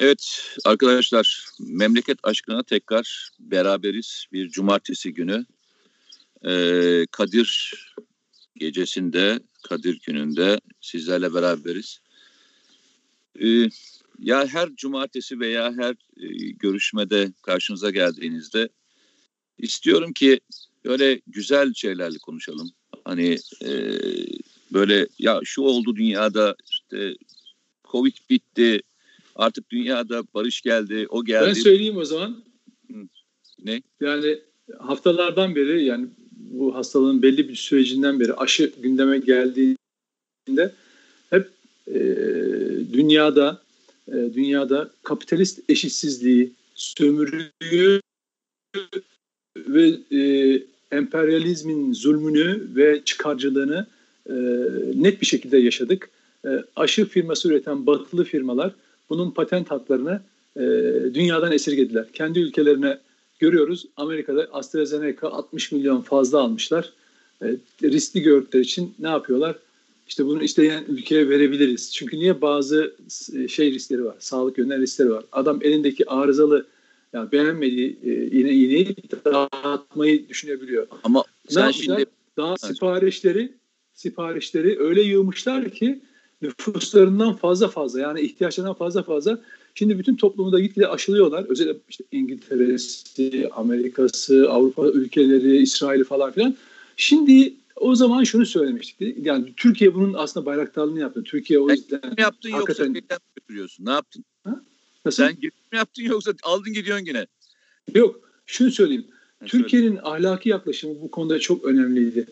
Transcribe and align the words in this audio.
Evet 0.00 0.42
arkadaşlar 0.64 1.44
memleket 1.58 2.18
aşkına 2.22 2.62
tekrar 2.62 3.30
beraberiz 3.40 4.26
bir 4.32 4.48
cumartesi 4.48 5.14
günü. 5.14 5.46
Ee, 6.44 7.06
Kadir 7.10 7.74
gecesinde, 8.56 9.40
Kadir 9.62 10.00
gününde 10.06 10.60
sizlerle 10.80 11.34
beraberiz. 11.34 12.00
Ee, 13.42 13.68
ya 14.18 14.46
her 14.46 14.76
cumartesi 14.76 15.40
veya 15.40 15.72
her 15.76 15.92
e, 16.16 16.50
görüşmede 16.50 17.32
karşınıza 17.42 17.90
geldiğinizde 17.90 18.68
istiyorum 19.58 20.12
ki 20.12 20.40
böyle 20.84 21.20
güzel 21.26 21.74
şeylerle 21.74 22.18
konuşalım. 22.18 22.70
Hani 23.04 23.38
e, 23.64 23.72
böyle 24.72 25.06
ya 25.18 25.40
şu 25.44 25.62
oldu 25.62 25.96
dünyada 25.96 26.56
işte 26.70 27.14
Covid 27.84 28.14
bitti 28.30 28.82
artık 29.36 29.70
dünyada 29.70 30.22
barış 30.34 30.60
geldi 30.60 31.06
o 31.08 31.24
geldi. 31.24 31.46
Ben 31.46 31.52
söyleyeyim 31.52 31.96
o 31.96 32.04
zaman. 32.04 32.42
Ne? 33.64 33.82
Yani 34.00 34.38
haftalardan 34.78 35.54
beri 35.54 35.84
yani 35.84 36.08
bu 36.32 36.74
hastalığın 36.74 37.22
belli 37.22 37.48
bir 37.48 37.56
sürecinden 37.56 38.20
beri 38.20 38.34
aşı 38.34 38.72
gündeme 38.82 39.18
geldiğinde 39.18 40.72
hep 41.30 41.48
e, 41.86 42.00
dünyada 42.92 43.62
e, 44.08 44.12
dünyada 44.12 44.90
kapitalist 45.02 45.60
eşitsizliği, 45.70 46.52
sömürüyü 46.74 48.00
ve 49.56 49.88
e, 50.12 50.62
emperyalizmin 50.92 51.92
zulmünü 51.92 52.68
ve 52.76 53.02
çıkarcılığını 53.04 53.86
e, 54.26 54.34
net 54.94 55.20
bir 55.20 55.26
şekilde 55.26 55.58
yaşadık. 55.58 56.10
E, 56.44 56.48
aşı 56.76 57.08
firması 57.08 57.48
üreten 57.48 57.86
batılı 57.86 58.24
firmalar 58.24 58.74
bunun 59.10 59.30
patent 59.30 59.70
haklarını 59.70 60.20
e, 60.56 60.60
dünyadan 61.14 61.52
esirgediler. 61.52 62.12
Kendi 62.12 62.38
ülkelerine 62.38 62.98
görüyoruz. 63.38 63.86
Amerika'da 63.96 64.48
AstraZeneca 64.52 65.28
60 65.28 65.72
milyon 65.72 66.00
fazla 66.00 66.40
almışlar. 66.40 66.92
E, 67.42 67.56
riskli 67.82 68.22
gördükleri 68.22 68.62
için 68.62 68.94
ne 68.98 69.08
yapıyorlar? 69.08 69.56
İşte 70.08 70.26
bunu 70.26 70.42
isteyen 70.42 70.84
ülkeye 70.88 71.28
verebiliriz. 71.28 71.92
Çünkü 71.94 72.16
niye 72.16 72.40
bazı 72.40 72.94
e, 73.36 73.48
şey 73.48 73.72
riskleri 73.72 74.04
var, 74.04 74.16
sağlık 74.18 74.58
yönünden 74.58 74.80
riskleri 74.80 75.10
var. 75.10 75.24
Adam 75.32 75.58
elindeki 75.62 76.10
arızalı 76.10 76.66
yani 77.12 77.32
beğenmediği 77.32 77.98
e, 78.04 78.26
iğne 78.26 78.52
iğneyi 78.52 78.96
dağıtmayı 79.24 80.28
düşünebiliyor. 80.28 80.86
Ama 81.04 81.24
ne 81.50 81.54
sen 81.54 81.70
şimdi 81.70 82.06
daha 82.36 82.56
siparişleri 82.56 83.52
siparişleri 83.94 84.80
öyle 84.80 85.02
yığmışlar 85.02 85.70
ki 85.70 86.00
nüfuslarından 86.42 87.36
fazla 87.36 87.68
fazla 87.68 88.00
yani 88.00 88.20
ihtiyaçlarından 88.20 88.74
fazla 88.74 89.02
fazla. 89.02 89.40
Şimdi 89.74 89.98
bütün 89.98 90.16
toplumu 90.16 90.52
da 90.52 90.60
gitgide 90.60 90.88
aşılıyorlar. 90.88 91.44
Özellikle 91.48 91.80
işte 91.88 92.04
İngiltere'si, 92.12 93.48
Amerika'sı, 93.52 94.50
Avrupa 94.50 94.88
ülkeleri, 94.88 95.56
İsrail'i 95.56 96.04
falan 96.04 96.32
filan. 96.32 96.56
Şimdi 96.96 97.54
o 97.76 97.94
zaman 97.94 98.24
şunu 98.24 98.46
söylemiştik. 98.46 99.26
Yani 99.26 99.52
Türkiye 99.56 99.94
bunun 99.94 100.14
aslında 100.14 100.46
bayraktarlığını 100.46 101.00
yaptı. 101.00 101.22
Türkiye 101.22 101.60
o 101.60 101.70
yüzden... 101.70 102.00
Sen 102.02 102.14
yaptın 102.18 102.50
hakikaten... 102.50 102.84
yoksa 102.84 102.84
neden 102.84 103.18
götürüyorsun? 103.36 103.86
Ne 103.86 103.90
yaptın? 103.90 104.24
Ha? 104.44 104.60
Nasıl? 105.04 105.22
Sen 105.22 105.36
mi 105.42 105.50
yaptın 105.78 106.02
yoksa 106.02 106.32
aldın 106.42 106.72
gidiyorsun 106.72 107.06
yine? 107.06 107.26
Yok. 107.94 108.20
Şunu 108.46 108.70
söyleyeyim. 108.70 109.04
Türkiye'nin 109.46 109.98
ahlaki 110.02 110.48
yaklaşımı 110.48 111.00
bu 111.02 111.10
konuda 111.10 111.38
çok 111.38 111.64
önemliydi. 111.64 112.26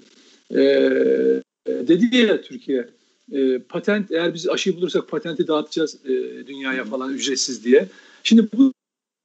Ee, 0.54 1.42
dedi 1.66 2.16
ya 2.16 2.42
Türkiye 2.42 2.88
e, 3.32 3.58
patent 3.58 4.12
eğer 4.12 4.34
biz 4.34 4.48
aşıyı 4.48 4.76
bulursak 4.76 5.08
patenti 5.08 5.46
dağıtacağız 5.46 6.06
e, 6.06 6.46
dünyaya 6.46 6.84
falan 6.84 7.14
ücretsiz 7.14 7.64
diye. 7.64 7.88
Şimdi 8.22 8.48
bu 8.56 8.72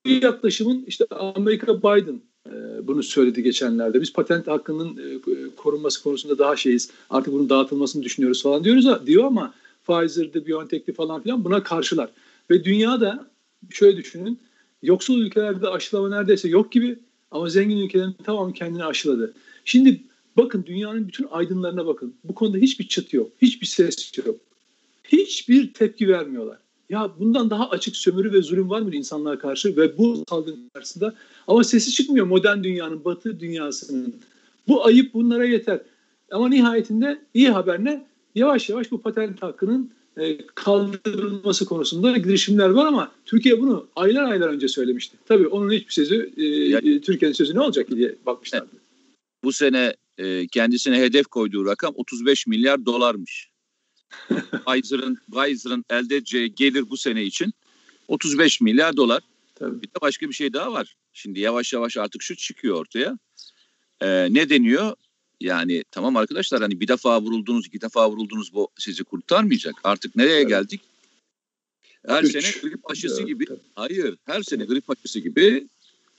yaklaşımın 0.06 0.84
işte 0.88 1.06
Amerika 1.10 1.78
Biden 1.80 2.22
e, 2.50 2.88
bunu 2.88 3.04
söyledi 3.04 3.44
geçenlerde. 3.44 4.02
Biz 4.02 4.14
patent 4.14 4.48
hakkının 4.48 4.98
e, 4.98 5.20
korunması 5.56 6.04
konusunda 6.04 6.38
daha 6.38 6.56
şeyiz. 6.56 6.92
Artık 7.10 7.34
bunun 7.34 7.50
dağıtılmasını 7.50 8.04
düşünüyoruz 8.04 8.44
falan 8.44 8.64
diyoruz 8.64 8.88
diyor 9.06 9.24
ama 9.24 9.54
Pfizer'dı, 9.88 10.48
BioNTech'ti 10.48 10.94
falan 10.94 11.24
filan 11.24 11.44
buna 11.44 11.64
karşılar. 11.64 12.10
Ve 12.50 12.64
dünyada 12.64 13.30
şöyle 13.70 13.98
düşünün. 13.98 14.40
Yoksul 14.82 15.22
ülkelerde 15.22 15.68
aşılama 15.68 16.10
neredeyse 16.10 16.50
yok 16.50 16.72
gibi 16.72 17.00
ama 17.32 17.50
zengin 17.50 17.78
ülkelerin 17.78 18.16
tamamı 18.24 18.54
kendini 18.54 18.86
aşıladı. 18.86 19.34
Şimdi 19.66 20.02
Bakın 20.38 20.66
dünyanın 20.66 21.08
bütün 21.08 21.28
aydınlarına 21.32 21.86
bakın. 21.86 22.14
Bu 22.24 22.36
konuda 22.36 22.58
hiçbir 22.58 22.88
çıt 22.88 23.14
yok. 23.14 23.32
Hiçbir 23.42 23.68
ses 23.68 24.18
yok. 24.26 24.36
Hiçbir 25.04 25.74
tepki 25.74 26.08
vermiyorlar. 26.08 26.58
Ya 26.90 27.12
bundan 27.20 27.50
daha 27.50 27.70
açık 27.70 27.96
sömürü 27.96 28.34
ve 28.34 28.42
zulüm 28.42 28.70
var 28.70 28.82
mı 28.82 28.96
insanlığa 28.96 29.40
karşı 29.40 29.78
ve 29.78 29.98
bu 29.98 30.24
salgın 30.30 30.70
karşısında? 30.74 31.16
Ama 31.48 31.64
sesi 31.64 31.92
çıkmıyor 31.92 32.26
modern 32.26 32.64
dünyanın, 32.64 33.06
batı 33.06 33.40
dünyasının. 33.40 34.16
Bu 34.68 34.86
ayıp 34.86 35.14
bunlara 35.14 35.46
yeter. 35.46 35.82
Ama 36.32 36.50
nihayetinde 36.50 37.22
iyi 37.34 37.50
haber 37.50 37.84
ne? 37.84 38.06
Yavaş 38.36 38.70
yavaş 38.70 38.92
bu 38.92 39.02
patent 39.02 39.42
hakkının 39.42 39.92
e, 40.18 40.38
kaldırılması 40.56 41.66
konusunda 41.66 42.18
girişimler 42.18 42.70
var 42.70 42.86
ama 42.86 43.12
Türkiye 43.26 43.62
bunu 43.62 43.88
aylar 43.96 44.24
aylar 44.24 44.50
önce 44.50 44.68
söylemişti. 44.68 45.18
Tabii 45.26 45.48
onun 45.48 45.72
hiçbir 45.72 45.94
sözü, 45.94 46.32
e, 46.38 46.44
yani, 46.44 47.02
Türkiye'nin 47.02 47.34
sözü 47.34 47.56
ne 47.56 47.62
olacak 47.62 47.88
diye 47.90 48.16
bakmışlardı. 48.26 48.68
Bu 49.44 49.52
sene 49.52 49.94
e, 50.18 50.48
kendisine 50.48 51.00
hedef 51.00 51.28
koyduğu 51.28 51.66
rakam 51.66 51.94
35 51.96 52.48
milyar 52.48 52.86
dolarmış. 52.86 53.50
Pfizer'ın 54.66 55.18
Pfizer'ın 55.32 55.86
elde 55.90 56.16
edeceği 56.16 56.56
gelir 56.56 56.90
bu 56.90 56.98
sene 56.98 57.24
için 57.24 57.54
35 58.08 58.62
milyar 58.62 58.98
dolar. 58.98 59.24
Tabii. 59.56 59.82
Bir 59.82 59.88
de 59.88 60.02
başka 60.02 60.30
bir 60.30 60.34
şey 60.34 60.54
daha 60.54 60.72
var. 60.72 60.96
Şimdi 61.14 61.40
yavaş 61.40 61.74
yavaş 61.74 61.98
artık 61.98 62.22
şu 62.22 62.36
çıkıyor 62.36 62.76
ortaya. 62.76 63.18
Ee, 64.02 64.34
ne 64.34 64.50
deniyor? 64.50 64.96
Yani 65.42 65.84
tamam 65.92 66.16
arkadaşlar 66.16 66.62
hani 66.62 66.80
bir 66.80 66.88
defa 66.88 67.22
vuruldunuz, 67.22 67.68
iki 67.68 67.82
defa 67.82 68.12
vuruldunuz 68.12 68.54
bu 68.54 68.70
sizi 68.78 69.04
kurtarmayacak. 69.04 69.76
Artık 69.84 70.16
nereye 70.16 70.40
evet. 70.40 70.50
geldik? 70.50 70.82
Her 72.08 72.24
Üç. 72.24 72.32
sene 72.32 72.62
grip 72.62 72.92
aşısı 72.92 73.18
evet, 73.18 73.28
gibi. 73.28 73.46
Tabii. 73.46 73.60
Hayır, 73.76 74.18
her 74.26 74.44
sene 74.44 74.66
grip 74.66 74.90
aşısı 74.90 75.20
gibi 75.20 75.68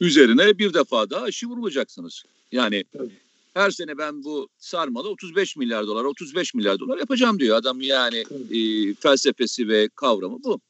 üzerine 0.01 0.59
bir 0.59 0.75
defa 0.75 1.11
daha 1.11 1.23
aşı 1.23 1.47
vurulacaksınız. 1.47 2.25
Yani 2.53 2.85
tabii 2.93 3.24
her 3.55 3.71
sene 3.71 3.99
ben 3.99 4.25
bu 4.25 4.49
sarmalı 4.59 5.09
35 5.09 5.57
milyar 5.57 5.87
dolar 5.87 6.05
35 6.05 6.55
milyar 6.55 6.79
dolar 6.79 6.99
yapacağım 6.99 7.39
diyor 7.39 7.57
adam 7.57 7.81
yani 7.81 8.25
e, 8.51 8.95
felsefesi 8.95 9.69
ve 9.69 9.89
kavramı 9.89 10.39
bu. 10.45 10.61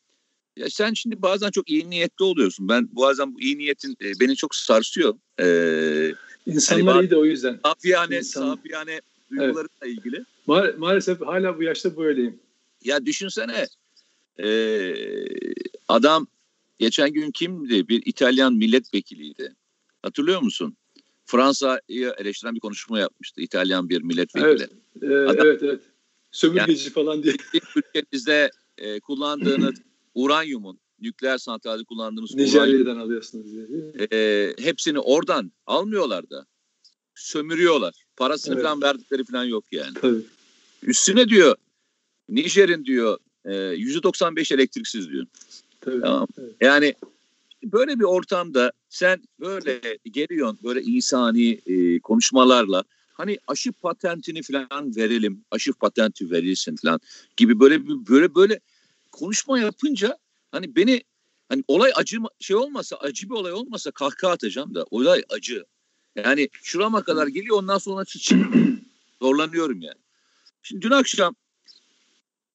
Ya 0.57 0.71
sen 0.71 0.93
şimdi 0.95 1.23
bazen 1.23 1.51
çok 1.51 1.71
iyi 1.71 1.91
niyetli 1.91 2.25
oluyorsun. 2.25 2.69
Ben 2.69 2.89
bazen 2.93 3.35
bu 3.35 3.41
iyi 3.41 3.59
niyetin 3.59 3.97
e, 4.03 4.21
beni 4.21 4.37
çok 4.37 4.55
sarsıyor. 4.55 5.15
Ee, 5.41 6.15
İnsanlar 6.47 6.95
hani 6.95 7.07
iyi 7.07 7.11
de 7.11 7.17
o 7.17 7.25
yüzden. 7.25 7.61
Safiyane, 7.65 8.19
İnsan... 8.19 8.55
safiyane 8.55 9.01
duygularıyla 9.31 9.69
evet. 9.83 9.99
ilgili. 9.99 10.25
Ma- 10.49 10.77
maalesef 10.77 11.21
hala 11.21 11.59
bu 11.59 11.63
yaşta 11.63 11.97
böyleyim. 11.97 12.39
Ya 12.85 13.07
düşünsene 13.07 13.67
e, 14.43 14.49
adam 15.89 16.27
geçen 16.79 17.13
gün 17.13 17.31
kimdi? 17.31 17.89
Bir 17.89 18.03
İtalyan 18.07 18.55
milletvekiliydi. 18.55 19.55
Hatırlıyor 20.03 20.43
musun? 20.43 20.77
Fransa'yı 21.27 22.15
eleştiren 22.19 22.55
bir 22.55 22.61
konuşma 22.61 22.99
yapmıştı. 22.99 23.41
İtalyan 23.41 23.89
bir 23.89 24.03
milletvekili. 24.03 24.49
Evet, 24.51 24.71
e, 25.03 25.31
Adam, 25.31 25.47
evet, 25.47 25.63
evet. 25.63 25.81
Sömürgeci 26.31 26.85
yani, 26.85 26.93
falan 26.93 27.23
diye. 27.23 27.35
Ülkenizde 27.77 28.51
e, 28.79 29.01
kullandığınız 29.01 29.75
uranyumun, 30.15 30.81
nükleer 31.01 31.39
santralde 31.39 31.85
kullandığınız 31.85 32.35
Nijerya'dan 32.35 32.97
alıyorsunuz 32.97 33.47
diye. 33.53 34.07
E, 34.13 34.55
hepsini 34.59 34.99
oradan 34.99 35.53
almıyorlar 35.67 36.31
da. 36.31 36.47
Sömürüyorlar. 37.15 37.95
Parasını 38.17 38.55
evet. 38.55 38.65
falan 38.65 38.83
verdikleri 38.83 39.25
falan 39.25 39.45
yok 39.45 39.65
yani. 39.73 39.95
Tabii. 39.95 40.23
Üstüne 40.83 41.29
diyor 41.29 41.57
Nijer'in 42.29 42.85
diyor 42.85 43.19
e, 43.45 43.53
%95 43.53 44.55
elektriksiz 44.55 45.11
diyor. 45.11 45.27
Tabii. 45.81 46.01
Tamam. 46.01 46.27
Evet. 46.39 46.55
Yani 46.61 46.95
böyle 47.73 47.99
bir 47.99 48.05
ortamda 48.05 48.73
sen 48.89 49.23
böyle 49.41 49.99
geliyorsun 50.05 50.59
böyle 50.65 50.83
insani 50.83 51.61
e, 51.67 52.01
konuşmalarla 52.01 52.85
hani 53.15 53.39
aşı 53.47 53.73
patentini 53.73 54.43
falan 54.43 54.97
verelim, 54.97 55.45
aşı 55.51 55.73
patenti 55.73 56.31
verilsin 56.31 56.77
falan 56.77 57.01
gibi 57.37 57.61
böyle 57.61 57.87
böyle 57.87 58.35
böyle 58.35 58.61
konuşma 59.13 59.59
yapınca 59.59 60.19
hani 60.53 60.77
beni 60.77 61.03
hani 61.49 61.65
olay 61.69 61.93
acı 61.95 62.19
şey 62.41 62.57
olmasa 62.57 62.97
acı 62.97 63.31
bir 63.31 63.35
olay 63.35 63.53
olmasa 63.53 63.91
kahkaha 63.91 64.33
atacağım 64.33 64.75
da 64.75 64.87
olay 64.91 65.23
acı. 65.29 65.65
Yani 66.17 66.49
şurama 66.53 67.03
kadar 67.03 67.27
geliyor 67.27 67.59
ondan 67.59 67.79
sonra 67.79 68.05
zorlanıyorum 69.23 69.83
yani. 69.83 69.99
Şimdi 70.63 70.83
dün 70.83 70.91
akşam 70.91 71.35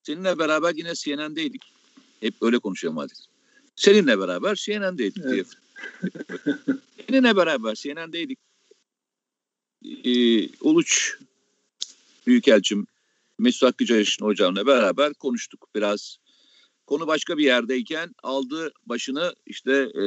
seninle 0.04 0.40
beraber 0.40 0.76
yine 0.76 0.94
CNN'deydik. 0.96 1.62
Hep 2.20 2.34
öyle 2.42 2.60
konuşuyorum 2.60 2.98
hadi. 2.98 3.14
Seninle 3.80 4.20
beraber 4.20 4.56
CNN'deydik. 4.56 5.24
Evet. 5.26 5.48
Seninle 7.10 7.36
beraber 7.36 7.76
CNN'deydik. 7.76 8.40
Ee, 10.04 10.50
Uluç 10.62 11.18
Büyükelçim 12.28 12.88
Mesut 13.38 13.64
Hakkı 13.64 13.86
Cayaş'ın 13.86 14.26
hocamla 14.26 14.66
beraber 14.66 15.14
konuştuk. 15.14 15.68
Biraz 15.76 16.18
konu 16.88 17.08
başka 17.08 17.38
bir 17.38 17.44
yerdeyken 17.44 18.16
aldı 18.24 18.72
başını 18.86 19.36
işte 19.46 19.72
e, 19.74 20.04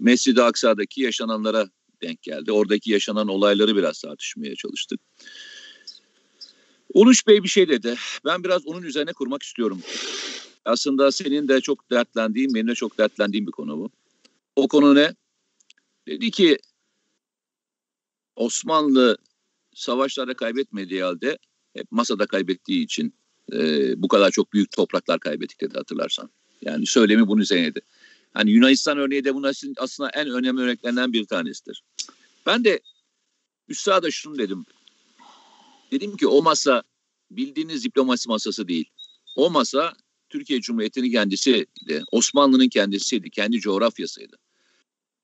Mescid-i 0.00 0.42
Aksa'daki 0.42 1.02
yaşananlara 1.02 1.68
denk 2.02 2.22
geldi. 2.22 2.52
Oradaki 2.52 2.90
yaşanan 2.90 3.28
olayları 3.28 3.76
biraz 3.76 4.00
tartışmaya 4.00 4.54
çalıştık. 4.54 5.00
Uluş 6.94 7.26
Bey 7.26 7.42
bir 7.42 7.48
şey 7.48 7.68
dedi. 7.68 7.96
Ben 8.24 8.44
biraz 8.44 8.66
onun 8.66 8.82
üzerine 8.82 9.12
kurmak 9.12 9.42
istiyorum. 9.42 9.80
Aslında 10.64 11.12
senin 11.12 11.48
de 11.48 11.60
çok 11.60 11.90
dertlendiğin, 11.90 12.54
benim 12.54 12.68
de 12.68 12.74
çok 12.74 12.98
dertlendiğim 12.98 13.46
bir 13.46 13.52
konu 13.52 13.78
bu. 13.78 13.90
O 14.56 14.68
konu 14.68 14.94
ne? 14.94 15.14
Dedi 16.08 16.30
ki 16.30 16.58
Osmanlı 18.36 19.18
savaşlarda 19.74 20.34
kaybetmediği 20.34 21.02
halde 21.02 21.38
hep 21.74 21.92
masada 21.92 22.26
kaybettiği 22.26 22.84
için 22.84 23.14
e, 23.52 24.02
bu 24.02 24.08
kadar 24.08 24.30
çok 24.30 24.52
büyük 24.52 24.70
topraklar 24.70 25.20
kaybettik 25.20 25.60
dedi 25.60 25.74
hatırlarsan. 25.74 26.30
Yani 26.62 26.86
söylemi 26.86 27.28
bunun 27.28 27.40
üzerineydi. 27.40 27.80
Hani 28.34 28.50
Yunanistan 28.50 28.98
örneği 28.98 29.24
de 29.24 29.34
bunun 29.34 29.52
aslında 29.76 30.10
en 30.10 30.30
önemli 30.30 30.62
örneklerinden 30.62 31.12
bir 31.12 31.24
tanesidir. 31.24 31.82
Ben 32.46 32.64
de 32.64 32.80
üstada 33.68 34.10
şunu 34.10 34.38
dedim. 34.38 34.64
Dedim 35.90 36.16
ki 36.16 36.26
o 36.26 36.42
masa 36.42 36.82
bildiğiniz 37.30 37.84
diplomasi 37.84 38.28
masası 38.28 38.68
değil. 38.68 38.90
O 39.36 39.50
masa 39.50 39.92
Türkiye 40.30 40.60
Cumhuriyeti'nin 40.60 41.12
kendisiydi. 41.12 42.04
Osmanlı'nın 42.12 42.68
kendisiydi. 42.68 43.30
Kendi 43.30 43.60
coğrafyasıydı. 43.60 44.36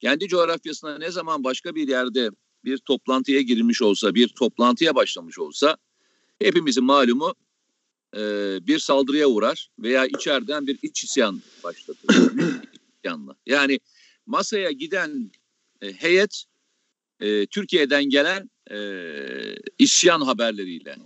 Kendi 0.01 0.29
coğrafyasına 0.29 0.99
ne 0.99 1.11
zaman 1.11 1.45
başka 1.45 1.75
bir 1.75 1.89
yerde 1.89 2.31
bir 2.65 2.79
toplantıya 2.79 3.41
girilmiş 3.41 3.83
olsa, 3.83 4.15
bir 4.15 4.29
toplantıya 4.29 4.95
başlamış 4.95 5.39
olsa 5.39 5.77
hepimizin 6.39 6.85
malumu 6.85 7.35
e, 8.17 8.21
bir 8.67 8.79
saldırıya 8.79 9.27
uğrar 9.27 9.69
veya 9.79 10.07
içeriden 10.07 10.67
bir 10.67 10.79
iç 10.83 11.05
isyan 11.05 11.43
başlatır. 11.65 12.17
Yani 13.47 13.81
masaya 14.27 14.71
giden 14.71 15.31
e, 15.83 15.93
heyet 15.93 16.45
e, 17.21 17.47
Türkiye'den 17.47 18.05
gelen 18.05 18.51
e, 18.71 18.79
isyan 19.79 20.21
haberleriyle 20.21 20.97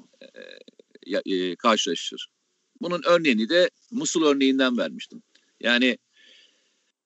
e, 1.07 1.35
e, 1.35 1.57
karşılaşır. 1.57 2.29
Bunun 2.81 3.03
örneğini 3.07 3.49
de 3.49 3.71
Musul 3.91 4.25
örneğinden 4.25 4.79
vermiştim. 4.79 5.23
Yani 5.61 5.99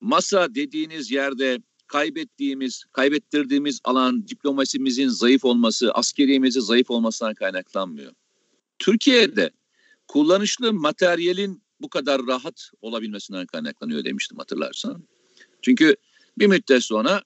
masa 0.00 0.55
dediğiniz 0.55 1.11
yerde 1.11 1.59
kaybettiğimiz, 1.87 2.85
kaybettirdiğimiz 2.93 3.81
alan 3.85 4.29
diplomasimizin 4.29 5.09
zayıf 5.09 5.44
olması, 5.44 5.93
askeriyemizin 5.93 6.61
zayıf 6.61 6.91
olmasından 6.91 7.35
kaynaklanmıyor. 7.35 8.12
Türkiye'de 8.79 9.50
kullanışlı 10.09 10.73
materyalin 10.73 11.62
bu 11.81 11.88
kadar 11.88 12.26
rahat 12.26 12.71
olabilmesinden 12.81 13.47
kaynaklanıyor 13.47 14.05
demiştim 14.05 14.38
hatırlarsan. 14.38 15.09
Çünkü 15.62 15.97
bir 16.38 16.47
müddet 16.47 16.85
sonra 16.85 17.23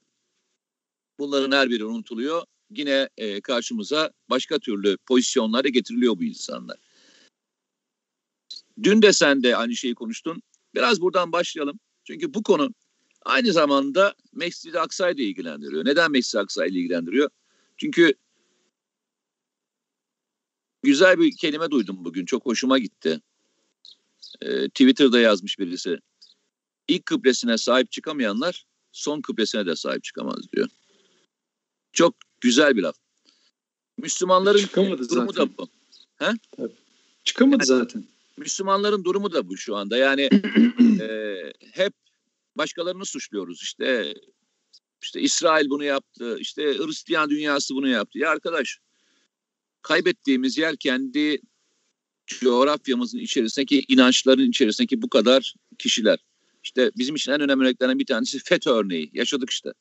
bunların 1.19 1.57
her 1.57 1.71
biri 1.71 1.85
unutuluyor. 1.85 2.43
Yine 2.71 3.09
e, 3.17 3.41
karşımıza 3.41 4.11
başka 4.31 4.59
türlü 4.59 4.97
pozisyonlara 5.07 5.69
getiriliyor 5.69 6.19
bu 6.19 6.25
insanlar. 6.25 6.77
Dün 8.83 9.03
de 9.03 9.13
sen 9.13 9.43
de 9.43 9.57
aynı 9.57 9.77
şeyi 9.77 9.95
konuştun. 9.95 10.43
Biraz 10.75 11.01
buradan 11.01 11.33
başlayalım. 11.33 11.81
Çünkü 12.05 12.35
bu 12.35 12.43
konu 12.43 12.75
aynı 13.25 13.53
zamanda 13.53 14.15
Mescid-i 14.33 14.81
Aksa'yı 14.81 15.19
da 15.19 15.23
ilgilendiriyor. 15.23 15.85
Neden 15.85 16.11
Mescid-i 16.11 16.39
Aksa'yı 16.39 16.71
ilgilendiriyor? 16.71 17.31
Çünkü 17.77 18.15
güzel 20.83 21.19
bir 21.19 21.37
kelime 21.37 21.71
duydum 21.71 22.05
bugün. 22.05 22.25
Çok 22.25 22.47
hoşuma 22.47 22.79
gitti. 22.79 23.21
Ee, 24.41 24.69
Twitter'da 24.69 25.21
yazmış 25.21 25.59
birisi. 25.59 25.99
İlk 26.89 27.07
kıblesine 27.07 27.59
sahip 27.59 27.93
çıkamayanlar 27.93 28.67
son 28.93 29.21
kıblesine 29.21 29.67
de 29.67 29.77
sahip 29.77 30.05
çıkamaz 30.05 30.53
diyor. 30.53 30.69
Çok 31.93 32.15
güzel 32.41 32.77
bir 32.77 32.83
laf. 32.83 32.97
Müslümanların 33.99 34.59
Çıkamadı 34.59 35.09
durumu 35.09 35.33
zaten. 35.33 35.53
da 35.53 35.59
bu. 35.59 35.69
He? 36.17 36.33
Tabii. 36.57 36.73
Çıkamadı 37.25 37.57
yani, 37.57 37.67
zaten. 37.67 38.05
Müslümanların 38.39 39.05
durumu 39.05 39.33
da 39.33 39.49
bu 39.49 39.57
şu 39.57 39.77
anda. 39.77 39.97
Yani 39.97 40.23
e, 41.01 41.53
hep 41.73 41.93
başkalarını 42.57 43.07
suçluyoruz. 43.07 43.63
İşte 43.63 44.15
işte 45.03 45.21
İsrail 45.21 45.71
bunu 45.71 45.85
yaptı. 45.85 46.37
İşte 46.41 46.63
Hristiyan 46.63 47.31
dünyası 47.31 47.75
bunu 47.75 47.89
yaptı. 47.89 48.19
Ya 48.19 48.31
arkadaş 48.31 48.79
kaybettiğimiz 49.83 50.59
yer 50.59 50.77
kendi 50.77 51.41
coğrafyamızın 52.27 53.19
içerisindeki 53.19 53.85
inançların 53.89 54.49
içerisindeki 54.49 55.03
bu 55.03 55.09
kadar 55.09 55.55
kişiler. 55.79 56.19
İşte 56.65 56.91
bizim 56.97 57.15
için 57.15 57.33
en 57.33 57.41
önemli 57.41 57.65
örneklerden 57.65 57.99
bir 57.99 58.07
tanesi 58.07 58.39
FETÖ 58.39 58.71
örneği. 58.71 59.11
Yaşadık 59.13 59.51
işte. 59.51 59.73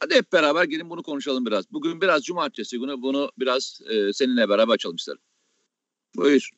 Hadi 0.00 0.14
hep 0.14 0.32
beraber 0.32 0.64
gelin 0.64 0.90
bunu 0.90 1.02
konuşalım 1.02 1.46
biraz. 1.46 1.72
Bugün 1.72 2.00
biraz 2.00 2.24
cumartesi 2.24 2.78
günü 2.78 3.02
bunu 3.02 3.30
biraz 3.38 3.80
e, 3.88 4.12
seninle 4.12 4.48
beraber 4.48 4.74
açalım 4.74 4.96
isterim. 4.96 5.20
Buyur. 6.16 6.50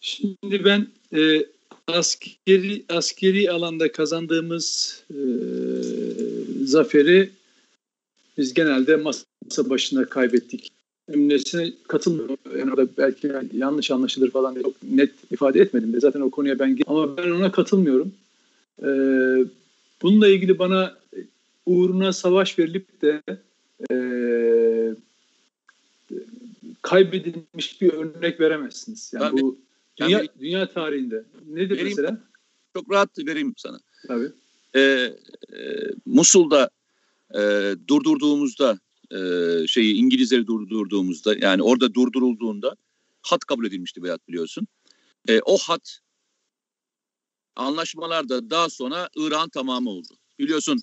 Şimdi 0.00 0.64
ben 0.64 0.86
e, 1.16 1.46
askeri 1.86 2.84
askeri 2.88 3.50
alanda 3.50 3.92
kazandığımız 3.92 5.02
e, 5.10 5.18
zaferi 6.64 7.30
biz 8.38 8.54
genelde 8.54 8.96
masa 8.96 9.24
başında 9.70 10.04
kaybettik. 10.04 10.70
Cümlesine 11.12 11.72
katılmıyorum. 11.88 12.36
Yani 12.58 12.70
orada 12.72 12.88
belki 12.98 13.32
yanlış 13.52 13.90
anlaşılır 13.90 14.30
falan 14.30 14.54
diye 14.54 14.64
çok 14.64 14.82
net 14.82 15.10
ifade 15.30 15.60
etmedim 15.60 15.92
de 15.92 16.00
zaten 16.00 16.20
o 16.20 16.30
konuya 16.30 16.58
ben 16.58 16.78
ama 16.86 17.16
ben 17.16 17.30
ona 17.30 17.52
katılmıyorum. 17.52 18.12
Ee, 18.82 18.86
bununla 20.02 20.28
ilgili 20.28 20.58
bana 20.58 20.94
uğruna 21.66 22.12
savaş 22.12 22.58
verilip 22.58 23.02
de 23.02 23.22
e, 23.90 23.94
kaybedilmiş 26.82 27.80
bir 27.80 27.92
örnek 27.92 28.40
veremezsiniz. 28.40 29.12
Yani 29.14 29.24
ben 29.24 29.42
bu 29.42 29.58
bir, 30.00 30.04
dünya, 30.04 30.24
dünya 30.40 30.72
tarihinde. 30.72 31.24
Nedir 31.46 31.70
vereyim, 31.70 31.96
mesela? 31.96 32.20
Çok 32.76 32.90
rahat 32.90 33.18
vereyim 33.18 33.54
sana. 33.56 33.78
Tabii. 34.08 34.32
Ee, 34.74 34.80
e, 34.80 35.12
Musul'da 36.06 36.70
e, 37.34 37.74
durdurduğumuzda 37.88 38.78
e, 39.10 39.18
şeyi 39.66 39.94
İngilizleri 39.94 40.46
durdurduğumuzda 40.46 41.34
yani 41.40 41.62
orada 41.62 41.94
durdurulduğunda 41.94 42.76
hat 43.22 43.44
kabul 43.44 43.66
edilmişti 43.66 44.02
Beyat 44.02 44.28
biliyorsun. 44.28 44.66
E, 45.28 45.40
o 45.40 45.58
hat 45.58 46.00
anlaşmalarda 47.56 48.50
daha 48.50 48.70
sonra 48.70 49.08
İran 49.16 49.48
tamamı 49.48 49.90
oldu. 49.90 50.14
Biliyorsun 50.38 50.80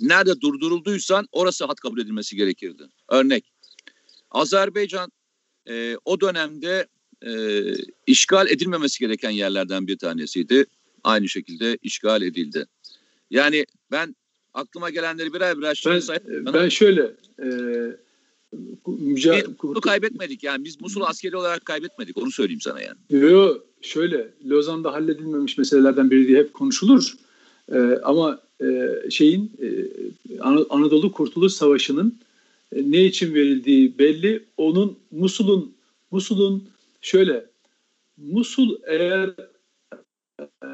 nerede 0.00 0.40
durdurulduysan 0.40 1.28
orası 1.32 1.64
hat 1.64 1.80
kabul 1.80 2.00
edilmesi 2.00 2.36
gerekirdi. 2.36 2.88
Örnek 3.08 3.52
Azerbaycan 4.30 5.12
e, 5.68 5.96
o 6.04 6.20
dönemde 6.20 6.86
e, 7.26 7.62
işgal 8.06 8.48
edilmemesi 8.50 9.00
gereken 9.00 9.30
yerlerden 9.30 9.86
bir 9.86 9.98
tanesiydi. 9.98 10.66
Aynı 11.04 11.28
şekilde 11.28 11.78
işgal 11.82 12.22
edildi. 12.22 12.66
Yani 13.30 13.66
ben 13.90 14.16
aklıma 14.54 14.90
gelenleri 14.90 15.32
birer 15.32 15.58
birer 15.58 15.82
ben, 15.86 16.00
sayayım. 16.00 16.46
Ben 16.52 16.68
şöyle 16.68 17.14
e, 17.42 17.48
mücadele 18.86 19.46
Musul'u 19.62 19.80
kaybetmedik 19.80 20.42
yani 20.42 20.64
biz 20.64 20.80
Musul'u 20.80 21.04
askeri 21.04 21.36
olarak 21.36 21.64
kaybetmedik 21.64 22.18
onu 22.18 22.30
söyleyeyim 22.30 22.60
sana 22.60 22.80
yani. 22.80 22.96
Yok 23.10 23.66
şöyle 23.82 24.28
Lozan'da 24.46 24.92
halledilmemiş 24.92 25.58
meselelerden 25.58 26.10
biri 26.10 26.28
diye 26.28 26.38
hep 26.38 26.54
konuşulur. 26.54 27.14
E, 27.72 27.78
ama 28.02 28.40
e, 28.62 28.90
şeyin 29.10 29.52
e, 29.62 29.68
Anadolu 30.70 31.12
Kurtuluş 31.12 31.52
Savaşı'nın 31.52 32.08
e, 32.08 32.23
ne 32.74 33.04
için 33.04 33.34
verildiği 33.34 33.98
belli. 33.98 34.44
Onun 34.56 34.98
Musul'un 35.10 35.74
Musul'un 36.10 36.68
şöyle 37.00 37.46
Musul 38.16 38.76
eğer 38.86 39.34
e, 40.40 40.68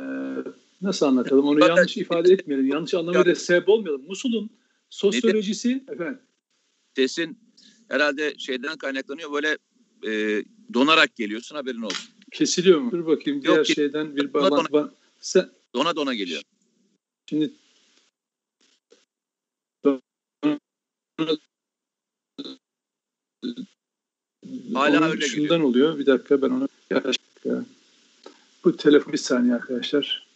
nasıl 0.83 1.07
anlatalım 1.07 1.47
onu 1.47 1.61
yanlış 1.61 1.97
ifade 1.97 2.33
etmeyelim. 2.33 2.67
Yanlış 2.67 2.95
anlamaya 2.95 3.27
da 3.27 3.35
sebep 3.35 3.69
olmayalım. 3.69 4.05
Musul'un 4.07 4.51
sosyolojisi 4.91 5.85
efendim. 5.89 6.19
Sesin 6.97 7.39
herhalde 7.89 8.35
şeyden 8.39 8.77
kaynaklanıyor 8.77 9.33
böyle 9.33 9.59
e, 10.07 10.45
donarak 10.75 11.17
geliyorsun 11.17 11.57
haberin 11.57 11.83
olsun. 11.83 12.11
Kesiliyor 12.33 12.81
mu? 12.81 12.91
Dur 12.91 13.07
bakayım 13.07 13.43
diğer 13.43 13.57
Yok, 13.57 13.67
şeyden 13.67 14.17
bir 14.17 14.33
bağlantı 14.33 14.73
var. 14.73 14.91
Sen, 15.21 15.51
dona 15.75 15.97
dona 15.97 16.15
geliyor. 16.15 16.43
Şimdi 17.27 17.51
Hala 24.75 25.11
öyle 25.11 25.27
şundan 25.27 25.43
gidiyor. 25.43 25.61
oluyor. 25.61 25.99
Bir 25.99 26.07
dakika 26.07 26.43
ben 26.43 26.51
onu 26.51 26.69
Bu 28.65 28.77
telefon 28.77 29.13
bir 29.13 29.19
saniye 29.19 29.55
arkadaşlar. 29.55 30.27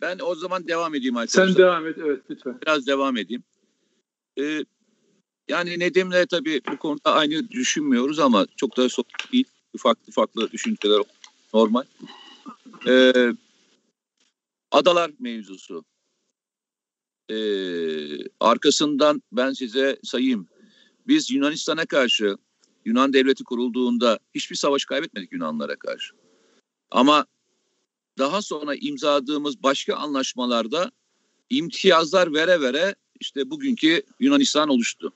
Ben 0.00 0.18
o 0.22 0.34
zaman 0.34 0.68
devam 0.68 0.94
edeyim 0.94 1.16
arkadaşlar. 1.16 1.46
Sen 1.46 1.56
devam 1.56 1.86
et 1.86 1.98
evet 1.98 2.22
lütfen. 2.30 2.58
Biraz 2.62 2.86
devam 2.86 3.16
edeyim. 3.16 3.42
Ee, 4.38 4.64
yani 5.48 5.78
Nedim'le 5.78 6.26
tabii 6.30 6.60
bu 6.72 6.78
konuda 6.78 7.12
aynı 7.12 7.50
düşünmüyoruz 7.50 8.18
ama 8.18 8.46
çok 8.56 8.76
da 8.76 8.88
değil. 9.32 9.44
Farklı 9.76 10.12
farklı 10.12 10.50
düşünceler 10.50 11.02
normal. 11.54 11.84
Ee, 12.86 13.32
adalar 14.70 15.10
mevzusu. 15.18 15.84
Ee, 17.30 18.18
arkasından 18.40 19.22
ben 19.32 19.52
size 19.52 19.98
sayayım. 20.02 20.48
Biz 21.06 21.30
Yunanistan'a 21.30 21.86
karşı 21.86 22.36
Yunan 22.84 23.12
devleti 23.12 23.44
kurulduğunda 23.44 24.18
hiçbir 24.34 24.56
savaş 24.56 24.84
kaybetmedik 24.84 25.32
Yunanlara 25.32 25.76
karşı. 25.76 26.14
Ama 26.90 27.26
daha 28.18 28.42
sonra 28.42 28.74
imzaladığımız 28.74 29.62
başka 29.62 29.96
anlaşmalarda 29.96 30.92
imtiyazlar 31.50 32.34
vere 32.34 32.60
vere 32.60 32.94
işte 33.20 33.50
bugünkü 33.50 34.02
Yunanistan 34.20 34.68
oluştu. 34.68 35.12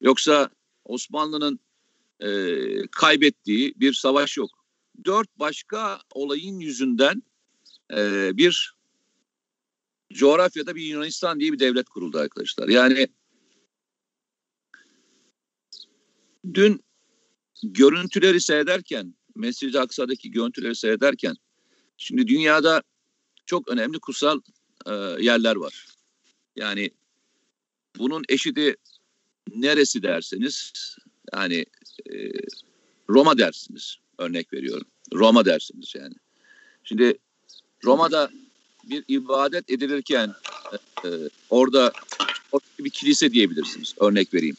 Yoksa 0.00 0.50
Osmanlı'nın 0.84 1.60
e, 2.20 2.86
kaybettiği 2.86 3.74
bir 3.76 3.92
savaş 3.92 4.36
yok. 4.36 4.50
Dört 5.04 5.38
başka 5.38 6.00
olayın 6.12 6.58
yüzünden 6.60 7.22
e, 7.96 8.30
bir 8.36 8.74
coğrafyada 10.12 10.74
bir 10.76 10.82
Yunanistan 10.82 11.40
diye 11.40 11.52
bir 11.52 11.58
devlet 11.58 11.88
kuruldu 11.88 12.18
arkadaşlar. 12.18 12.68
Yani 12.68 13.08
dün 16.54 16.84
görüntüleri 17.62 18.40
seyrederken, 18.40 19.14
Mescid-i 19.36 19.80
Aksa'daki 19.80 20.30
görüntüleri 20.30 20.76
seyrederken, 20.76 21.36
şimdi 21.96 22.26
dünyada 22.26 22.82
çok 23.46 23.68
önemli 23.68 23.98
kutsal 23.98 24.40
e, 24.86 24.92
yerler 25.18 25.56
var. 25.56 25.86
Yani 26.56 26.90
bunun 27.98 28.24
eşidi 28.28 28.76
neresi 29.54 30.02
derseniz, 30.02 30.72
yani 31.34 31.66
e, 32.12 32.30
Roma 33.10 33.38
dersiniz, 33.38 33.96
örnek 34.18 34.52
veriyorum. 34.52 34.86
Roma 35.14 35.44
dersiniz 35.44 35.92
yani. 35.96 36.14
Şimdi 36.84 37.18
Roma'da 37.84 38.30
bir 38.84 39.04
ibadet 39.08 39.70
edilirken 39.70 40.34
e, 41.04 41.08
orada, 41.50 41.92
orada 42.52 42.64
bir 42.78 42.90
kilise 42.90 43.32
diyebilirsiniz, 43.32 43.94
örnek 44.00 44.34
vereyim 44.34 44.56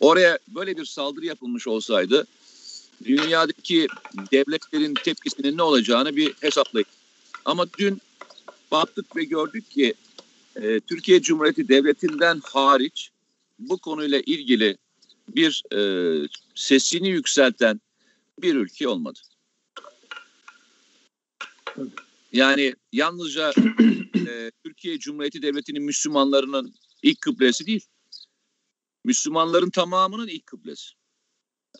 oraya 0.00 0.38
böyle 0.48 0.76
bir 0.76 0.84
saldırı 0.84 1.26
yapılmış 1.26 1.66
olsaydı 1.66 2.26
dünyadaki 3.04 3.86
devletlerin 4.32 4.94
tepkisinin 4.94 5.56
ne 5.56 5.62
olacağını 5.62 6.16
bir 6.16 6.32
hesaplayın. 6.40 6.86
Ama 7.44 7.66
dün 7.78 8.00
baktık 8.70 9.16
ve 9.16 9.24
gördük 9.24 9.70
ki 9.70 9.94
e, 10.56 10.80
Türkiye 10.80 11.22
Cumhuriyeti 11.22 11.68
Devleti'nden 11.68 12.40
hariç 12.44 13.10
bu 13.58 13.78
konuyla 13.78 14.20
ilgili 14.20 14.76
bir 15.28 15.62
e, 15.72 15.80
sesini 16.54 17.08
yükselten 17.08 17.80
bir 18.42 18.54
ülke 18.54 18.88
olmadı. 18.88 19.18
Yani 22.32 22.74
yalnızca 22.92 23.52
e, 24.28 24.50
Türkiye 24.64 24.98
Cumhuriyeti 24.98 25.42
Devleti'nin 25.42 25.82
Müslümanlarının 25.82 26.74
ilk 27.02 27.20
kıblesi 27.20 27.66
değil. 27.66 27.86
Müslümanların 29.08 29.70
tamamının 29.70 30.28
ilk 30.28 30.46
kıblesi. 30.46 30.90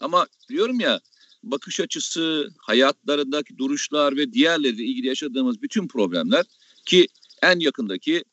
Ama 0.01 0.27
diyorum 0.49 0.81
ya 0.81 1.01
bakış 1.43 1.81
açısı, 1.81 2.51
hayatlarındaki 2.59 3.59
duruşlar 3.59 4.17
ve 4.17 4.33
diğerleriyle 4.33 4.85
ilgili 4.85 5.07
yaşadığımız 5.07 5.63
bütün 5.63 5.89
problemler 5.89 6.45
ki 6.87 7.09
en 7.43 7.59
yakındaki 7.59 8.25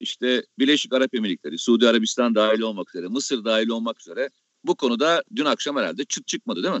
işte 0.00 0.44
Birleşik 0.58 0.94
Arap 0.94 1.14
Emirlikleri, 1.14 1.58
Suudi 1.58 1.88
Arabistan 1.88 2.34
dahil 2.34 2.60
olmak 2.60 2.88
üzere, 2.94 3.08
Mısır 3.08 3.44
dahil 3.44 3.68
olmak 3.68 4.00
üzere 4.00 4.30
bu 4.64 4.74
konuda 4.74 5.22
dün 5.36 5.44
akşam 5.44 5.76
herhalde 5.76 6.04
çıt 6.04 6.26
çıkmadı 6.26 6.62
değil 6.62 6.74
mi? 6.74 6.80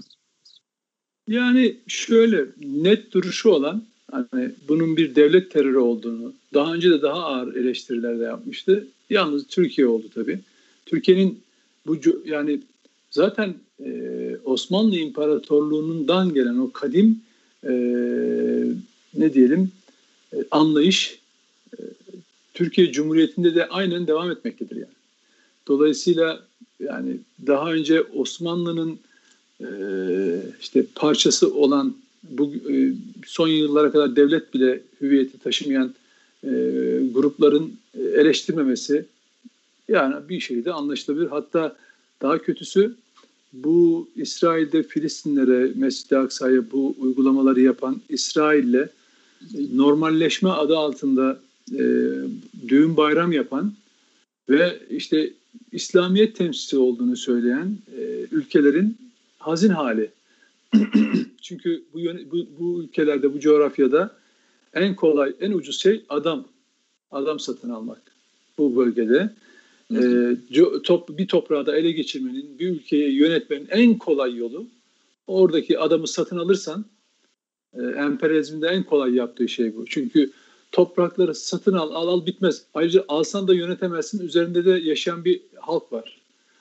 Yani 1.28 1.76
şöyle 1.86 2.46
net 2.60 3.12
duruşu 3.12 3.50
olan 3.50 3.84
hani 4.30 4.50
bunun 4.68 4.96
bir 4.96 5.14
devlet 5.14 5.50
terörü 5.50 5.78
olduğunu 5.78 6.34
daha 6.54 6.74
önce 6.74 6.90
de 6.90 7.02
daha 7.02 7.24
ağır 7.24 7.54
eleştiriler 7.54 8.18
de 8.18 8.22
yapmıştı. 8.22 8.88
Yalnız 9.10 9.46
Türkiye 9.46 9.86
oldu 9.86 10.06
tabii. 10.14 10.40
Türkiye'nin 10.86 11.42
bu 11.86 11.96
yani 12.24 12.60
zaten 13.10 13.54
e, 13.84 13.90
Osmanlı 14.44 14.96
İmparatorluğu'ndan 14.96 16.34
gelen 16.34 16.58
o 16.58 16.72
kadim 16.72 17.20
e, 17.64 17.72
ne 19.14 19.34
diyelim 19.34 19.72
e, 20.32 20.36
anlayış 20.50 21.18
e, 21.72 21.78
Türkiye 22.54 22.92
Cumhuriyeti'nde 22.92 23.54
de 23.54 23.68
aynen 23.68 24.06
devam 24.06 24.30
etmektedir 24.30 24.76
yani. 24.76 25.00
Dolayısıyla 25.68 26.40
yani 26.80 27.16
daha 27.46 27.72
önce 27.72 28.02
Osmanlı'nın 28.02 28.98
e, 29.60 29.68
işte 30.60 30.86
parçası 30.94 31.54
olan 31.54 31.94
bu 32.22 32.52
e, 32.72 32.92
son 33.26 33.48
yıllara 33.48 33.92
kadar 33.92 34.16
devlet 34.16 34.54
bile 34.54 34.82
hüviyeti 35.00 35.38
taşımayan 35.38 35.94
e, 36.44 36.50
grupların 37.14 37.72
eleştirmemesi 37.94 39.04
yani 39.90 40.14
bir 40.28 40.40
şekilde 40.40 40.72
anlaşılabilir. 40.72 41.26
Hatta 41.26 41.76
daha 42.22 42.38
kötüsü 42.38 42.96
bu 43.52 44.08
İsrail'de 44.16 44.82
Filistinlere, 44.82 45.72
Mescid-i 45.74 46.16
Aksa'ya 46.18 46.70
bu 46.72 46.94
uygulamaları 46.98 47.60
yapan 47.60 48.00
İsrail'le 48.08 48.74
e, 48.74 48.88
normalleşme 49.74 50.48
adı 50.48 50.76
altında 50.76 51.40
e, 51.72 51.82
düğün 52.68 52.96
bayram 52.96 53.32
yapan 53.32 53.72
ve 54.48 54.78
işte 54.90 55.32
İslamiyet 55.72 56.36
temsilcisi 56.36 56.76
olduğunu 56.76 57.16
söyleyen 57.16 57.78
e, 57.98 58.26
ülkelerin 58.32 58.98
hazin 59.38 59.70
hali. 59.70 60.10
Çünkü 61.42 61.82
bu, 61.94 61.98
bu, 62.30 62.46
bu 62.58 62.82
ülkelerde, 62.82 63.34
bu 63.34 63.40
coğrafyada 63.40 64.16
en 64.74 64.96
kolay, 64.96 65.34
en 65.40 65.52
ucuz 65.52 65.80
şey 65.80 66.04
adam. 66.08 66.44
Adam 67.12 67.40
satın 67.40 67.70
almak 67.70 68.02
bu 68.58 68.76
bölgede 68.76 69.30
e, 69.94 70.36
top, 70.84 71.18
bir 71.18 71.28
toprağı 71.28 71.66
da 71.66 71.76
ele 71.76 71.92
geçirmenin, 71.92 72.58
bir 72.58 72.68
ülkeyi 72.68 73.12
yönetmenin 73.12 73.68
en 73.70 73.98
kolay 73.98 74.36
yolu 74.36 74.66
oradaki 75.26 75.78
adamı 75.78 76.08
satın 76.08 76.38
alırsan 76.38 76.84
e, 77.74 77.82
emperyalizmde 77.82 78.68
en 78.68 78.82
kolay 78.82 79.14
yaptığı 79.14 79.48
şey 79.48 79.76
bu. 79.76 79.86
Çünkü 79.86 80.30
toprakları 80.72 81.34
satın 81.34 81.72
al, 81.72 81.90
al 81.90 82.08
al 82.08 82.26
bitmez. 82.26 82.64
Ayrıca 82.74 83.04
alsan 83.08 83.48
da 83.48 83.54
yönetemezsin. 83.54 84.26
Üzerinde 84.26 84.64
de 84.64 84.70
yaşayan 84.70 85.24
bir 85.24 85.40
halk 85.56 85.92
var. 85.92 86.20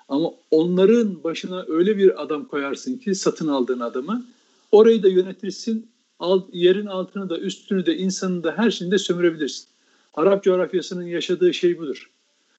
Ama 0.09 0.31
onların 0.51 1.23
başına 1.23 1.65
öyle 1.67 1.97
bir 1.97 2.23
adam 2.23 2.45
koyarsın 2.45 2.97
ki 2.97 3.15
satın 3.15 3.47
aldığın 3.47 3.79
adamı 3.79 4.25
orayı 4.71 5.03
da 5.03 5.07
yönetirsin. 5.07 5.87
Alt, 6.19 6.49
yerin 6.53 6.85
altını 6.85 7.29
da 7.29 7.39
üstünü 7.39 7.85
de 7.85 7.97
insanı 7.97 8.43
da 8.43 8.57
her 8.57 8.71
şeyini 8.71 8.91
de 8.91 8.97
sömürebilirsin. 8.97 9.67
Arap 10.13 10.43
coğrafyasının 10.43 11.05
yaşadığı 11.05 11.53
şey 11.53 11.77
budur. 11.77 12.09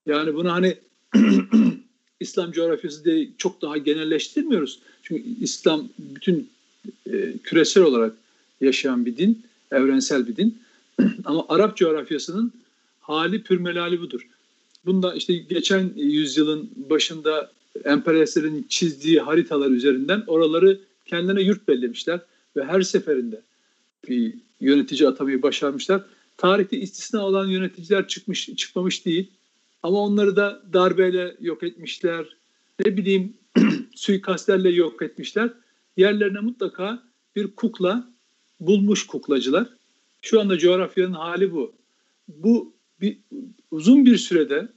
Yani 0.06 0.34
bunu 0.34 0.52
hani 0.52 0.76
İslam 2.20 2.52
coğrafyası 2.52 3.04
diye 3.04 3.28
çok 3.38 3.62
daha 3.62 3.78
genelleştirmiyoruz. 3.78 4.78
Çünkü 5.02 5.22
İslam 5.40 5.88
bütün 5.98 6.50
e, 7.12 7.38
küresel 7.44 7.82
olarak 7.82 8.14
yaşayan 8.60 9.06
bir 9.06 9.16
din, 9.16 9.42
evrensel 9.72 10.26
bir 10.26 10.36
din. 10.36 10.58
Ama 11.24 11.44
Arap 11.48 11.76
coğrafyasının 11.76 12.52
hali 13.00 13.42
pürmelali 13.42 14.00
budur. 14.00 14.28
Bunda 14.86 15.14
işte 15.14 15.34
geçen 15.34 15.92
yüzyılın 15.96 16.70
başında 16.90 17.52
emperyalistlerin 17.84 18.66
çizdiği 18.68 19.20
haritalar 19.20 19.70
üzerinden 19.70 20.24
oraları 20.26 20.80
kendine 21.06 21.42
yurt 21.42 21.68
bellemişler 21.68 22.20
ve 22.56 22.64
her 22.64 22.82
seferinde 22.82 23.40
bir 24.08 24.34
yönetici 24.60 25.08
atamayı 25.08 25.42
başarmışlar. 25.42 26.02
Tarihte 26.36 26.76
istisna 26.76 27.26
olan 27.26 27.46
yöneticiler 27.46 28.08
çıkmış 28.08 28.48
çıkmamış 28.56 29.06
değil. 29.06 29.30
Ama 29.82 29.98
onları 29.98 30.36
da 30.36 30.62
darbeyle 30.72 31.36
yok 31.40 31.62
etmişler. 31.62 32.36
Ne 32.86 32.96
bileyim 32.96 33.34
suikastlerle 33.94 34.70
yok 34.70 35.02
etmişler. 35.02 35.50
Yerlerine 35.96 36.40
mutlaka 36.40 37.02
bir 37.36 37.46
kukla 37.46 38.10
bulmuş 38.60 39.06
kuklacılar. 39.06 39.66
Şu 40.22 40.40
anda 40.40 40.58
coğrafyanın 40.58 41.12
hali 41.12 41.52
bu. 41.52 41.72
Bu 42.28 42.72
bir, 43.00 43.18
uzun 43.70 44.06
bir 44.06 44.16
sürede 44.16 44.68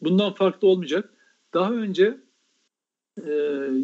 bundan 0.00 0.32
farklı 0.32 0.68
olmayacak. 0.68 1.08
Daha 1.54 1.72
önce 1.72 2.16
e, 3.26 3.30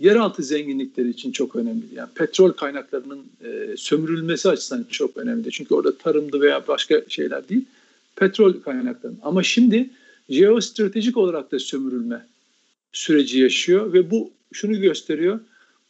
yeraltı 0.03 0.43
zenginlikleri 0.43 1.09
için 1.09 1.33
çok 1.33 1.57
önemli. 1.57 1.85
Yani 1.95 2.09
petrol 2.15 2.53
kaynaklarının 2.53 3.27
e, 3.45 3.77
sömürülmesi 3.77 4.49
açısından 4.49 4.85
çok 4.91 5.17
önemli. 5.17 5.51
Çünkü 5.51 5.75
orada 5.75 5.99
tarımdı 5.99 6.41
veya 6.41 6.69
başka 6.69 7.03
şeyler 7.09 7.49
değil. 7.49 7.65
Petrol 8.17 8.53
kaynaklarının. 8.53 9.19
Ama 9.23 9.43
şimdi 9.43 9.91
jeostratejik 10.29 11.17
olarak 11.17 11.53
da 11.53 11.59
sömürülme 11.59 12.27
süreci 12.93 13.41
yaşıyor 13.41 13.93
ve 13.93 14.11
bu 14.11 14.31
şunu 14.53 14.81
gösteriyor. 14.81 15.41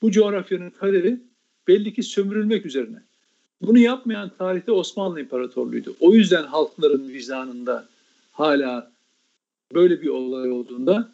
Bu 0.03 0.11
coğrafyanın 0.11 0.71
kaderi 0.71 1.21
belli 1.69 1.95
ki 1.95 2.03
sömürülmek 2.03 2.67
üzerine. 2.67 3.03
Bunu 3.63 3.79
yapmayan 3.79 4.31
tarihte 4.39 4.73
Osmanlı 4.73 5.21
İmparatorluğu'ydu. 5.21 5.97
O 6.01 6.15
yüzden 6.15 6.45
halkların 6.45 7.09
vicdanında 7.09 7.89
hala 8.33 8.93
böyle 9.75 10.03
bir 10.03 10.09
olay 10.09 10.51
olduğunda 10.51 11.13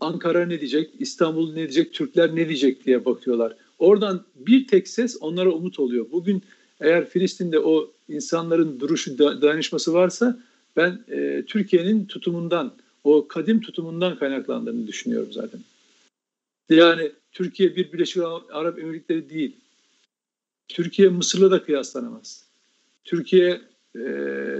Ankara 0.00 0.46
ne 0.46 0.60
diyecek, 0.60 0.90
İstanbul 0.98 1.50
ne 1.50 1.56
diyecek, 1.56 1.94
Türkler 1.94 2.36
ne 2.36 2.48
diyecek 2.48 2.86
diye 2.86 3.04
bakıyorlar. 3.04 3.56
Oradan 3.78 4.24
bir 4.36 4.66
tek 4.66 4.88
ses 4.88 5.16
onlara 5.20 5.50
umut 5.50 5.78
oluyor. 5.78 6.06
Bugün 6.12 6.42
eğer 6.80 7.08
Filistin'de 7.08 7.58
o 7.58 7.90
insanların 8.08 8.80
duruşu 8.80 9.18
dayanışması 9.18 9.92
varsa 9.92 10.38
ben 10.76 11.04
e, 11.08 11.42
Türkiye'nin 11.46 12.04
tutumundan 12.04 12.72
o 13.04 13.28
kadim 13.28 13.60
tutumundan 13.60 14.18
kaynaklandığını 14.18 14.86
düşünüyorum 14.86 15.32
zaten. 15.32 15.60
Yani 16.70 17.12
Türkiye 17.32 17.76
bir 17.76 17.92
Birleşik 17.92 18.22
Arap 18.52 18.78
Emirlikleri 18.78 19.30
değil. 19.30 19.56
Türkiye 20.68 21.08
Mısır'la 21.08 21.50
da 21.50 21.62
kıyaslanamaz. 21.62 22.44
Türkiye 23.04 23.60
e, 23.96 24.02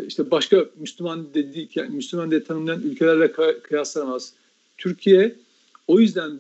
işte 0.07 0.31
başka 0.31 0.67
Müslüman 0.77 1.35
dedik 1.35 1.77
Müslüman 1.77 2.31
diye 2.31 2.45
tanımlayan 2.45 2.83
ülkelerle 2.83 3.33
kıyaslanamaz. 3.63 4.33
Türkiye 4.79 5.37
o 5.87 6.01
yüzden 6.01 6.39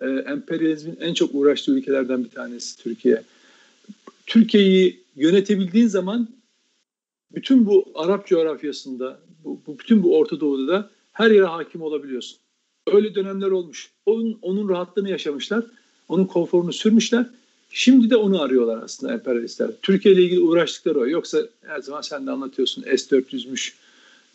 e, 0.00 0.06
emperyalizmin 0.06 0.96
en 1.00 1.14
çok 1.14 1.34
uğraştığı 1.34 1.72
ülkelerden 1.72 2.24
bir 2.24 2.30
tanesi 2.30 2.82
Türkiye. 2.82 3.22
Türkiye'yi 4.26 5.00
yönetebildiğin 5.16 5.86
zaman 5.86 6.28
bütün 7.34 7.66
bu 7.66 7.92
Arap 7.94 8.26
coğrafyasında, 8.26 9.20
bu, 9.44 9.60
bu 9.66 9.78
bütün 9.78 10.02
bu 10.02 10.18
Orta 10.18 10.40
Doğu'da 10.40 10.72
da 10.72 10.90
her 11.12 11.30
yere 11.30 11.44
hakim 11.44 11.82
olabiliyorsun. 11.82 12.38
Öyle 12.86 13.14
dönemler 13.14 13.50
olmuş. 13.50 13.90
Onun, 14.06 14.38
onun 14.42 14.68
rahatlığını 14.68 15.10
yaşamışlar. 15.10 15.64
Onun 16.08 16.24
konforunu 16.24 16.72
sürmüşler. 16.72 17.26
Şimdi 17.70 18.10
de 18.10 18.16
onu 18.16 18.42
arıyorlar 18.42 18.82
aslında 18.82 19.12
emperyalistler. 19.12 19.70
Türkiye 19.82 20.14
ile 20.14 20.22
ilgili 20.22 20.40
uğraştıkları 20.40 20.98
o. 20.98 21.06
Yoksa 21.06 21.48
her 21.62 21.80
zaman 21.80 22.00
sen 22.00 22.26
de 22.26 22.30
anlatıyorsun 22.30 22.82
S-400'müş, 22.82 23.72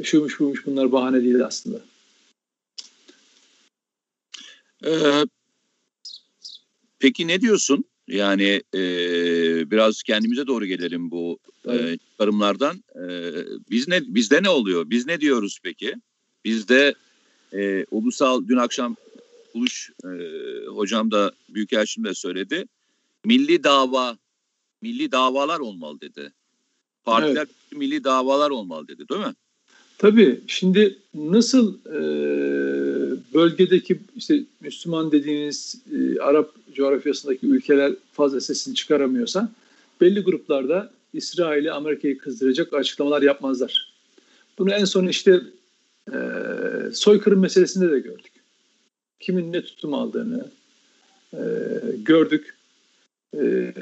şuymuş 0.03 0.39
buymuş 0.39 0.65
bunlar 0.65 0.91
bahane 0.91 1.23
değil 1.23 1.45
aslında. 1.45 1.81
Ee, 4.85 5.25
peki 6.99 7.27
ne 7.27 7.41
diyorsun? 7.41 7.83
Yani 8.07 8.61
e, 8.73 8.79
biraz 9.71 10.03
kendimize 10.03 10.47
doğru 10.47 10.65
gelelim 10.65 11.11
bu 11.11 11.39
e, 11.69 11.97
çıkarımlardan. 12.11 12.83
E, 12.95 13.33
biz 13.71 13.87
ne 13.87 14.01
bizde 14.07 14.43
ne 14.43 14.49
oluyor? 14.49 14.89
Biz 14.89 15.07
ne 15.07 15.21
diyoruz 15.21 15.59
peki? 15.63 15.95
Bizde 16.45 16.95
e, 17.53 17.85
ulusal 17.91 18.47
dün 18.47 18.57
akşam 18.57 18.95
buluş 19.53 19.91
e, 20.05 20.09
hocam 20.65 21.11
da 21.11 21.31
büyükelçim 21.49 22.03
de 22.03 22.13
söyledi. 22.13 22.65
Milli 23.25 23.63
dava, 23.63 24.17
milli 24.81 25.11
davalar 25.11 25.59
olmalı 25.59 26.01
dedi. 26.01 26.33
Partiler 27.03 27.35
evet. 27.35 27.49
milli 27.71 28.03
davalar 28.03 28.49
olmalı 28.49 28.87
dedi 28.87 29.09
değil 29.09 29.21
mi? 29.21 29.33
Tabii. 29.97 30.41
Şimdi 30.47 30.99
nasıl 31.13 31.77
e, 31.85 31.99
bölgedeki 33.33 33.99
işte 34.15 34.43
Müslüman 34.61 35.11
dediğiniz 35.11 35.75
e, 35.93 36.19
Arap 36.19 36.51
coğrafyasındaki 36.73 37.47
ülkeler 37.47 37.93
fazla 38.11 38.41
sesini 38.41 38.75
çıkaramıyorsa 38.75 39.51
belli 40.01 40.19
gruplarda 40.19 40.91
İsrail'i 41.13 41.71
Amerika'yı 41.71 42.17
kızdıracak 42.17 42.73
açıklamalar 42.73 43.21
yapmazlar. 43.21 43.93
Bunu 44.57 44.73
en 44.73 44.85
son 44.85 45.07
işte 45.07 45.41
e, 46.13 46.17
soykırım 46.93 47.39
meselesinde 47.39 47.91
de 47.91 47.99
gördük. 47.99 48.31
Kimin 49.19 49.53
ne 49.53 49.61
tutum 49.61 49.93
aldığını 49.93 50.47
e, 51.33 51.41
gördük. 51.97 52.55
E, 53.37 53.73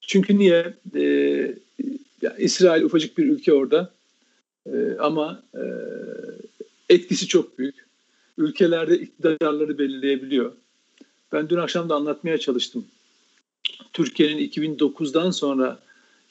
çünkü 0.00 0.38
niye? 0.38 0.74
E, 0.94 1.02
ya 2.22 2.36
İsrail 2.38 2.82
ufacık 2.82 3.18
bir 3.18 3.26
ülke 3.26 3.52
orada 3.52 3.90
e, 4.66 4.96
ama 4.98 5.42
e, 5.54 5.62
etkisi 6.88 7.26
çok 7.26 7.58
büyük. 7.58 7.83
Ülkelerde 8.38 8.98
iktidarları 8.98 9.78
belirleyebiliyor. 9.78 10.52
Ben 11.32 11.48
dün 11.48 11.56
akşam 11.56 11.88
da 11.88 11.94
anlatmaya 11.94 12.38
çalıştım. 12.38 12.84
Türkiye'nin 13.92 14.48
2009'dan 14.48 15.30
sonra 15.30 15.78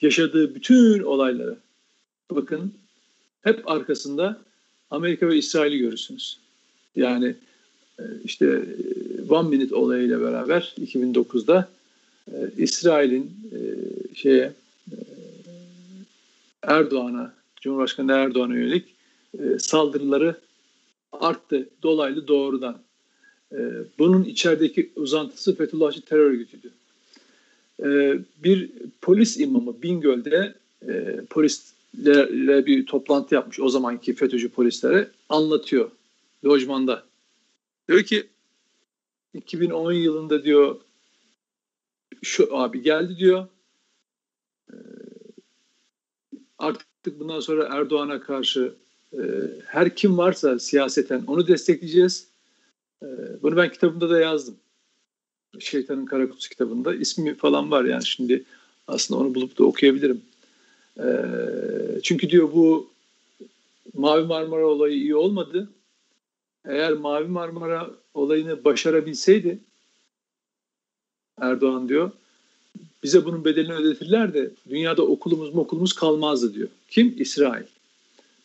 yaşadığı 0.02 0.56
bütün 0.56 1.04
olayları 1.04 1.58
bakın 2.32 2.74
hep 3.42 3.72
arkasında 3.72 4.42
Amerika 4.92 5.28
ve 5.28 5.38
İsrail'i 5.38 5.78
görürsünüz. 5.78 6.40
Yani 6.96 7.36
e, 8.00 8.04
işte 8.24 8.46
e, 8.46 9.32
One 9.32 9.50
Minute 9.50 9.76
olayıyla 9.76 10.22
beraber 10.22 10.76
2009'da 10.82 11.70
e, 12.32 12.36
İsrail'in 12.58 13.32
şeye 14.16 14.54
Erdoğan'a, 16.62 17.34
Cumhurbaşkanı 17.62 18.12
Erdoğan'a 18.12 18.56
yönelik 18.56 18.86
saldırıları 19.60 20.36
arttı 21.20 21.70
dolaylı 21.84 22.28
doğrudan. 22.28 22.82
Bunun 24.00 24.24
içerideki 24.24 24.92
uzantısı 24.96 25.56
Fethullahçı 25.56 26.02
terör 26.02 26.32
örgütüydü. 26.32 26.72
Bir 28.44 28.72
polis 29.02 29.40
imamı 29.40 29.82
Bingöl'de 29.82 30.56
polis 31.30 31.74
ile 31.98 32.66
bir 32.66 32.86
toplantı 32.86 33.36
yapmış 33.36 33.60
o 33.60 33.70
zamanki 33.70 34.14
FETÖ'cü 34.14 34.50
polislere 34.50 35.12
anlatıyor 35.30 35.92
lojmanda. 36.46 37.04
Diyor 37.88 38.04
ki 38.04 38.28
2010 39.34 39.92
yılında 39.92 40.44
diyor 40.44 40.80
şu 42.24 42.58
abi 42.58 42.82
geldi 42.82 43.18
diyor 43.18 43.48
ee, 44.74 44.76
artık 46.58 47.20
bundan 47.20 47.40
sonra 47.40 47.68
Erdoğan'a 47.72 48.22
karşı 48.22 48.60
e, 48.60 48.83
her 49.66 49.96
kim 49.96 50.18
varsa 50.18 50.60
siyaseten 50.60 51.24
onu 51.28 51.48
destekleyeceğiz. 51.48 52.28
Ee, 53.04 53.08
bunu 53.42 53.58
ben 53.58 53.72
kitabımda 53.72 54.10
da 54.10 54.20
yazdım. 54.20 54.56
Şeytanın 55.60 56.06
Karakutusu 56.06 56.50
kitabında. 56.50 56.96
ismi 56.96 57.36
falan 57.36 57.72
var 57.72 57.86
yani 57.86 58.06
şimdi 58.06 58.44
aslında 58.88 59.20
onu 59.20 59.36
bulup 59.36 59.60
da 59.60 59.64
okuyabilirim. 59.64 60.22
Ee, 61.00 61.04
çünkü 62.04 62.30
diyor 62.30 62.54
bu 62.54 62.90
Mavi 63.94 64.26
Marmara 64.26 64.68
olayı 64.68 64.96
iyi 64.96 65.16
olmadı. 65.16 65.70
Eğer 66.66 66.94
Mavi 66.94 67.28
Marmara 67.28 67.92
olayını 68.14 68.64
başarabilseydi 68.64 69.60
Erdoğan 71.38 71.90
diyor 71.90 72.12
bize 73.04 73.26
bunun 73.26 73.46
bedelini 73.46 73.74
ödetirler 73.74 74.34
de 74.34 74.52
dünyada 74.70 75.02
okulumuz 75.02 75.56
okulumuz 75.56 75.94
kalmazdı 75.94 76.54
diyor. 76.54 76.68
Kim? 76.90 77.16
İsrail. 77.18 77.66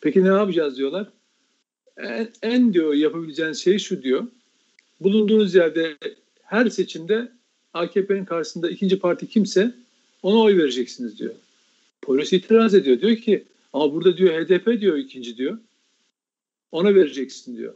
Peki 0.01 0.23
ne 0.23 0.27
yapacağız 0.27 0.77
diyorlar. 0.77 1.07
En, 1.97 2.29
en 2.41 2.73
diyor 2.73 2.93
yapabileceğiniz 2.93 3.63
şey 3.63 3.79
şu 3.79 4.03
diyor. 4.03 4.27
Bulunduğunuz 4.99 5.55
yerde 5.55 5.97
her 6.43 6.69
seçimde 6.69 7.31
AKP'nin 7.73 8.25
karşısında 8.25 8.69
ikinci 8.69 8.99
parti 8.99 9.27
kimse 9.27 9.75
ona 10.23 10.39
oy 10.39 10.57
vereceksiniz 10.57 11.19
diyor. 11.19 11.33
Polis 12.01 12.33
itiraz 12.33 12.73
ediyor. 12.73 13.01
Diyor 13.01 13.15
ki 13.15 13.43
ama 13.73 13.93
burada 13.93 14.17
diyor 14.17 14.33
HDP 14.33 14.81
diyor 14.81 14.97
ikinci 14.97 15.37
diyor. 15.37 15.57
Ona 16.71 16.95
vereceksin 16.95 17.57
diyor. 17.57 17.73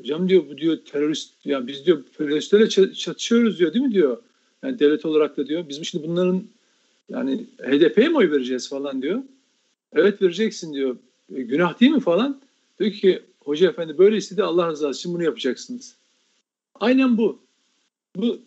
Hocam 0.00 0.28
diyor 0.28 0.44
bu 0.48 0.58
diyor 0.58 0.76
terörist 0.76 1.46
ya 1.46 1.66
biz 1.66 1.86
diyor 1.86 2.04
teröristlerle 2.18 2.68
çatışıyoruz 2.94 3.58
diyor 3.58 3.74
değil 3.74 3.84
mi 3.84 3.92
diyor. 3.92 4.22
Yani 4.62 4.78
devlet 4.78 5.04
olarak 5.04 5.36
da 5.36 5.46
diyor. 5.46 5.68
Bizim 5.68 5.84
şimdi 5.84 6.08
bunların 6.08 6.44
yani 7.08 7.46
HDP'ye 7.58 8.08
mi 8.08 8.16
oy 8.16 8.30
vereceğiz 8.30 8.68
falan 8.68 9.02
diyor. 9.02 9.22
Evet 9.92 10.22
vereceksin 10.22 10.74
diyor. 10.74 10.96
E, 11.34 11.42
günah 11.42 11.80
değil 11.80 11.92
mi 11.92 12.00
falan. 12.00 12.40
Diyor 12.80 12.92
ki 12.92 13.22
hoca 13.40 13.70
efendi 13.70 13.98
böyle 13.98 14.16
istedi 14.16 14.42
Allah 14.42 14.68
rızası 14.68 14.98
için 14.98 15.14
bunu 15.14 15.24
yapacaksınız. 15.24 15.94
Aynen 16.74 17.18
bu. 17.18 17.38
Bu 18.16 18.38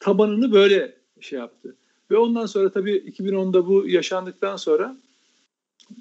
tabanını 0.00 0.52
böyle 0.52 0.94
şey 1.20 1.38
yaptı. 1.38 1.74
Ve 2.10 2.16
ondan 2.16 2.46
sonra 2.46 2.72
tabii 2.72 2.96
2010'da 2.96 3.66
bu 3.66 3.88
yaşandıktan 3.88 4.56
sonra 4.56 4.96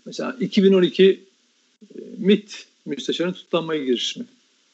mesela 0.05 0.37
2012 0.39 1.03
e, 1.03 1.99
MIT 2.17 2.67
müsteşarının 2.85 3.33
tutuklanmaya 3.33 3.85
girişimi 3.85 4.25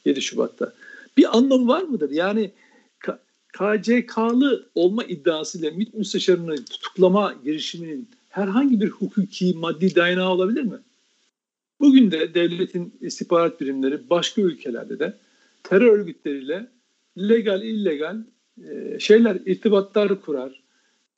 7 0.06 0.22
Şubat'ta. 0.22 0.74
Bir 1.17 1.38
anlamı 1.38 1.67
var 1.67 1.82
mıdır? 1.82 2.10
Yani 2.10 2.52
KCK'lı 3.54 4.65
olma 4.76 5.04
iddiasıyla 5.04 5.72
MIT 5.72 5.93
müsteşarını 5.93 6.65
tutuklama 6.65 7.36
girişiminin 7.43 8.10
herhangi 8.30 8.82
bir 8.82 8.89
hukuki 8.89 9.54
maddi 9.54 9.95
dayanağı 9.95 10.30
olabilir 10.30 10.62
mi? 10.62 10.78
Bugün 11.80 12.12
de 12.12 12.34
devletin 12.34 12.94
istihbarat 13.02 13.62
birimleri 13.62 14.10
başka 14.10 14.42
ülkelerde 14.42 15.00
de 15.00 15.18
terör 15.63 16.00
örgütleriyle 16.00 16.68
legal 17.18 17.63
illegal 17.63 18.18
e, 18.70 19.00
şeyler 19.00 19.36
irtibatlar 19.46 20.22
kurar 20.22 20.62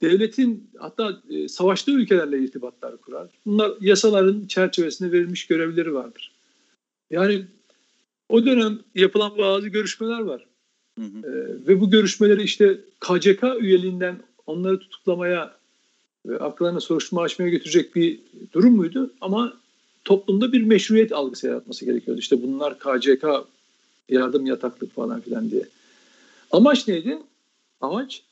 devletin 0.02 0.70
hatta 0.78 1.22
e, 1.30 1.48
savaştığı 1.48 1.92
ülkelerle 1.92 2.40
irtibatlar 2.40 2.98
kurar. 2.98 3.30
Bunlar 3.46 3.72
yasaların 3.82 4.48
çerçevesinde 4.48 5.12
verilmiş 5.12 5.48
görevleri 5.48 5.94
vardır. 5.94 6.32
Yani 7.10 7.46
o 8.30 8.46
dönem 8.46 8.80
yapılan 8.96 9.38
bazı 9.38 9.68
görüşmeler 9.68 10.20
var. 10.20 10.46
Hı 11.00 11.06
hı. 11.06 11.28
E, 11.28 11.68
ve 11.68 11.82
bu 11.82 11.90
görüşmeleri 11.90 12.44
işte 12.44 12.80
KCK 13.00 13.44
üyeliğinden 13.60 14.16
onları 14.48 14.80
tutuklamaya 14.80 15.56
ve 16.26 16.40
aklarına 16.40 16.80
soruşturma 16.80 17.22
açmaya 17.22 17.50
götürecek 17.50 17.96
bir 17.96 18.20
durum 18.54 18.76
muydu? 18.76 19.14
Ama 19.22 19.61
toplumda 20.06 20.54
bir 20.54 20.62
meşruiyet 20.62 21.12
algısı 21.12 21.48
yaratması 21.48 21.86
gerekiyordu. 21.86 22.20
İşte 22.20 22.44
bunlar 22.44 22.80
KCK 22.80 23.26
yardım 24.10 24.46
yataklık 24.46 24.96
falan 24.96 25.22
filan 25.22 25.52
diye. 25.52 25.68
Amaç 26.52 26.88
neydi? 26.88 27.18
Amaç 27.82 28.24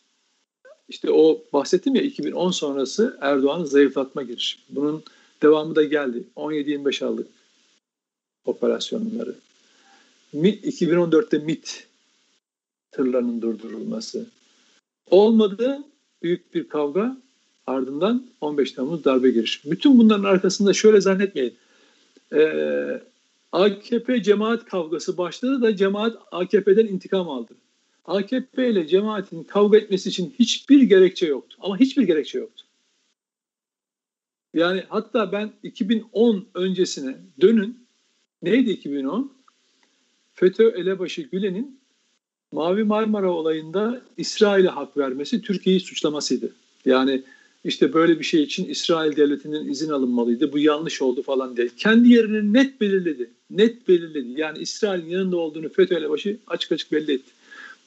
işte 0.89 1.11
o 1.11 1.43
bahsettim 1.53 1.95
ya 1.95 2.01
2010 2.01 2.51
sonrası 2.51 3.17
Erdoğan'ın 3.21 3.65
zayıflatma 3.65 4.23
girişimi. 4.23 4.63
Bunun 4.69 5.03
devamı 5.41 5.75
da 5.75 5.83
geldi. 5.83 6.23
17-25 6.35 7.05
aldık 7.05 7.27
operasyonları. 8.45 9.35
2014'te 10.33 11.37
MIT 11.37 11.87
tırlarının 12.91 13.41
durdurulması. 13.41 14.25
Olmadı 15.09 15.83
büyük 16.23 16.53
bir 16.53 16.69
kavga 16.69 17.17
ardından 17.69 18.25
15 18.41 18.71
Temmuz 18.71 19.05
darbe 19.05 19.31
girişimi. 19.31 19.71
Bütün 19.71 19.99
bunların 19.99 20.23
arkasında 20.23 20.73
şöyle 20.73 21.01
zannetmeyin. 21.01 21.55
Ee, 22.33 23.01
AKP 23.51 24.23
cemaat 24.23 24.65
kavgası 24.65 25.17
başladı 25.17 25.61
da 25.61 25.75
cemaat 25.75 26.17
AKP'den 26.31 26.85
intikam 26.87 27.29
aldı. 27.29 27.53
AKP 28.05 28.69
ile 28.69 28.87
cemaatin 28.87 29.43
kavga 29.43 29.77
etmesi 29.77 30.09
için 30.09 30.33
hiçbir 30.39 30.81
gerekçe 30.81 31.25
yoktu. 31.25 31.57
Ama 31.59 31.79
hiçbir 31.79 32.03
gerekçe 32.03 32.39
yoktu. 32.39 32.65
Yani 34.53 34.83
hatta 34.89 35.31
ben 35.31 35.51
2010 35.63 36.45
öncesine 36.53 37.15
dönün. 37.41 37.79
Neydi 38.43 38.69
2010? 38.69 39.31
FETÖ 40.33 40.69
elebaşı 40.69 41.21
Gülen'in 41.21 41.79
Mavi 42.51 42.83
Marmara 42.83 43.31
olayında 43.31 44.01
İsrail'e 44.17 44.69
hak 44.69 44.97
vermesi 44.97 45.41
Türkiye'yi 45.41 45.79
suçlamasıydı. 45.79 46.53
Yani 46.85 47.23
işte 47.63 47.93
böyle 47.93 48.19
bir 48.19 48.23
şey 48.23 48.43
için 48.43 48.65
İsrail 48.65 49.15
devletinin 49.15 49.69
izin 49.69 49.89
alınmalıydı. 49.89 50.53
Bu 50.53 50.59
yanlış 50.59 51.01
oldu 51.01 51.21
falan 51.21 51.57
diye. 51.57 51.69
Kendi 51.77 52.09
yerini 52.09 52.53
net 52.53 52.81
belirledi. 52.81 53.29
Net 53.49 53.87
belirledi. 53.87 54.41
Yani 54.41 54.59
İsrail'in 54.59 55.09
yanında 55.09 55.37
olduğunu 55.37 55.69
FETÖ 55.69 55.95
elebaşı 55.95 56.37
açık 56.47 56.71
açık 56.71 56.91
belli 56.91 57.13
etti. 57.13 57.31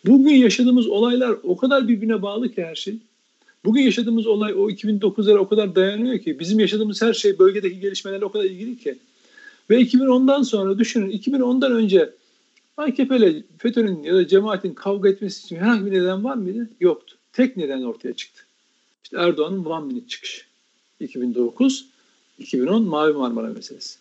Bugün 0.06 0.34
yaşadığımız 0.34 0.86
olaylar 0.86 1.36
o 1.42 1.56
kadar 1.56 1.88
birbirine 1.88 2.22
bağlı 2.22 2.48
ki 2.54 2.64
her 2.64 2.74
şey. 2.74 2.94
Bugün 3.64 3.82
yaşadığımız 3.82 4.26
olay 4.26 4.54
o 4.54 4.70
2009'lara 4.70 5.38
o 5.38 5.48
kadar 5.48 5.74
dayanıyor 5.74 6.18
ki 6.18 6.38
bizim 6.38 6.60
yaşadığımız 6.60 7.02
her 7.02 7.12
şey 7.12 7.38
bölgedeki 7.38 7.80
gelişmelerle 7.80 8.24
o 8.24 8.32
kadar 8.32 8.44
ilgili 8.44 8.78
ki. 8.78 8.98
Ve 9.70 9.82
2010'dan 9.82 10.42
sonra 10.42 10.78
düşünün 10.78 11.10
2010'dan 11.10 11.72
önce 11.72 12.10
AKP 12.76 13.16
ile 13.16 13.42
FETÖ'nün 13.58 14.02
ya 14.02 14.14
da 14.14 14.26
cemaatin 14.28 14.74
kavga 14.74 15.08
etmesi 15.08 15.44
için 15.44 15.56
herhangi 15.56 15.86
bir 15.86 15.92
neden 15.92 16.24
var 16.24 16.36
mıydı? 16.36 16.70
Yoktu. 16.80 17.16
Tek 17.32 17.56
neden 17.56 17.82
ortaya 17.82 18.12
çıktı. 18.12 18.42
İşte 19.04 19.16
Erdoğan'ın 19.16 19.64
one 19.64 19.86
minute 19.86 20.08
çıkışı. 20.08 20.42
2009, 21.00 21.86
2010 22.38 22.82
Mavi 22.82 23.12
Marmara 23.12 23.48
meselesi. 23.48 23.98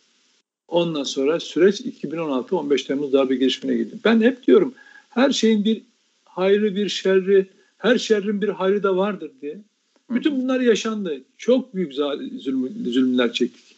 Ondan 0.67 1.03
sonra 1.03 1.39
süreç 1.39 1.81
2016-15 1.81 2.87
Temmuz 2.87 3.13
darbe 3.13 3.35
girişimine 3.35 3.77
gidiyor. 3.77 3.99
Ben 4.03 4.21
hep 4.21 4.47
diyorum 4.47 4.73
her 5.09 5.31
şeyin 5.31 5.65
bir 5.65 5.81
hayrı 6.25 6.75
bir 6.75 6.89
şerri, 6.89 7.47
her 7.77 7.97
şerrin 7.97 8.41
bir 8.41 8.49
hayrı 8.49 8.83
da 8.83 8.97
vardır 8.97 9.31
diye. 9.41 9.57
Bütün 10.09 10.43
bunlar 10.43 10.59
yaşandı. 10.59 11.21
Çok 11.37 11.75
büyük 11.75 11.93
zulüm, 11.93 12.91
zulümler 12.91 13.33
çektik. 13.33 13.75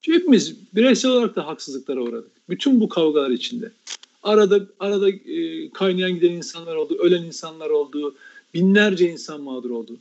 Hepimiz 0.00 0.54
bireysel 0.74 1.10
olarak 1.10 1.36
da 1.36 1.46
haksızlıklara 1.46 2.00
uğradık. 2.00 2.30
Bütün 2.48 2.80
bu 2.80 2.88
kavgalar 2.88 3.30
içinde. 3.30 3.70
Arada 4.22 4.66
arada 4.80 5.10
e, 5.10 5.70
kaynayan 5.70 6.14
giden 6.14 6.32
insanlar 6.32 6.76
oldu, 6.76 6.98
ölen 6.98 7.22
insanlar 7.22 7.70
oldu, 7.70 8.14
binlerce 8.54 9.10
insan 9.12 9.40
mağdur 9.40 9.70
oldu. 9.70 9.96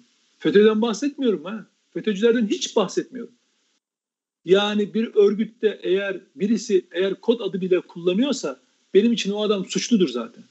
FETÖ'den 0.45 0.81
bahsetmiyorum 0.81 1.45
ha. 1.45 1.65
FETÖ'cülerden 1.93 2.47
hiç 2.47 2.75
bahsetmiyorum. 2.75 3.33
Yani 4.45 4.93
bir 4.93 5.15
örgütte 5.15 5.79
eğer 5.83 6.19
birisi 6.35 6.85
eğer 6.91 7.15
kod 7.15 7.39
adı 7.39 7.61
bile 7.61 7.81
kullanıyorsa 7.81 8.59
benim 8.93 9.13
için 9.13 9.31
o 9.31 9.41
adam 9.41 9.65
suçludur 9.65 10.07
zaten. 10.07 10.43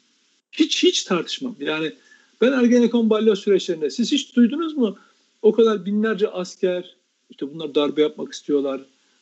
Hiç 0.52 0.82
hiç 0.82 1.02
tartışmam. 1.02 1.56
Yani 1.60 1.92
ben 2.40 2.52
Ergenekon 2.52 3.10
balyoz 3.10 3.38
süreçlerinde 3.38 3.90
siz 3.90 4.12
hiç 4.12 4.36
duydunuz 4.36 4.76
mu? 4.76 4.98
O 5.42 5.52
kadar 5.52 5.86
binlerce 5.86 6.28
asker 6.28 6.96
işte 7.30 7.54
bunlar 7.54 7.74
darbe 7.74 8.02
yapmak 8.02 8.32
istiyorlar 8.32 8.80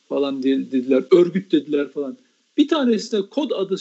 falan 0.09 0.43
dediler. 0.43 1.03
Örgüt 1.11 1.51
dediler 1.51 1.91
falan. 1.91 2.17
Bir 2.57 2.67
tanesi 2.67 3.11
de 3.11 3.21
kod 3.29 3.51
adı 3.51 3.75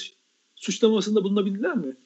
suçlamasında 0.56 1.24
bulunabildiler 1.24 1.76
mi? 1.76 1.96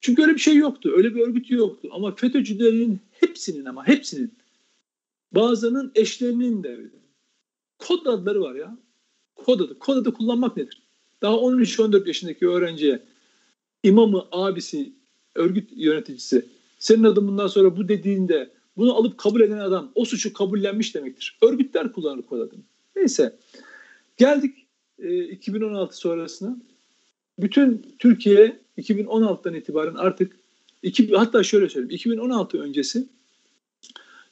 Çünkü 0.00 0.22
öyle 0.22 0.34
bir 0.34 0.40
şey 0.40 0.56
yoktu. 0.56 0.92
Öyle 0.96 1.14
bir 1.14 1.20
örgüt 1.20 1.50
yoktu. 1.50 1.88
Ama 1.92 2.14
FETÖ'cülerin 2.14 3.00
hepsinin 3.12 3.64
ama 3.64 3.86
hepsinin 3.86 4.34
bazılarının 5.32 5.92
eşlerinin 5.94 6.62
de. 6.62 6.78
Kod 7.78 8.06
adları 8.06 8.40
var 8.40 8.54
ya. 8.54 8.78
Kod 9.34 9.60
adı. 9.60 9.78
Kod 9.78 9.96
adı 9.96 10.12
kullanmak 10.12 10.56
nedir? 10.56 10.82
Daha 11.22 11.34
13-14 11.34 12.08
yaşındaki 12.08 12.48
öğrenciye 12.48 13.02
imamı, 13.82 14.26
abisi, 14.32 14.92
örgüt 15.34 15.70
yöneticisi 15.76 16.46
senin 16.78 17.04
adın 17.04 17.28
bundan 17.28 17.46
sonra 17.46 17.76
bu 17.76 17.88
dediğinde 17.88 18.50
bunu 18.76 18.94
alıp 18.94 19.18
kabul 19.18 19.40
eden 19.40 19.58
adam 19.58 19.92
o 19.94 20.04
suçu 20.04 20.32
kabullenmiş 20.32 20.94
demektir. 20.94 21.38
Örgütler 21.42 21.92
kullanır 21.92 22.22
kod 22.22 22.40
adını. 22.40 22.60
Neyse. 22.96 23.38
Geldik 24.16 24.66
e, 24.98 25.24
2016 25.24 25.96
sonrasına. 25.96 26.56
Bütün 27.38 27.86
Türkiye 27.98 28.60
2016'dan 28.78 29.54
itibaren 29.54 29.94
artık 29.94 30.36
iki, 30.82 31.12
hatta 31.12 31.42
şöyle 31.42 31.68
söyleyeyim 31.68 31.94
2016 31.94 32.58
öncesi 32.58 33.08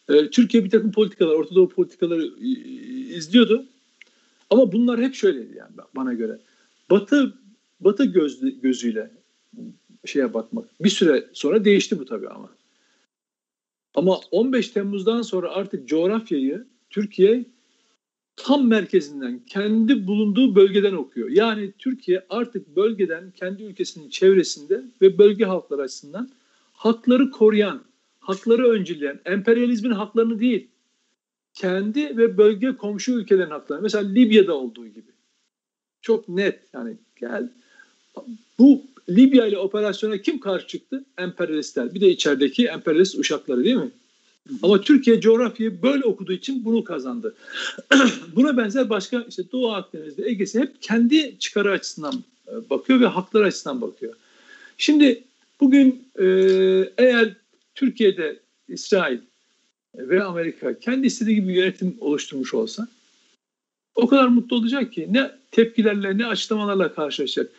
e, 0.09 0.31
Türkiye 0.31 0.64
bir 0.64 0.71
takım 0.71 0.92
politikalar, 0.92 1.35
Orta 1.35 1.55
Doğu 1.55 1.69
politikaları 1.69 2.25
e, 2.25 2.49
izliyordu. 3.16 3.66
Ama 4.51 4.73
bunlar 4.73 5.01
hep 5.01 5.14
şöyleydi 5.14 5.57
yani 5.57 5.71
bana 5.97 6.14
göre. 6.14 6.38
Batı 6.90 7.35
Batı 7.81 8.05
gözlü, 8.05 8.61
gözüyle 8.61 9.11
şeye 10.05 10.35
bakmak. 10.35 10.85
Bir 10.85 10.88
süre 10.88 11.27
sonra 11.33 11.64
değişti 11.64 11.99
bu 11.99 12.05
tabii 12.05 12.29
ama. 12.29 12.51
Ama 13.95 14.21
15 14.31 14.69
Temmuz'dan 14.69 15.23
sonra 15.23 15.51
artık 15.51 15.88
coğrafyayı 15.88 16.66
Türkiye 16.90 17.45
tam 18.37 18.66
merkezinden, 18.66 19.40
kendi 19.46 20.07
bulunduğu 20.07 20.55
bölgeden 20.55 20.92
okuyor. 20.92 21.29
Yani 21.29 21.72
Türkiye 21.79 22.27
artık 22.31 22.77
bölgeden, 22.77 23.33
kendi 23.37 23.62
ülkesinin 23.62 24.11
çevresinde 24.11 24.85
ve 25.03 25.18
bölge 25.18 25.44
halkları 25.44 25.83
açısından 25.83 26.31
hakları 26.72 27.31
koruyan, 27.31 27.83
hakları 28.20 28.68
öncüleyen, 28.68 29.20
emperyalizmin 29.25 29.90
haklarını 29.90 30.40
değil, 30.40 30.68
kendi 31.55 32.16
ve 32.16 32.38
bölge 32.38 32.77
komşu 32.77 33.12
ülkelerin 33.12 33.51
haklarını. 33.51 33.83
Mesela 33.83 34.09
Libya'da 34.09 34.55
olduğu 34.55 34.87
gibi. 34.87 35.11
Çok 36.03 36.29
net 36.29 36.61
yani 36.72 36.96
gel 37.20 37.51
bu 38.59 38.83
Libya 39.09 39.46
ile 39.46 39.59
operasyona 39.59 40.18
kim 40.18 40.40
karşı 40.40 40.66
çıktı? 40.66 41.05
Emperyalistler. 41.18 41.94
Bir 41.94 42.01
de 42.01 42.09
içerideki 42.09 42.66
emperyalist 42.66 43.18
uşakları 43.18 43.64
değil 43.64 43.77
mi? 43.77 43.90
Ama 44.63 44.81
Türkiye 44.81 45.21
coğrafyayı 45.21 45.83
böyle 45.83 46.05
okuduğu 46.05 46.33
için 46.33 46.65
bunu 46.65 46.85
kazandı. 46.85 47.35
Buna 48.37 48.57
benzer 48.57 48.91
başka 48.91 49.25
işte 49.29 49.43
Doğu 49.53 49.73
Akdeniz'de 49.73 50.29
Ege'si 50.29 50.61
hep 50.61 50.83
kendi 50.83 51.39
çıkarı 51.39 51.71
açısından 51.71 52.25
e, 52.49 52.71
bakıyor 52.71 53.01
ve 53.01 53.07
hakları 53.07 53.45
açısından 53.45 53.81
bakıyor. 53.81 54.15
Şimdi 54.79 55.25
bugün 55.61 56.09
e, 56.19 56.25
eğer 56.99 57.35
Türkiye'de 57.75 58.41
İsrail 58.69 59.19
ve 59.95 60.25
Amerika 60.25 60.79
kendi 60.79 61.07
istediği 61.07 61.35
gibi 61.35 61.53
yönetim 61.53 61.97
oluşturmuş 62.01 62.55
olsa 62.55 62.89
o 63.95 64.07
kadar 64.07 64.29
mutlu 64.29 64.57
olacak 64.57 64.93
ki 64.93 65.09
ne 65.11 65.31
tepkilerle 65.51 66.19
ne 66.19 66.27
açıklamalarla 66.27 66.95
karşılaşacak. 66.95 67.53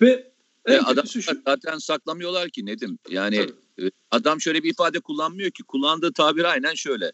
Ve 0.00 0.30
e, 0.66 0.76
adam 0.76 1.06
şu... 1.06 1.20
zaten 1.46 1.78
saklamıyorlar 1.78 2.48
ki 2.48 2.66
Nedim. 2.66 2.98
Yani 3.08 3.36
Tabii. 3.36 3.63
E, 3.82 3.90
adam 4.10 4.40
şöyle 4.40 4.62
bir 4.62 4.70
ifade 4.70 5.00
kullanmıyor 5.00 5.50
ki. 5.50 5.62
Kullandığı 5.62 6.12
tabir 6.12 6.44
aynen 6.44 6.74
şöyle. 6.74 7.12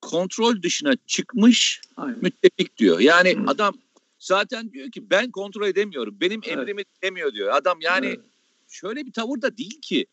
Kontrol 0.00 0.62
dışına 0.62 0.92
çıkmış 1.06 1.80
aynen. 1.96 2.18
müttefik 2.22 2.76
diyor. 2.76 3.00
Yani 3.00 3.36
Hı. 3.36 3.44
adam 3.46 3.74
zaten 4.18 4.72
diyor 4.72 4.90
ki 4.90 5.10
ben 5.10 5.30
kontrol 5.30 5.66
edemiyorum. 5.66 6.16
Benim 6.20 6.40
evet. 6.44 6.58
emrimi 6.58 6.82
demiyor 7.02 7.32
diyor. 7.32 7.48
Adam 7.54 7.78
yani 7.80 8.06
evet. 8.06 8.20
şöyle 8.68 9.06
bir 9.06 9.12
tavır 9.12 9.42
da 9.42 9.56
değil 9.56 9.80
ki. 9.80 10.06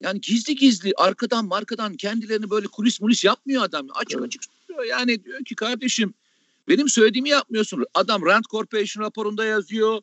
Yani 0.00 0.20
gizli 0.20 0.56
gizli 0.56 0.92
arkadan 0.96 1.46
markadan 1.46 1.94
kendilerini 1.94 2.50
böyle 2.50 2.66
kulis 2.66 3.00
mulis 3.00 3.24
yapmıyor 3.24 3.62
adam. 3.62 3.86
Açık 3.94 4.18
evet. 4.18 4.26
açık 4.26 4.42
söylüyor. 4.66 4.84
Yani 4.84 5.24
diyor 5.24 5.44
ki 5.44 5.54
kardeşim 5.54 6.14
benim 6.68 6.88
söylediğimi 6.88 7.28
yapmıyorsun. 7.28 7.84
Adam 7.94 8.26
Rand 8.26 8.44
Corporation 8.44 9.04
raporunda 9.04 9.44
yazıyor 9.44 10.00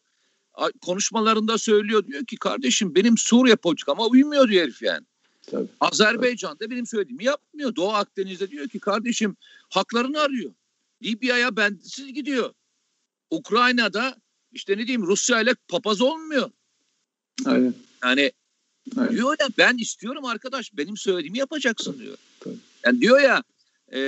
konuşmalarında 0.82 1.58
söylüyor 1.58 2.08
diyor 2.08 2.26
ki 2.26 2.38
kardeşim 2.38 2.96
benim 2.96 3.18
Suriye 3.18 3.56
politikama 3.56 4.08
uymuyor 4.08 4.50
diyor 4.50 4.64
herif 4.64 4.82
yani. 4.82 5.06
Tabii. 5.52 5.68
Azerbaycan'da 5.80 6.70
benim 6.70 6.86
söylediğimi 6.86 7.24
yapmıyor. 7.24 7.76
Doğu 7.76 7.94
Akdeniz'de 7.94 8.52
diyor 8.52 8.68
ki 8.68 8.80
kardeşim 8.80 9.36
haklarını 9.70 10.20
arıyor. 10.20 10.52
Libya'ya 11.04 11.56
bendisiz 11.56 12.14
gidiyor. 12.14 12.54
Ukrayna'da 13.32 14.16
işte 14.52 14.74
ne 14.74 14.88
diyeyim 14.88 15.08
Rusya 15.08 15.42
ile 15.42 15.56
papaz 15.68 16.02
olmuyor. 16.02 16.52
Aynen. 17.46 17.74
Yani 18.04 18.32
Aynen. 18.98 19.12
diyor 19.12 19.36
ya 19.40 19.48
ben 19.58 19.78
istiyorum 19.78 20.26
arkadaş 20.26 20.72
benim 20.74 20.98
söylediğimi 20.98 21.38
yapacaksın 21.38 22.00
diyor. 22.00 22.18
Tabii. 22.40 22.56
Yani 22.86 23.02
diyor 23.02 23.20
ya 23.20 23.44
e, 23.92 24.00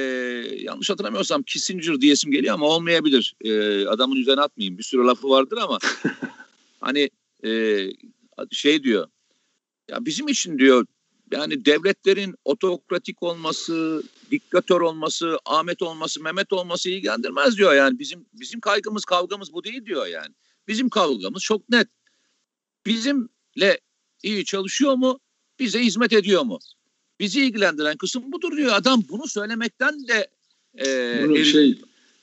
yanlış 0.60 0.90
hatırlamıyorsam 0.90 1.44
Kissinger 1.44 2.02
diyesim 2.02 2.32
geliyor 2.32 2.54
ama 2.54 2.66
olmayabilir. 2.66 3.36
E, 3.42 3.86
adamın 3.88 4.16
üzerine 4.16 4.42
atmayayım. 4.42 4.78
Bir 4.78 4.84
sürü 4.84 5.06
lafı 5.06 5.30
vardır 5.30 5.58
ama 5.58 5.80
hani 6.82 7.10
e, 7.46 7.82
şey 8.52 8.84
diyor 8.84 9.08
ya 9.90 10.06
bizim 10.06 10.28
için 10.28 10.58
diyor 10.60 10.86
yani 11.32 11.66
devletlerin 11.66 12.36
otokratik 12.46 13.24
olması, 13.24 14.04
diktatör 14.32 14.82
olması, 14.82 15.38
Ahmet 15.46 15.82
olması, 15.82 16.24
Mehmet 16.24 16.54
olması 16.54 16.90
ilgilendirmez 16.90 17.58
diyor 17.58 17.74
yani. 17.74 18.00
Bizim 18.00 18.26
bizim 18.34 18.60
kaygımız, 18.60 19.06
kavgamız 19.06 19.54
bu 19.54 19.64
değil 19.64 19.86
diyor 19.86 20.08
yani. 20.08 20.36
Bizim 20.68 20.90
kavgamız 20.90 21.44
çok 21.44 21.70
net. 21.70 21.88
Bizimle 22.86 23.80
iyi 24.24 24.46
çalışıyor 24.46 24.96
mu? 24.96 25.20
Bize 25.60 25.80
hizmet 25.80 26.14
ediyor 26.14 26.42
mu? 26.42 26.60
Bizi 27.20 27.46
ilgilendiren 27.46 27.98
kısım 27.98 28.32
budur 28.32 28.58
diyor. 28.58 28.74
Adam 28.74 29.04
bunu 29.10 29.28
söylemekten 29.28 30.08
de 30.08 30.28
e, 30.86 31.20
bunu 31.24 31.46
şey 31.46 31.82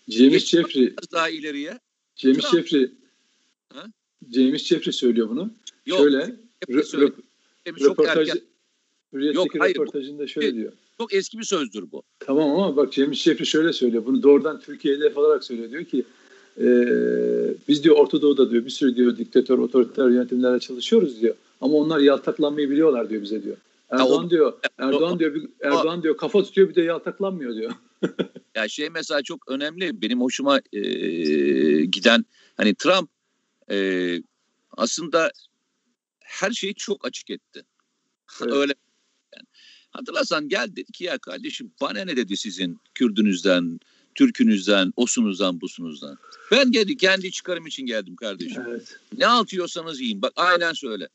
James 0.09 0.47
Jeffrey 0.47 0.95
daha 1.13 1.29
ileriye. 1.29 1.79
James 2.17 2.45
Trump. 2.51 2.93
James 4.35 4.65
Jeffrey 4.65 4.93
söylüyor 4.93 5.29
bunu. 5.29 5.51
Yok, 5.87 5.99
Şöyle 5.99 6.37
rö, 6.69 7.11
röportaj, 7.67 8.29
Hürriyet'teki 9.13 9.37
Yok, 9.37 9.49
hayır, 9.59 9.75
röportajında 9.75 10.27
şöyle 10.27 10.55
diyor. 10.55 10.73
Çok 10.99 11.15
eski 11.15 11.39
bir 11.39 11.45
sözdür 11.45 11.93
bu. 11.93 12.03
Tamam 12.19 12.51
ama 12.51 12.77
bak 12.77 12.93
James 12.93 13.19
Jeffrey 13.19 13.47
şöyle 13.47 13.73
söylüyor. 13.73 14.07
Bunu 14.07 14.23
doğrudan 14.23 14.61
Türkiye'de 14.61 15.05
hedef 15.05 15.19
alarak 15.19 15.45
söylüyor. 15.45 15.71
Diyor 15.71 15.85
ki 15.85 16.05
e, 16.61 16.67
biz 17.69 17.85
diyor 17.85 17.97
Orta 17.97 18.23
Doğu'da 18.23 18.51
diyor 18.51 18.65
bir 18.65 18.71
sürü 18.71 18.97
diyor 18.97 19.17
diktatör, 19.17 19.59
otoriter 19.59 20.09
yönetimlerle 20.09 20.61
çalışıyoruz 20.61 21.21
diyor. 21.21 21.35
Ama 21.61 21.75
onlar 21.75 21.99
yaltaklanmayı 21.99 22.71
biliyorlar 22.71 23.11
diyor 23.11 23.23
bize 23.23 23.43
diyor. 23.43 23.57
Erdoğan 23.91 24.27
o, 24.27 24.31
diyor, 24.31 24.53
Erdoğan 24.79 25.13
o, 25.13 25.19
diyor, 25.19 25.35
bir, 25.35 25.49
Erdoğan 25.61 25.99
o, 25.99 26.03
diyor 26.03 26.17
kafa 26.17 26.43
tutuyor 26.43 26.69
bir 26.69 26.75
de 26.75 26.83
yaltaklanmıyor 26.83 27.55
diyor. 27.55 27.73
ya 28.57 28.69
şey 28.69 28.91
mesela 28.91 29.23
çok 29.23 29.49
önemli. 29.49 30.03
Benim 30.03 30.21
hoşuma 30.21 30.61
e, 30.73 30.81
giden 31.85 32.25
hani 32.57 32.75
Trump 32.75 33.09
e, 33.71 33.79
aslında 34.77 35.33
her 36.21 36.51
şeyi 36.51 36.75
çok 36.75 37.07
açık 37.07 37.31
etti. 37.31 37.65
Evet. 38.43 38.53
Öyle 38.53 38.75
yani. 39.37 39.47
Hatırlarsan 39.91 40.49
gel 40.49 40.77
dedi 40.77 40.93
ki 40.93 41.05
ya 41.05 41.19
kardeşim 41.19 41.73
bana 41.81 42.05
ne 42.05 42.17
dedi 42.17 42.37
sizin 42.37 42.81
Kürdünüzden, 42.95 43.81
Türkünüzden, 44.15 44.93
osunuzdan, 44.97 45.61
busunuzdan. 45.61 46.19
Ben 46.51 46.73
geldi 46.73 46.97
kendi 46.97 47.31
çıkarım 47.31 47.67
için 47.67 47.87
geldim 47.87 48.17
kardeşim. 48.17 48.63
Evet. 48.69 48.99
Ne 49.19 49.27
altıyorsanız 49.27 50.01
yiyin. 50.01 50.23
Bak 50.23 50.33
aynen 50.37 50.73
söyle. 50.73 51.09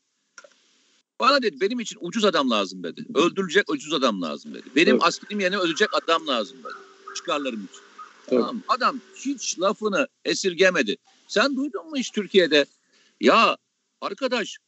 Bana 1.20 1.42
dedi 1.42 1.60
benim 1.60 1.80
için 1.80 1.98
ucuz 2.00 2.24
adam 2.24 2.50
lazım 2.50 2.82
dedi. 2.82 3.04
Öldürülecek 3.14 3.70
ucuz 3.70 3.92
adam 3.92 4.22
lazım 4.22 4.54
dedi. 4.54 4.68
Benim 4.76 4.94
evet. 4.94 5.02
askerim 5.04 5.40
yerine 5.40 5.56
ölecek 5.56 5.88
adam 6.02 6.26
lazım 6.26 6.58
dedi. 6.58 6.72
Çıkarlarım 7.16 7.64
için. 7.64 7.82
Evet. 8.28 8.40
Tamam. 8.40 8.62
Adam 8.68 9.00
hiç 9.16 9.60
lafını 9.60 10.08
esirgemedi. 10.24 10.96
Sen 11.28 11.56
duydun 11.56 11.90
mu 11.90 11.96
hiç 11.96 12.10
Türkiye'de? 12.10 12.66
Ya 13.20 13.56
arkadaş 14.00 14.58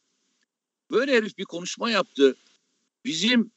böyle 0.91 1.11
herif 1.11 1.37
bir 1.37 1.45
konuşma 1.45 1.89
yaptı. 1.89 2.35
Bizim 3.05 3.51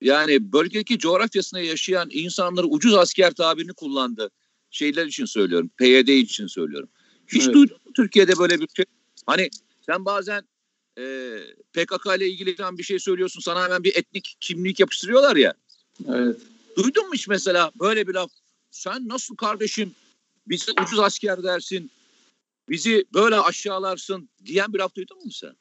yani 0.00 0.52
bölgedeki 0.52 0.98
coğrafyasında 0.98 1.60
yaşayan 1.60 2.08
insanları 2.12 2.66
ucuz 2.66 2.94
asker 2.94 3.32
tabirini 3.32 3.72
kullandı. 3.72 4.30
Şeyler 4.70 5.06
için 5.06 5.24
söylüyorum. 5.24 5.70
PYD 5.76 6.08
için 6.08 6.46
söylüyorum. 6.46 6.88
Hiç 7.26 7.44
evet. 7.44 7.54
duydun 7.54 7.78
mu 7.84 7.92
Türkiye'de 7.96 8.38
böyle 8.38 8.60
bir 8.60 8.68
şey? 8.76 8.84
Hani 9.26 9.50
sen 9.86 10.04
bazen 10.04 10.42
e, 10.98 11.36
PKK 11.72 12.06
ile 12.16 12.28
ilgili 12.28 12.56
bir 12.58 12.82
şey 12.82 12.98
söylüyorsun. 12.98 13.40
Sana 13.40 13.64
hemen 13.64 13.84
bir 13.84 13.96
etnik 13.96 14.36
kimlik 14.40 14.80
yapıştırıyorlar 14.80 15.36
ya. 15.36 15.54
Evet. 16.08 16.36
Duydun 16.76 17.06
mu 17.08 17.14
hiç 17.14 17.28
mesela 17.28 17.72
böyle 17.80 18.08
bir 18.08 18.14
laf? 18.14 18.30
Sen 18.70 19.08
nasıl 19.08 19.36
kardeşim 19.36 19.94
bize 20.46 20.72
ucuz 20.82 20.98
asker 20.98 21.42
dersin, 21.42 21.90
bizi 22.68 23.04
böyle 23.14 23.36
aşağılarsın 23.36 24.28
diyen 24.44 24.72
bir 24.72 24.78
laf 24.78 24.94
duydun 24.94 25.24
mu 25.24 25.30
sen? 25.30 25.56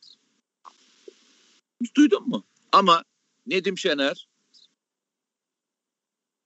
Hiç 1.81 1.95
duydun 1.95 2.29
mu? 2.29 2.45
Ama 2.71 3.03
Nedim 3.45 3.77
Şener 3.77 4.27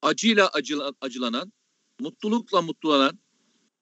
acıyla 0.02 0.48
acılan, 0.48 0.96
acılanan, 1.02 1.54
mutlulukla 2.00 2.62
mutlulanan, 2.62 3.20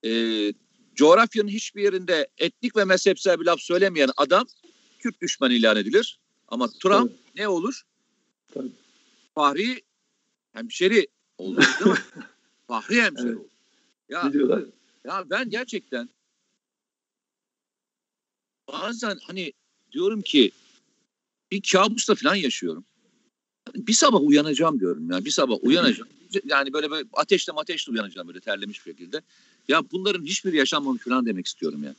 e, 0.05 0.53
coğrafyanın 0.95 1.47
hiçbir 1.47 1.83
yerinde 1.83 2.27
etnik 2.38 2.77
ve 2.77 2.85
mezhepsel 2.85 3.39
bir 3.39 3.45
laf 3.45 3.59
söylemeyen 3.59 4.09
adam 4.17 4.47
Kürt 4.99 5.21
düşman 5.21 5.51
ilan 5.51 5.77
edilir. 5.77 6.19
Ama 6.47 6.67
Trump 6.67 7.11
Tabii. 7.11 7.41
ne 7.41 7.47
olur? 7.47 7.81
Tabii. 8.53 8.71
Fahri 9.35 9.81
hemşeri 10.53 11.07
olur 11.38 11.57
değil 11.57 11.91
mi? 11.91 11.97
Fahri 12.67 13.01
hemşeri 13.01 13.27
evet. 13.27 13.38
olur. 13.38 13.49
Ya, 14.09 14.31
ya 15.05 15.29
ben 15.29 15.49
gerçekten 15.49 16.09
bazen 18.67 19.17
hani 19.28 19.54
diyorum 19.91 20.21
ki 20.21 20.51
bir 21.51 21.62
kabusla 21.71 22.15
falan 22.15 22.36
yaşıyorum. 22.36 22.86
Bir 23.75 23.93
sabah 23.93 24.21
uyanacağım 24.21 24.80
diyorum 24.80 25.12
yani 25.12 25.25
bir 25.25 25.32
sabah 25.32 25.56
uyanacağım. 25.62 26.10
Yani 26.45 26.73
böyle 26.73 26.91
böyle 26.91 27.08
ateşle 27.13 27.54
ateşle 27.54 27.91
uyanacağım 27.91 28.28
böyle 28.28 28.39
terlemiş 28.39 28.86
bir 28.86 28.91
şekilde. 28.91 29.21
Ya 29.67 29.84
bunların 29.91 30.25
hiçbiri 30.25 30.58
yaşanmamış 30.58 31.01
falan 31.01 31.25
demek 31.25 31.45
istiyorum 31.45 31.84
ya. 31.84 31.95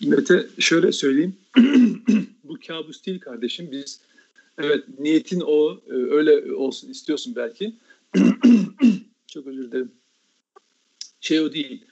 Mete 0.00 0.48
şöyle 0.58 0.92
söyleyeyim. 0.92 1.36
Bu 2.44 2.58
kabus 2.66 3.06
değil 3.06 3.20
kardeşim. 3.20 3.72
Biz 3.72 4.00
evet 4.58 4.84
niyetin 4.98 5.40
o 5.46 5.80
e, 5.86 5.92
öyle 5.92 6.52
olsun 6.52 6.88
istiyorsun 6.90 7.36
belki. 7.36 7.74
Çok 9.26 9.46
özür 9.46 9.72
dilerim. 9.72 9.92
Şey 11.20 11.40
o 11.40 11.52
değil. 11.52 11.84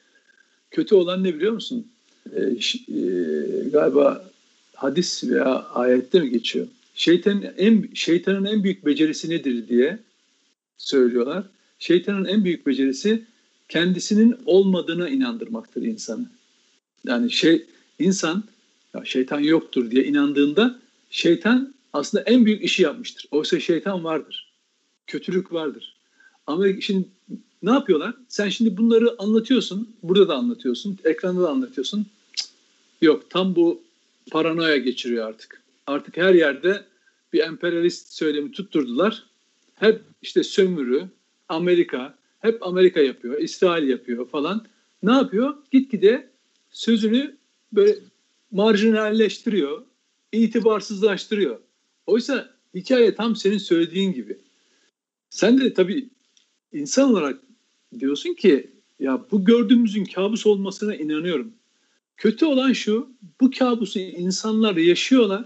Kötü 0.71 0.95
olan 0.95 1.25
ne 1.25 1.35
biliyor 1.35 1.53
musun? 1.53 1.93
Ee, 2.35 2.41
e, 2.41 3.69
galiba 3.73 4.31
hadis 4.75 5.25
veya 5.25 5.67
ayette 5.75 6.21
mi 6.21 6.31
geçiyor? 6.31 6.67
Şeytanın 6.95 7.47
en 7.57 7.89
şeytanın 7.95 8.45
en 8.45 8.65
büyük 8.65 8.87
becerisi 8.87 9.31
nedir 9.31 9.69
diye 9.69 9.99
söylüyorlar. 10.79 11.45
Şeytanın 11.79 12.25
en 12.25 12.45
büyük 12.45 12.67
becerisi 12.67 13.23
kendisinin 13.69 14.37
olmadığına 14.47 15.09
inandırmaktır 15.09 15.83
insanı. 15.83 16.27
Yani 17.05 17.31
şey 17.31 17.67
insan 17.99 18.45
ya 18.95 19.05
şeytan 19.05 19.41
yoktur 19.41 19.91
diye 19.91 20.05
inandığında 20.05 20.79
şeytan 21.11 21.75
aslında 21.93 22.25
en 22.25 22.47
büyük 22.47 22.65
işi 22.65 22.83
yapmıştır. 22.83 23.27
Oysa 23.31 23.61
şeytan 23.61 24.05
vardır. 24.05 24.53
Kötülük 25.07 25.53
vardır. 25.53 25.97
Ama 26.47 26.67
şimdi 26.81 27.09
ne 27.63 27.71
yapıyorlar? 27.71 28.15
Sen 28.29 28.49
şimdi 28.49 28.77
bunları 28.77 29.15
anlatıyorsun. 29.19 29.97
Burada 30.03 30.29
da 30.29 30.37
anlatıyorsun. 30.37 30.99
Ekranda 31.05 31.43
da 31.43 31.51
anlatıyorsun. 31.51 32.07
Yok 33.01 33.31
tam 33.31 33.57
bu 33.57 33.83
paranoya 34.31 34.77
geçiriyor 34.77 35.29
artık. 35.29 35.63
Artık 35.87 36.17
her 36.17 36.35
yerde 36.35 36.85
bir 37.33 37.41
emperyalist 37.41 38.13
söylemi 38.13 38.53
tutturdular. 38.53 39.27
Hep 39.75 40.01
işte 40.23 40.43
sömürü, 40.43 41.09
Amerika, 41.49 42.19
hep 42.41 42.67
Amerika 42.67 43.01
yapıyor, 43.01 43.39
İsrail 43.41 43.89
yapıyor 43.89 44.29
falan. 44.29 44.67
Ne 45.03 45.13
yapıyor? 45.13 45.55
Gitgide 45.71 46.31
sözünü 46.71 47.37
böyle 47.73 47.99
marjinalleştiriyor, 48.51 49.83
itibarsızlaştırıyor. 50.33 51.61
Oysa 52.07 52.51
hikaye 52.75 53.15
tam 53.15 53.37
senin 53.37 53.59
söylediğin 53.59 54.13
gibi. 54.13 54.39
Sen 55.31 55.61
de 55.61 55.75
tabii 55.75 56.09
insan 56.73 57.11
olarak 57.11 57.41
diyorsun 57.99 58.35
ki 58.35 58.71
ya 59.01 59.25
bu 59.31 59.45
gördüğümüzün 59.45 60.05
kabus 60.05 60.47
olmasına 60.47 60.95
inanıyorum. 60.95 61.53
Kötü 62.17 62.47
olan 62.47 62.73
şu, 62.73 63.09
bu 63.41 63.51
kabusu 63.51 63.99
insanlar 63.99 64.77
yaşıyorlar. 64.77 65.45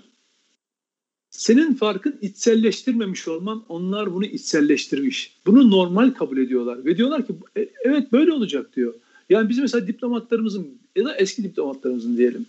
Senin 1.30 1.74
farkın 1.74 2.18
içselleştirmemiş 2.22 3.28
olman, 3.28 3.64
onlar 3.68 4.14
bunu 4.14 4.24
içselleştirmiş. 4.24 5.36
Bunu 5.46 5.70
normal 5.70 6.10
kabul 6.10 6.38
ediyorlar 6.38 6.84
ve 6.84 6.96
diyorlar 6.96 7.26
ki 7.26 7.34
e, 7.56 7.68
evet 7.84 8.12
böyle 8.12 8.32
olacak 8.32 8.76
diyor. 8.76 8.94
Yani 9.30 9.48
biz 9.48 9.58
mesela 9.58 9.86
diplomatlarımızın 9.86 10.78
ya 10.96 11.04
da 11.04 11.16
eski 11.16 11.44
diplomatlarımızın 11.44 12.16
diyelim 12.16 12.46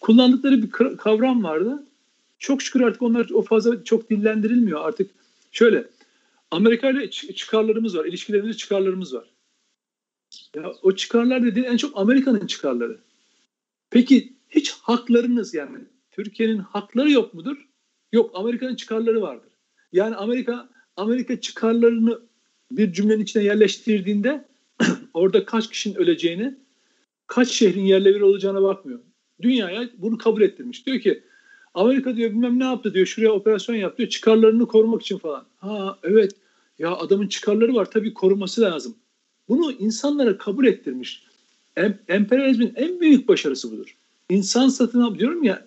kullandıkları 0.00 0.62
bir 0.62 0.70
kavram 0.96 1.44
vardı. 1.44 1.82
Çok 2.38 2.62
şükür 2.62 2.80
artık 2.80 3.02
onlar 3.02 3.30
o 3.34 3.42
fazla 3.42 3.84
çok 3.84 4.10
dillendirilmiyor. 4.10 4.84
Artık 4.84 5.10
şöyle 5.52 5.88
Amerika 6.50 6.90
ile 6.90 7.10
çıkarlarımız 7.10 7.96
var, 7.96 8.04
ilişkilerimizde 8.04 8.56
çıkarlarımız 8.56 9.14
var. 9.14 9.24
Ya 10.54 10.72
o 10.82 10.92
çıkarlar 10.92 11.44
dediğin 11.44 11.66
en 11.66 11.76
çok 11.76 11.98
Amerika'nın 11.98 12.46
çıkarları. 12.46 12.98
Peki 13.90 14.36
hiç 14.48 14.72
haklarınız 14.72 15.54
yani 15.54 15.78
Türkiye'nin 16.10 16.58
hakları 16.58 17.10
yok 17.10 17.34
mudur? 17.34 17.56
Yok 18.12 18.30
Amerika'nın 18.34 18.76
çıkarları 18.76 19.22
vardır. 19.22 19.52
Yani 19.92 20.16
Amerika 20.16 20.68
Amerika 20.96 21.40
çıkarlarını 21.40 22.20
bir 22.70 22.92
cümlenin 22.92 23.22
içine 23.22 23.42
yerleştirdiğinde 23.42 24.44
orada 25.14 25.44
kaç 25.44 25.70
kişinin 25.70 25.94
öleceğini, 25.94 26.54
kaç 27.26 27.48
şehrin 27.48 27.84
yerle 27.84 28.14
bir 28.14 28.20
olacağına 28.20 28.62
bakmıyor. 28.62 29.00
Dünyaya 29.42 29.88
bunu 29.98 30.18
kabul 30.18 30.42
ettirmiş. 30.42 30.86
Diyor 30.86 31.00
ki 31.00 31.22
Amerika 31.74 32.16
diyor 32.16 32.30
bilmem 32.30 32.58
ne 32.58 32.64
yaptı 32.64 32.94
diyor 32.94 33.06
şuraya 33.06 33.32
operasyon 33.32 33.76
yaptı 33.76 33.98
diyor 33.98 34.08
çıkarlarını 34.08 34.66
korumak 34.66 35.02
için 35.02 35.18
falan. 35.18 35.46
Ha 35.56 35.98
evet 36.02 36.32
ya 36.78 36.96
adamın 36.96 37.28
çıkarları 37.28 37.74
var 37.74 37.90
tabii 37.90 38.14
koruması 38.14 38.60
lazım. 38.60 38.96
Bunu 39.48 39.72
insanlara 39.72 40.38
kabul 40.38 40.66
ettirmiş. 40.66 41.25
Em, 41.76 41.98
emperyalizmin 42.08 42.72
en 42.76 43.00
büyük 43.00 43.28
başarısı 43.28 43.72
budur. 43.72 43.96
İnsan 44.30 44.68
satın 44.68 45.00
al 45.00 45.18
diyorum 45.18 45.42
ya 45.42 45.66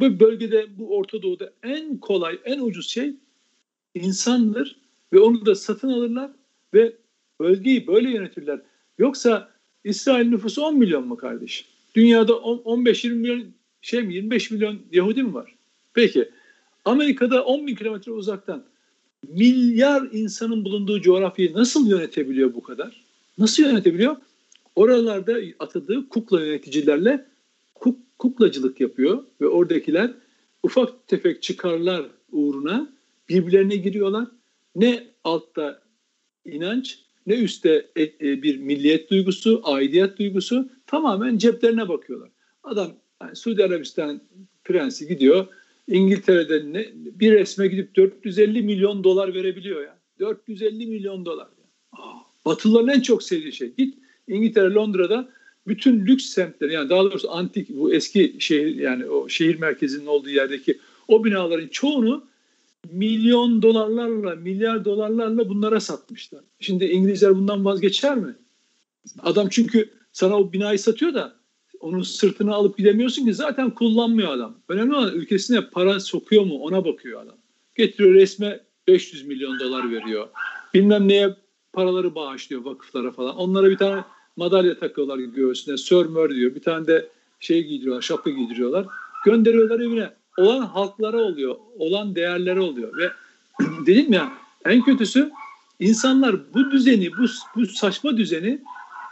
bu 0.00 0.20
bölgede 0.20 0.66
bu 0.78 0.96
Orta 0.96 1.22
Doğu'da 1.22 1.52
en 1.62 1.96
kolay 1.96 2.38
en 2.44 2.60
ucuz 2.60 2.88
şey 2.88 3.14
insandır 3.94 4.76
ve 5.12 5.20
onu 5.20 5.46
da 5.46 5.54
satın 5.54 5.88
alırlar 5.88 6.30
ve 6.74 6.92
bölgeyi 7.40 7.86
böyle 7.86 8.10
yönetirler. 8.10 8.60
Yoksa 8.98 9.50
İsrail 9.84 10.28
nüfusu 10.28 10.62
10 10.62 10.78
milyon 10.78 11.06
mu 11.06 11.16
kardeş? 11.16 11.64
Dünyada 11.94 12.32
15-20 12.32 13.12
milyon 13.12 13.46
şey 13.82 14.02
mi 14.02 14.14
25 14.14 14.50
milyon 14.50 14.78
Yahudi 14.92 15.22
mi 15.22 15.34
var? 15.34 15.54
Peki 15.94 16.28
Amerika'da 16.84 17.44
10 17.44 17.66
bin 17.66 17.74
kilometre 17.74 18.12
uzaktan 18.12 18.64
milyar 19.28 20.08
insanın 20.12 20.64
bulunduğu 20.64 21.00
coğrafyayı 21.00 21.52
nasıl 21.52 21.90
yönetebiliyor 21.90 22.54
bu 22.54 22.62
kadar? 22.62 23.04
Nasıl 23.38 23.62
yönetebiliyor? 23.62 24.16
Oralarda 24.78 25.36
atadığı 25.58 26.08
kukla 26.08 26.44
yöneticilerle 26.44 27.26
kuk, 27.74 28.18
kuklacılık 28.18 28.80
yapıyor 28.80 29.24
ve 29.40 29.48
oradakiler 29.48 30.10
ufak 30.62 31.08
tefek 31.08 31.42
çıkarlar 31.42 32.06
uğruna 32.32 32.92
birbirlerine 33.28 33.76
giriyorlar. 33.76 34.28
Ne 34.76 35.06
altta 35.24 35.82
inanç 36.44 36.98
ne 37.26 37.34
üstte 37.34 37.86
e, 37.96 38.02
e, 38.02 38.42
bir 38.42 38.58
milliyet 38.58 39.10
duygusu, 39.10 39.60
aidiyet 39.64 40.18
duygusu 40.18 40.68
tamamen 40.86 41.38
ceplerine 41.38 41.88
bakıyorlar. 41.88 42.30
Adam 42.62 42.92
yani 43.22 43.36
Suudi 43.36 43.64
Arabistan 43.64 44.20
prensi 44.64 45.08
gidiyor 45.08 45.46
İngiltere'de 45.88 46.72
ne, 46.72 46.88
bir 46.94 47.32
resme 47.32 47.66
gidip 47.66 47.96
450 47.96 48.62
milyon 48.62 49.04
dolar 49.04 49.34
verebiliyor 49.34 49.82
ya. 49.82 49.98
450 50.18 50.86
milyon 50.86 51.24
dolar. 51.24 51.48
Ya. 51.98 52.04
Batılıların 52.44 52.88
en 52.88 53.00
çok 53.00 53.22
sevdiği 53.22 53.52
şey. 53.52 53.74
Git 53.78 54.07
İngiltere, 54.28 54.74
Londra'da 54.74 55.28
bütün 55.66 56.06
lüks 56.06 56.24
semtler 56.24 56.70
yani 56.70 56.90
daha 56.90 57.04
doğrusu 57.04 57.30
antik 57.32 57.68
bu 57.68 57.94
eski 57.94 58.36
şehir 58.38 58.74
yani 58.74 59.06
o 59.06 59.28
şehir 59.28 59.58
merkezinin 59.58 60.06
olduğu 60.06 60.30
yerdeki 60.30 60.78
o 61.08 61.24
binaların 61.24 61.68
çoğunu 61.68 62.24
milyon 62.90 63.62
dolarlarla, 63.62 64.34
milyar 64.34 64.84
dolarlarla 64.84 65.48
bunlara 65.48 65.80
satmışlar. 65.80 66.40
Şimdi 66.60 66.84
İngilizler 66.84 67.34
bundan 67.34 67.64
vazgeçer 67.64 68.16
mi? 68.16 68.34
Adam 69.22 69.48
çünkü 69.50 69.90
sana 70.12 70.38
o 70.38 70.52
binayı 70.52 70.78
satıyor 70.78 71.14
da 71.14 71.38
onun 71.80 72.02
sırtını 72.02 72.54
alıp 72.54 72.78
gidemiyorsun 72.78 73.24
ki 73.24 73.34
zaten 73.34 73.70
kullanmıyor 73.70 74.32
adam. 74.32 74.54
Önemli 74.68 74.94
olan 74.94 75.14
ülkesine 75.14 75.60
para 75.70 76.00
sokuyor 76.00 76.44
mu 76.44 76.58
ona 76.58 76.84
bakıyor 76.84 77.22
adam. 77.22 77.36
Getiriyor 77.76 78.14
resme 78.14 78.60
500 78.88 79.26
milyon 79.26 79.60
dolar 79.60 79.90
veriyor. 79.90 80.28
Bilmem 80.74 81.08
neye 81.08 81.36
paraları 81.72 82.14
bağışlıyor 82.14 82.64
vakıflara 82.64 83.10
falan. 83.10 83.36
Onlara 83.36 83.70
bir 83.70 83.76
tane 83.76 84.04
madalya 84.38 84.78
takıyorlar 84.78 85.18
göğsüne. 85.18 85.76
Sörmör 85.76 86.30
diyor. 86.30 86.54
Bir 86.54 86.62
tane 86.62 86.86
de 86.86 87.08
şey 87.40 87.64
giydiriyorlar, 87.64 88.02
şapka 88.02 88.30
giydiriyorlar. 88.30 88.86
Gönderiyorlar 89.24 89.80
evine. 89.80 90.10
Olan 90.38 90.66
halklara 90.66 91.16
oluyor. 91.16 91.56
Olan 91.78 92.14
değerlere 92.14 92.60
oluyor. 92.60 92.98
Ve 92.98 93.10
dedim 93.86 94.12
ya 94.12 94.32
en 94.64 94.82
kötüsü 94.82 95.30
insanlar 95.80 96.54
bu 96.54 96.70
düzeni, 96.70 97.12
bu, 97.12 97.24
bu 97.56 97.66
saçma 97.66 98.16
düzeni 98.16 98.62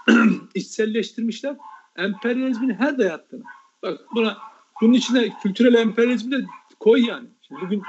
içselleştirmişler 0.54 1.56
emperyalizmin 1.96 2.74
her 2.74 2.98
dayattığını. 2.98 3.42
Bak 3.82 4.00
buna 4.14 4.38
bunun 4.80 4.92
içine 4.92 5.32
kültürel 5.42 5.74
emperyalizmi 5.74 6.32
de 6.32 6.44
koy 6.80 7.06
yani. 7.06 7.28
Şimdi 7.42 7.60
bugün 7.60 7.82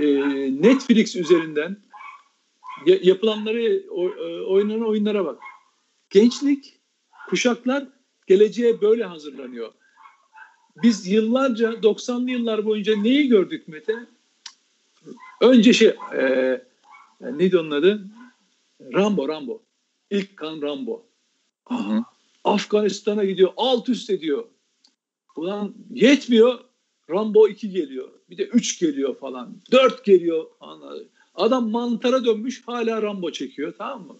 e, 0.00 0.06
Netflix 0.62 1.16
üzerinden 1.16 1.76
yapılanları 2.86 3.62
e, 3.62 4.40
oynanan 4.40 4.88
oyunlara 4.88 5.24
bak. 5.24 5.38
Gençlik, 6.10 6.75
kuşaklar 7.26 7.86
geleceğe 8.26 8.80
böyle 8.80 9.04
hazırlanıyor. 9.04 9.72
Biz 10.82 11.06
yıllarca 11.06 11.70
90'lı 11.70 12.30
yıllar 12.30 12.64
boyunca 12.64 12.96
neyi 12.96 13.28
gördük 13.28 13.68
Mete? 13.68 13.96
Önce 15.40 15.72
şey 15.72 15.94
e, 16.18 16.62
neydi 17.20 17.58
onun 17.58 17.70
adı? 17.70 18.06
Rambo, 18.94 19.28
Rambo. 19.28 19.62
İlk 20.10 20.36
kan 20.36 20.62
Rambo. 20.62 21.06
Hı. 21.68 22.04
Afganistan'a 22.44 23.24
gidiyor. 23.24 23.52
Alt 23.56 23.88
üst 23.88 24.10
ediyor. 24.10 24.44
Ulan 25.36 25.74
yetmiyor. 25.90 26.58
Rambo 27.10 27.48
2 27.48 27.70
geliyor. 27.70 28.08
Bir 28.30 28.38
de 28.38 28.44
3 28.44 28.80
geliyor 28.80 29.18
falan. 29.18 29.56
4 29.72 30.04
geliyor. 30.04 30.46
Adam 31.34 31.70
mantara 31.70 32.24
dönmüş 32.24 32.62
hala 32.66 33.02
Rambo 33.02 33.32
çekiyor 33.32 33.74
tamam 33.78 34.06
mı? 34.06 34.16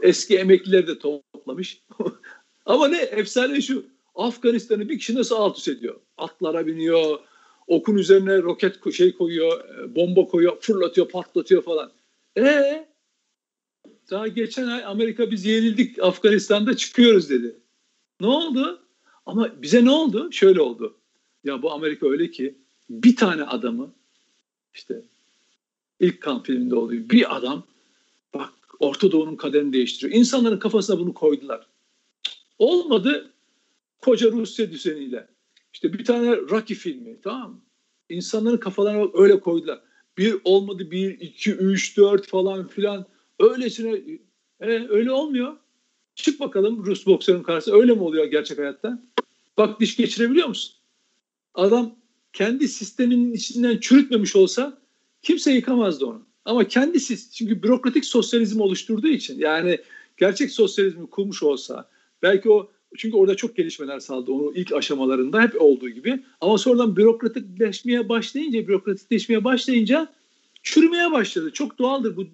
Eski 0.00 0.38
emeklileri 0.38 0.86
de 0.86 0.98
toplamış. 0.98 1.82
Ama 2.66 2.88
ne 2.88 2.98
efsane 2.98 3.60
şu. 3.60 3.84
Afganistan'ı 4.14 4.88
bir 4.88 4.98
kişi 4.98 5.14
nasıl 5.14 5.36
alt 5.36 5.58
üst 5.58 5.68
ediyor? 5.68 6.00
Atlara 6.18 6.66
biniyor. 6.66 7.18
Okun 7.66 7.96
üzerine 7.96 8.42
roket 8.42 8.94
şey 8.94 9.12
koyuyor. 9.12 9.60
E, 9.68 9.94
bomba 9.94 10.26
koyuyor. 10.26 10.60
Fırlatıyor 10.60 11.08
patlatıyor 11.08 11.62
falan. 11.62 11.92
E 12.38 12.86
daha 14.10 14.28
geçen 14.28 14.66
ay 14.66 14.84
Amerika 14.84 15.30
biz 15.30 15.44
yenildik 15.44 16.02
Afganistan'da 16.02 16.76
çıkıyoruz 16.76 17.30
dedi. 17.30 17.56
Ne 18.20 18.26
oldu? 18.26 18.80
Ama 19.26 19.62
bize 19.62 19.84
ne 19.84 19.90
oldu? 19.90 20.32
Şöyle 20.32 20.60
oldu. 20.60 20.96
Ya 21.44 21.62
bu 21.62 21.72
Amerika 21.72 22.08
öyle 22.08 22.30
ki 22.30 22.54
bir 22.90 23.16
tane 23.16 23.42
adamı 23.42 23.92
işte 24.74 25.02
ilk 26.00 26.20
kan 26.20 26.42
filminde 26.42 26.74
olduğu 26.74 26.92
bir 26.92 27.36
adam 27.36 27.64
bak 28.34 28.52
Orta 28.78 29.12
Doğu'nun 29.12 29.36
kaderini 29.36 29.72
değiştiriyor. 29.72 30.18
İnsanların 30.18 30.58
kafasına 30.58 30.98
bunu 30.98 31.14
koydular. 31.14 31.66
Olmadı 32.62 33.32
koca 33.98 34.32
Rusya 34.32 34.70
düzeniyle. 34.70 35.28
İşte 35.72 35.92
bir 35.92 36.04
tane 36.04 36.36
Rocky 36.36 36.78
filmi 36.78 37.20
tamam 37.22 37.50
mı? 37.50 37.60
İnsanların 38.08 38.56
kafalarına 38.56 39.10
öyle 39.14 39.40
koydular. 39.40 39.80
Bir 40.18 40.36
olmadı 40.44 40.90
bir, 40.90 41.20
iki, 41.20 41.52
üç, 41.52 41.96
dört 41.96 42.26
falan 42.26 42.68
filan. 42.68 43.06
Öylesine 43.40 44.00
e, 44.60 44.66
öyle 44.88 45.10
olmuyor. 45.10 45.56
Çık 46.14 46.40
bakalım 46.40 46.84
Rus 46.84 47.06
boksörün 47.06 47.42
karşısında. 47.42 47.76
Öyle 47.76 47.94
mi 47.94 48.02
oluyor 48.02 48.24
gerçek 48.24 48.58
hayatta? 48.58 49.02
Bak 49.58 49.80
diş 49.80 49.96
geçirebiliyor 49.96 50.48
musun? 50.48 50.74
Adam 51.54 51.96
kendi 52.32 52.68
sisteminin 52.68 53.32
içinden 53.32 53.78
çürütmemiş 53.78 54.36
olsa 54.36 54.78
kimse 55.22 55.52
yıkamazdı 55.52 56.06
onu. 56.06 56.22
Ama 56.44 56.68
kendisi 56.68 57.32
çünkü 57.32 57.62
bürokratik 57.62 58.04
sosyalizm 58.04 58.60
oluşturduğu 58.60 59.08
için 59.08 59.38
yani 59.38 59.78
gerçek 60.16 60.50
sosyalizmi 60.50 61.10
kurmuş 61.10 61.42
olsa 61.42 61.92
belki 62.22 62.50
o 62.50 62.70
çünkü 62.96 63.16
orada 63.16 63.34
çok 63.34 63.56
gelişmeler 63.56 64.00
sağladı 64.00 64.32
onu 64.32 64.52
ilk 64.54 64.72
aşamalarında 64.72 65.42
hep 65.42 65.62
olduğu 65.62 65.88
gibi 65.88 66.22
ama 66.40 66.58
sonradan 66.58 66.96
bürokratikleşmeye 66.96 68.08
başlayınca 68.08 68.68
bürokratikleşmeye 68.68 69.44
başlayınca 69.44 70.12
çürümeye 70.62 71.10
başladı. 71.12 71.50
Çok 71.52 71.78
doğaldır 71.78 72.16
bu 72.16 72.26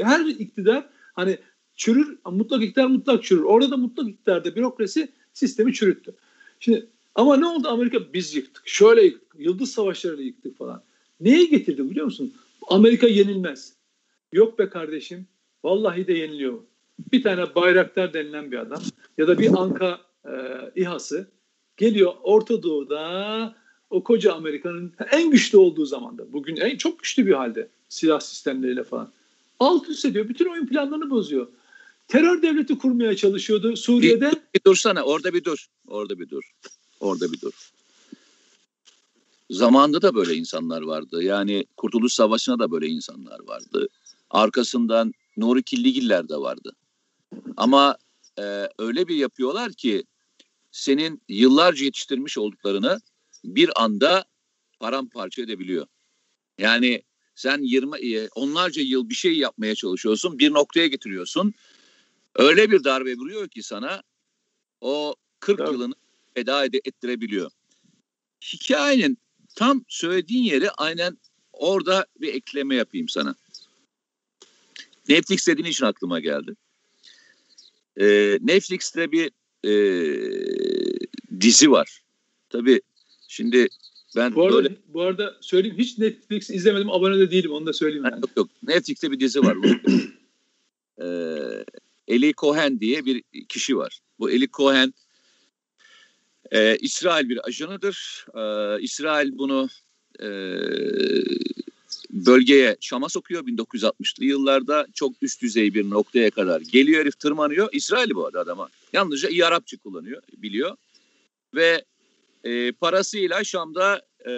her 0.00 0.26
iktidar 0.26 0.88
hani 1.12 1.38
çürür. 1.76 2.18
Mutlak 2.26 2.62
iktidar 2.62 2.86
mutlak 2.86 3.24
çürür. 3.24 3.42
Orada 3.42 3.70
da 3.70 3.76
mutlak 3.76 4.08
iktidarda 4.08 4.56
bürokrasi 4.56 5.08
sistemi 5.32 5.72
çürüttü. 5.72 6.14
Şimdi 6.60 6.86
ama 7.14 7.36
ne 7.36 7.46
oldu 7.46 7.68
Amerika? 7.68 8.12
Biz 8.12 8.34
yıktık. 8.34 8.68
Şöyle 8.68 9.02
yıktık. 9.04 9.40
Yıldız 9.40 9.72
savaşlarıyla 9.72 10.24
yıktık 10.24 10.58
falan. 10.58 10.82
Neye 11.20 11.44
getirdi 11.44 11.90
biliyor 11.90 12.04
musun? 12.04 12.34
Amerika 12.68 13.06
yenilmez. 13.06 13.72
Yok 14.32 14.58
be 14.58 14.68
kardeşim. 14.68 15.26
Vallahi 15.64 16.06
de 16.06 16.12
yeniliyor. 16.12 16.58
Bir 17.12 17.22
tane 17.22 17.54
bayraktar 17.54 18.14
denilen 18.14 18.52
bir 18.52 18.58
adam 18.58 18.82
ya 19.18 19.28
da 19.28 19.38
bir 19.38 19.60
Anka 19.60 20.00
e, 20.24 20.32
İHA'sı 20.76 21.26
geliyor 21.76 22.12
Orta 22.22 22.62
Doğu'da 22.62 23.54
o 23.90 24.04
koca 24.04 24.32
Amerika'nın 24.32 24.92
en 25.10 25.30
güçlü 25.30 25.58
olduğu 25.58 25.86
zamanda. 25.86 26.32
Bugün 26.32 26.56
en 26.56 26.76
çok 26.76 26.98
güçlü 26.98 27.26
bir 27.26 27.32
halde 27.32 27.68
silah 27.88 28.20
sistemleriyle 28.20 28.84
falan. 28.84 29.12
Alt 29.60 29.88
üst 29.88 30.04
ediyor. 30.04 30.28
Bütün 30.28 30.46
oyun 30.46 30.66
planlarını 30.66 31.10
bozuyor 31.10 31.46
terör 32.12 32.42
devleti 32.42 32.78
kurmaya 32.78 33.16
çalışıyordu 33.16 33.76
Suriye'de. 33.76 34.30
Bir, 34.30 34.40
bir 34.54 34.60
dursana 34.66 35.02
orada 35.02 35.34
bir 35.34 35.44
dur. 35.44 35.66
Orada 35.86 36.18
bir 36.18 36.30
dur. 36.30 36.52
Orada 37.00 37.32
bir 37.32 37.40
dur. 37.40 37.70
Zamanında 39.50 40.02
da 40.02 40.14
böyle 40.14 40.34
insanlar 40.34 40.82
vardı. 40.82 41.22
Yani 41.22 41.66
Kurtuluş 41.76 42.12
Savaşı'na 42.12 42.58
da 42.58 42.70
böyle 42.70 42.86
insanlar 42.86 43.40
vardı. 43.46 43.88
Arkasından 44.30 45.12
Nuri 45.36 45.62
Killigiller 45.62 46.28
de 46.28 46.36
vardı. 46.36 46.72
Ama 47.56 47.96
e, 48.38 48.68
öyle 48.78 49.08
bir 49.08 49.16
yapıyorlar 49.16 49.72
ki 49.72 50.04
senin 50.70 51.22
yıllarca 51.28 51.84
yetiştirmiş 51.84 52.38
olduklarını 52.38 53.00
bir 53.44 53.82
anda 53.82 54.24
paramparça 54.80 55.42
edebiliyor. 55.42 55.86
Yani 56.58 57.02
sen 57.34 57.62
20 57.62 58.16
e, 58.16 58.28
onlarca 58.34 58.82
yıl 58.82 59.08
bir 59.08 59.14
şey 59.14 59.38
yapmaya 59.38 59.74
çalışıyorsun, 59.74 60.38
bir 60.38 60.52
noktaya 60.52 60.86
getiriyorsun 60.86 61.54
öyle 62.34 62.70
bir 62.70 62.84
darbe 62.84 63.16
vuruyor 63.16 63.48
ki 63.48 63.62
sana 63.62 64.02
o 64.80 65.14
40 65.40 65.58
Tabii. 65.58 65.72
yılını 65.72 65.94
feda 66.34 66.66
ed- 66.66 66.80
ettirebiliyor. 66.84 67.50
Hikayenin 68.52 69.18
tam 69.54 69.84
söylediğin 69.88 70.42
yeri 70.42 70.70
aynen 70.70 71.18
orada 71.52 72.06
bir 72.20 72.34
ekleme 72.34 72.74
yapayım 72.74 73.08
sana. 73.08 73.34
Netflix 75.08 75.46
dediğin 75.46 75.68
için 75.68 75.84
aklıma 75.84 76.20
geldi. 76.20 76.56
Ee, 78.00 78.38
Netflix'te 78.40 79.12
bir 79.12 79.30
e, 79.64 79.72
dizi 81.40 81.70
var. 81.70 82.00
Tabii 82.50 82.80
şimdi 83.28 83.68
Ben 84.16 84.34
bu 84.34 84.42
arada, 84.42 84.56
böyle... 84.56 84.76
bu 84.88 85.02
arada 85.02 85.36
söyleyeyim 85.40 85.78
hiç 85.78 85.98
Netflix 85.98 86.50
izlemedim 86.50 86.90
abone 86.90 87.18
de 87.18 87.30
değilim 87.30 87.52
onu 87.52 87.66
da 87.66 87.72
söyleyeyim 87.72 88.04
yani. 88.04 88.20
Yok 88.20 88.30
yok 88.36 88.48
Netflix'te 88.62 89.10
bir 89.10 89.20
dizi 89.20 89.40
var. 89.40 89.56
ee, 91.02 91.64
Eli 92.08 92.34
Cohen 92.34 92.80
diye 92.80 93.04
bir 93.04 93.22
kişi 93.48 93.76
var. 93.76 94.00
Bu 94.18 94.30
Eli 94.30 94.48
Cohen 94.48 94.94
e, 96.50 96.76
İsrail 96.76 97.28
bir 97.28 97.46
ajanıdır. 97.48 98.26
E, 98.34 98.42
İsrail 98.82 99.38
bunu 99.38 99.68
e, 100.20 100.28
bölgeye 102.12 102.76
Şam'a 102.80 103.08
sokuyor 103.08 103.46
1960'lı 103.46 104.24
yıllarda 104.24 104.86
çok 104.94 105.12
üst 105.22 105.42
düzey 105.42 105.74
bir 105.74 105.90
noktaya 105.90 106.30
kadar 106.30 106.60
geliyor 106.60 107.00
herif 107.00 107.18
tırmanıyor. 107.18 107.68
İsrail 107.72 108.10
bu 108.14 108.26
arada 108.26 108.40
adama. 108.40 108.68
Yalnızca 108.92 109.28
iyi 109.28 109.46
Arapça 109.46 109.76
kullanıyor, 109.76 110.22
biliyor. 110.36 110.76
Ve 111.54 111.84
e, 112.44 112.72
parasıyla 112.72 113.44
Şam'da 113.44 114.02
e, 114.28 114.32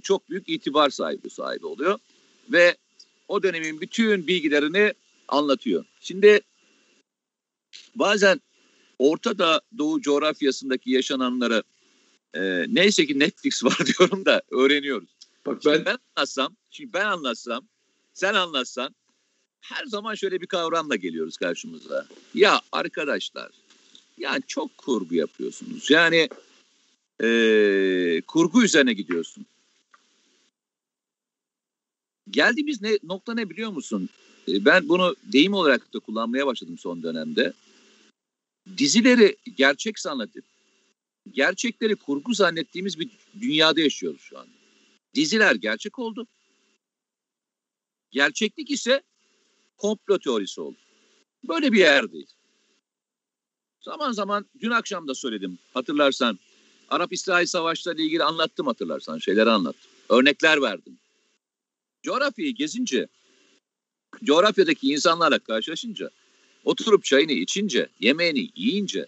çok 0.00 0.30
büyük 0.30 0.48
itibar 0.48 0.90
sahibi 0.90 1.30
sahibi 1.30 1.66
oluyor. 1.66 1.98
Ve 2.48 2.76
o 3.28 3.42
dönemin 3.42 3.80
bütün 3.80 4.26
bilgilerini 4.26 4.94
anlatıyor. 5.28 5.84
Şimdi 6.00 6.40
bazen 7.94 8.40
Orta 8.98 9.60
Doğu 9.78 10.00
coğrafyasındaki 10.00 10.90
yaşananları 10.90 11.62
e, 12.34 12.64
neyse 12.68 13.06
ki 13.06 13.18
Netflix 13.18 13.64
var 13.64 13.78
diyorum 13.86 14.24
da 14.24 14.42
öğreniyoruz. 14.50 15.19
Bak 15.46 15.60
ben... 15.66 15.72
Şimdi 15.72 15.86
ben 15.86 15.98
anlatsam, 16.16 16.56
şimdi 16.70 16.92
ben 16.92 17.06
anlatsam, 17.06 17.68
sen 18.12 18.34
anlatsan 18.34 18.94
her 19.60 19.84
zaman 19.86 20.14
şöyle 20.14 20.40
bir 20.40 20.46
kavramla 20.46 20.96
geliyoruz 20.96 21.36
karşımıza. 21.36 22.06
Ya 22.34 22.60
arkadaşlar, 22.72 23.50
yani 24.18 24.42
çok 24.46 24.78
kurgu 24.78 25.14
yapıyorsunuz. 25.14 25.90
Yani 25.90 26.28
e, 27.22 28.22
kurgu 28.26 28.64
üzerine 28.64 28.92
gidiyorsun. 28.92 29.46
Geldiğimiz 32.30 32.82
ne, 32.82 32.98
nokta 33.02 33.34
ne 33.34 33.50
biliyor 33.50 33.70
musun? 33.70 34.08
E, 34.48 34.64
ben 34.64 34.88
bunu 34.88 35.16
deyim 35.32 35.54
olarak 35.54 35.94
da 35.94 35.98
kullanmaya 35.98 36.46
başladım 36.46 36.78
son 36.78 37.02
dönemde. 37.02 37.52
Dizileri 38.78 39.36
gerçek 39.56 39.98
zannettip 39.98 40.44
gerçekleri 41.32 41.96
kurgu 41.96 42.34
zannettiğimiz 42.34 42.98
bir 43.00 43.08
dünyada 43.40 43.80
yaşıyoruz 43.80 44.20
şu 44.20 44.38
anda. 44.38 44.59
Diziler 45.14 45.54
gerçek 45.54 45.98
oldu. 45.98 46.26
Gerçeklik 48.10 48.70
ise 48.70 49.02
komplo 49.76 50.18
teorisi 50.18 50.60
oldu. 50.60 50.78
Böyle 51.48 51.72
bir 51.72 51.78
yerdeyiz. 51.78 52.34
Zaman 53.80 54.12
zaman 54.12 54.46
dün 54.60 54.70
akşam 54.70 55.08
da 55.08 55.14
söyledim 55.14 55.58
hatırlarsan. 55.74 56.38
Arap-İsrail 56.88 57.46
savaşları 57.46 58.02
ilgili 58.02 58.22
anlattım 58.24 58.66
hatırlarsan 58.66 59.18
şeyleri 59.18 59.50
anlattım. 59.50 59.90
Örnekler 60.08 60.62
verdim. 60.62 60.98
Coğrafyayı 62.02 62.54
gezince, 62.54 63.08
coğrafyadaki 64.24 64.88
insanlarla 64.88 65.38
karşılaşınca, 65.38 66.10
oturup 66.64 67.04
çayını 67.04 67.32
içince, 67.32 67.88
yemeğini 68.00 68.50
yiyince, 68.56 69.06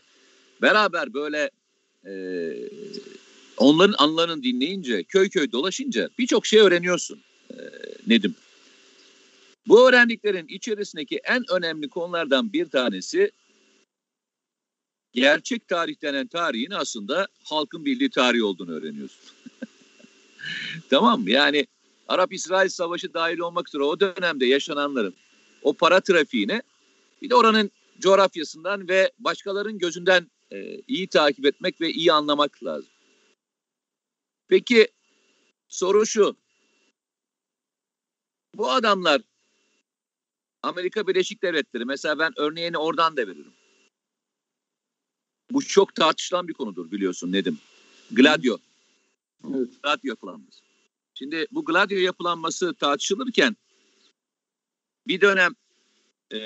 beraber 0.63 1.15
böyle 1.15 1.51
onların 3.63 3.95
anlarını 3.99 4.43
dinleyince, 4.43 5.03
köy 5.03 5.29
köy 5.29 5.53
dolaşınca 5.53 6.09
birçok 6.19 6.47
şey 6.47 6.61
öğreniyorsun 6.61 7.23
e, 7.51 7.57
Nedim. 8.07 8.35
Bu 9.67 9.89
öğrendiklerin 9.89 10.49
içerisindeki 10.49 11.21
en 11.25 11.45
önemli 11.51 11.89
konulardan 11.89 12.53
bir 12.53 12.67
tanesi 12.67 13.31
gerçek 15.13 15.69
tarih 15.69 16.03
denen 16.03 16.27
tarihin 16.27 16.71
aslında 16.71 17.29
halkın 17.45 17.85
bildiği 17.85 18.11
tarih 18.11 18.45
olduğunu 18.45 18.73
öğreniyorsun. 18.73 19.21
tamam? 20.91 21.29
Yani 21.29 21.67
Arap-İsrail 22.09 22.69
Savaşı 22.69 23.15
dahil 23.15 23.39
olmak 23.39 23.69
üzere 23.69 23.83
o 23.83 24.01
dönemde 24.01 24.47
yaşananların 24.47 25.15
o 25.63 25.73
para 25.73 26.01
trafiğine 26.01 26.63
bir 27.23 27.31
de 27.31 27.35
oranın 27.35 27.71
coğrafyasından 28.01 28.89
ve 28.89 29.13
başkalarının 29.19 29.79
gözünden 29.79 30.31
e, 30.53 30.81
iyi 30.89 31.07
takip 31.07 31.47
etmek 31.47 31.81
ve 31.81 31.91
iyi 31.91 32.13
anlamak 32.13 32.65
lazım. 32.65 32.92
Peki 34.53 34.89
soru 35.69 36.07
şu. 36.07 36.37
Bu 38.55 38.71
adamlar 38.71 39.23
Amerika 40.63 41.07
Birleşik 41.07 41.43
Devletleri 41.43 41.85
mesela 41.85 42.19
ben 42.19 42.33
örneğini 42.37 42.79
oradan 42.79 43.17
da 43.17 43.27
veririm. 43.27 43.53
Bu 45.51 45.63
çok 45.63 45.95
tartışılan 45.95 46.49
bir 46.49 46.53
konudur 46.53 46.91
biliyorsun 46.91 47.33
Nedim. 47.33 47.59
Gladio. 48.11 48.59
Evet. 49.45 49.69
Gladio 49.83 50.09
yapılanması. 50.09 50.61
Şimdi 51.15 51.47
bu 51.51 51.65
Gladio 51.65 51.99
yapılanması 51.99 52.75
tartışılırken 52.75 53.57
bir 55.07 55.21
dönem 55.21 55.53
e, 56.31 56.41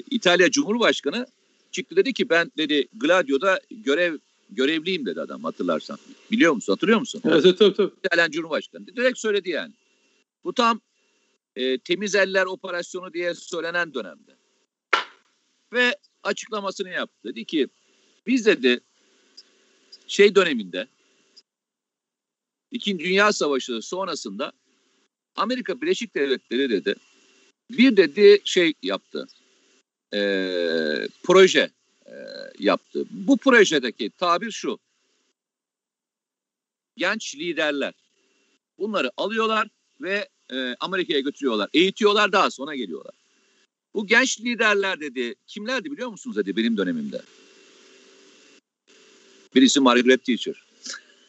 İtalya 0.00 0.50
Cumhurbaşkanı 0.50 1.26
çıktı 1.72 1.96
dedi 1.96 2.12
ki 2.12 2.28
ben 2.28 2.52
dedi 2.56 2.88
Gladio'da 2.92 3.60
görev 3.70 4.18
görevliyim 4.54 5.06
dedi 5.06 5.20
adam 5.20 5.44
hatırlarsan. 5.44 5.98
Biliyor 6.30 6.52
musun? 6.52 6.72
Hatırlıyor 6.72 7.00
musun? 7.00 7.22
Evet 7.24 7.58
tabii 7.58 7.74
tabii. 7.74 7.92
İtalyan 8.04 8.30
Cumhurbaşkanı. 8.30 8.86
Direkt 8.86 9.18
söyledi 9.18 9.50
yani. 9.50 9.72
Bu 10.44 10.52
tam 10.52 10.80
e, 11.56 11.78
temiz 11.78 12.14
eller 12.14 12.46
operasyonu 12.46 13.12
diye 13.12 13.34
söylenen 13.34 13.94
dönemde. 13.94 14.36
Ve 15.72 15.96
açıklamasını 16.22 16.88
yaptı. 16.88 17.18
Dedi 17.24 17.44
ki 17.44 17.68
biz 18.26 18.46
dedi 18.46 18.80
şey 20.06 20.34
döneminde 20.34 20.86
İkinci 22.70 23.04
Dünya 23.04 23.32
Savaşı 23.32 23.82
sonrasında 23.82 24.52
Amerika 25.36 25.80
Birleşik 25.80 26.14
Devletleri 26.14 26.70
dedi 26.70 26.94
bir 27.70 27.96
dedi 27.96 28.40
şey 28.44 28.74
yaptı 28.82 29.26
e, 30.14 30.20
proje 31.22 31.70
yaptı. 32.58 33.04
Bu 33.10 33.36
projedeki 33.36 34.10
tabir 34.10 34.50
şu 34.50 34.78
genç 36.96 37.36
liderler 37.36 37.94
bunları 38.78 39.10
alıyorlar 39.16 39.68
ve 40.00 40.28
e, 40.52 40.74
Amerika'ya 40.80 41.20
götürüyorlar. 41.20 41.70
Eğitiyorlar 41.74 42.32
daha 42.32 42.50
sonra 42.50 42.74
geliyorlar. 42.74 43.14
Bu 43.94 44.06
genç 44.06 44.40
liderler 44.40 45.00
dedi 45.00 45.34
kimlerdi 45.46 45.90
biliyor 45.90 46.08
musunuz 46.08 46.36
dedi 46.36 46.56
benim 46.56 46.76
dönemimde. 46.76 47.22
Birisi 49.54 49.80
Margaret 49.80 50.24
Thatcher. 50.24 50.64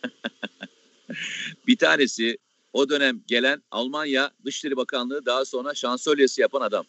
bir 1.67 1.77
tanesi 1.77 2.37
o 2.73 2.89
dönem 2.89 3.21
gelen 3.27 3.63
Almanya 3.71 4.31
Dışişleri 4.45 4.77
Bakanlığı 4.77 5.25
daha 5.25 5.45
sonra 5.45 5.73
şansölyesi 5.73 6.41
yapan 6.41 6.61
adam. 6.61 6.85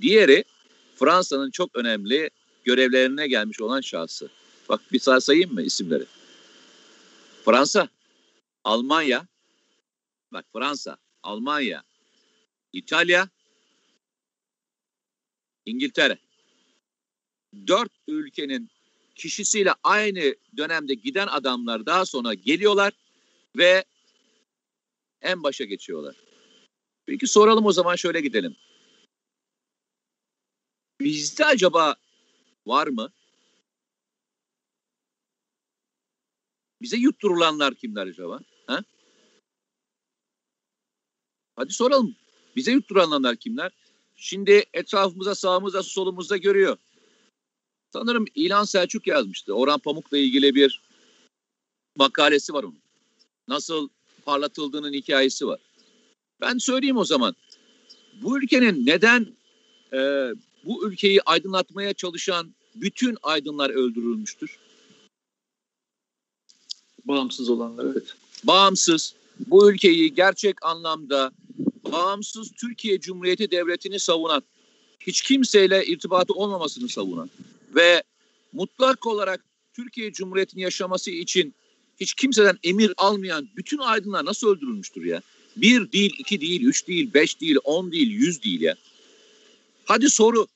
Diğeri 0.00 0.44
Fransa'nın 0.96 1.50
çok 1.50 1.76
önemli 1.76 2.30
görevlerine 2.64 3.28
gelmiş 3.28 3.60
olan 3.60 3.80
şahsı. 3.80 4.30
Bak 4.68 4.80
bir 4.92 4.98
sağ 4.98 5.20
sayayım 5.20 5.54
mı 5.54 5.62
isimleri? 5.62 6.04
Fransa, 7.44 7.88
Almanya, 8.64 9.26
bak 10.32 10.44
Fransa, 10.52 10.96
Almanya, 11.22 11.84
İtalya, 12.72 13.28
İngiltere. 15.66 16.18
Dört 17.66 17.92
ülkenin 18.08 18.70
kişisiyle 19.14 19.74
aynı 19.82 20.34
dönemde 20.56 20.94
giden 20.94 21.26
adamlar 21.26 21.86
daha 21.86 22.06
sonra 22.06 22.34
geliyorlar 22.34 22.92
ve 23.56 23.84
en 25.22 25.42
başa 25.42 25.64
geçiyorlar. 25.64 26.16
Peki 27.06 27.26
soralım 27.26 27.66
o 27.66 27.72
zaman 27.72 27.96
şöyle 27.96 28.20
gidelim. 28.20 28.56
Bizde 31.00 31.44
acaba 31.44 31.96
var 32.68 32.86
mı? 32.86 33.12
Bize 36.82 36.96
yutturulanlar 36.96 37.74
kimler 37.74 38.06
acaba? 38.06 38.40
Ha? 38.66 38.84
Hadi 41.56 41.72
soralım. 41.72 42.16
Bize 42.56 42.72
yutturulanlar 42.72 43.36
kimler? 43.36 43.72
Şimdi 44.16 44.64
etrafımıza, 44.72 45.34
sağımıza, 45.34 45.82
solumuzda 45.82 46.36
görüyor. 46.36 46.76
Sanırım 47.92 48.24
İlhan 48.34 48.64
Selçuk 48.64 49.06
yazmıştı. 49.06 49.54
Orhan 49.54 49.78
Pamuk'la 49.78 50.18
ilgili 50.18 50.54
bir 50.54 50.82
makalesi 51.96 52.52
var 52.52 52.64
onun. 52.64 52.82
Nasıl 53.48 53.88
parlatıldığının 54.24 54.92
hikayesi 54.92 55.46
var. 55.46 55.60
Ben 56.40 56.58
söyleyeyim 56.58 56.96
o 56.96 57.04
zaman. 57.04 57.36
Bu 58.22 58.38
ülkenin 58.38 58.86
neden 58.86 59.26
e, 59.92 59.98
bu 60.64 60.88
ülkeyi 60.88 61.22
aydınlatmaya 61.22 61.94
çalışan 61.94 62.54
bütün 62.80 63.16
aydınlar 63.22 63.70
öldürülmüştür? 63.70 64.58
Bağımsız 67.04 67.50
olanlar 67.50 67.84
evet. 67.84 68.14
Bağımsız, 68.44 69.14
bu 69.46 69.72
ülkeyi 69.72 70.14
gerçek 70.14 70.66
anlamda 70.66 71.32
bağımsız 71.92 72.52
Türkiye 72.52 73.00
Cumhuriyeti 73.00 73.50
Devleti'ni 73.50 74.00
savunan, 74.00 74.42
hiç 75.00 75.22
kimseyle 75.22 75.86
irtibatı 75.86 76.32
olmamasını 76.32 76.88
savunan 76.88 77.30
ve 77.74 78.02
mutlak 78.52 79.06
olarak 79.06 79.44
Türkiye 79.72 80.12
Cumhuriyeti'nin 80.12 80.62
yaşaması 80.62 81.10
için 81.10 81.54
hiç 82.00 82.14
kimseden 82.14 82.58
emir 82.62 82.92
almayan 82.96 83.48
bütün 83.56 83.78
aydınlar 83.78 84.24
nasıl 84.24 84.48
öldürülmüştür 84.48 85.04
ya? 85.04 85.22
Bir 85.56 85.92
değil, 85.92 86.14
iki 86.18 86.40
değil, 86.40 86.62
üç 86.62 86.88
değil, 86.88 87.14
beş 87.14 87.40
değil, 87.40 87.56
on 87.64 87.92
değil, 87.92 88.10
yüz 88.10 88.42
değil 88.42 88.60
ya. 88.60 88.76
Hadi 89.84 90.10
soru. 90.10 90.46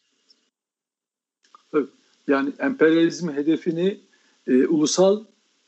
Yani 2.32 2.52
emperyalizm 2.58 3.32
hedefini 3.32 4.00
e, 4.46 4.66
ulusal 4.66 5.24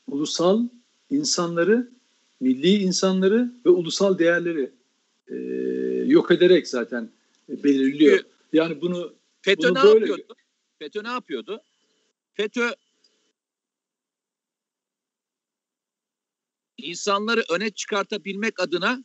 ulusal 0.07 0.69
insanları, 1.11 1.91
milli 2.41 2.69
insanları 2.69 3.53
ve 3.67 3.71
ulusal 3.71 4.19
değerleri 4.19 4.71
e, 5.29 5.35
yok 6.07 6.31
ederek 6.31 6.69
zaten 6.69 7.11
belirliyor. 7.49 8.21
Yani 8.53 8.81
bunu 8.81 9.15
FETÖ 9.43 9.69
bunu 9.69 9.79
ne 9.79 9.83
böyle... 9.83 9.99
yapıyordu? 9.99 10.35
FETÖ 10.79 11.05
ne 11.05 11.09
yapıyordu? 11.09 11.63
FETÖ 12.35 12.71
insanları 16.79 17.45
öne 17.51 17.71
çıkartabilmek 17.71 18.61
adına 18.61 19.05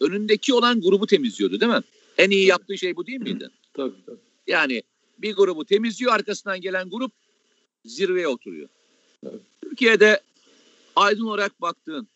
önündeki 0.00 0.54
olan 0.54 0.80
grubu 0.80 1.06
temizliyordu 1.06 1.60
değil 1.60 1.72
mi? 1.72 1.82
En 2.18 2.30
iyi 2.30 2.46
yaptığı 2.46 2.78
şey 2.78 2.96
bu 2.96 3.06
değil 3.06 3.20
miydi? 3.20 3.48
Tabii 3.74 4.04
tabii. 4.06 4.18
Yani 4.46 4.82
bir 5.22 5.34
grubu 5.34 5.64
temizliyor 5.64 6.12
arkasından 6.12 6.60
gelen 6.60 6.90
grup 6.90 7.12
zirveye 7.84 8.28
oturuyor. 8.28 8.68
Evet. 9.26 9.40
Türkiye'de 9.62 10.20
aydın 10.96 11.22
olarak 11.22 11.60
baktığın, 11.60 12.08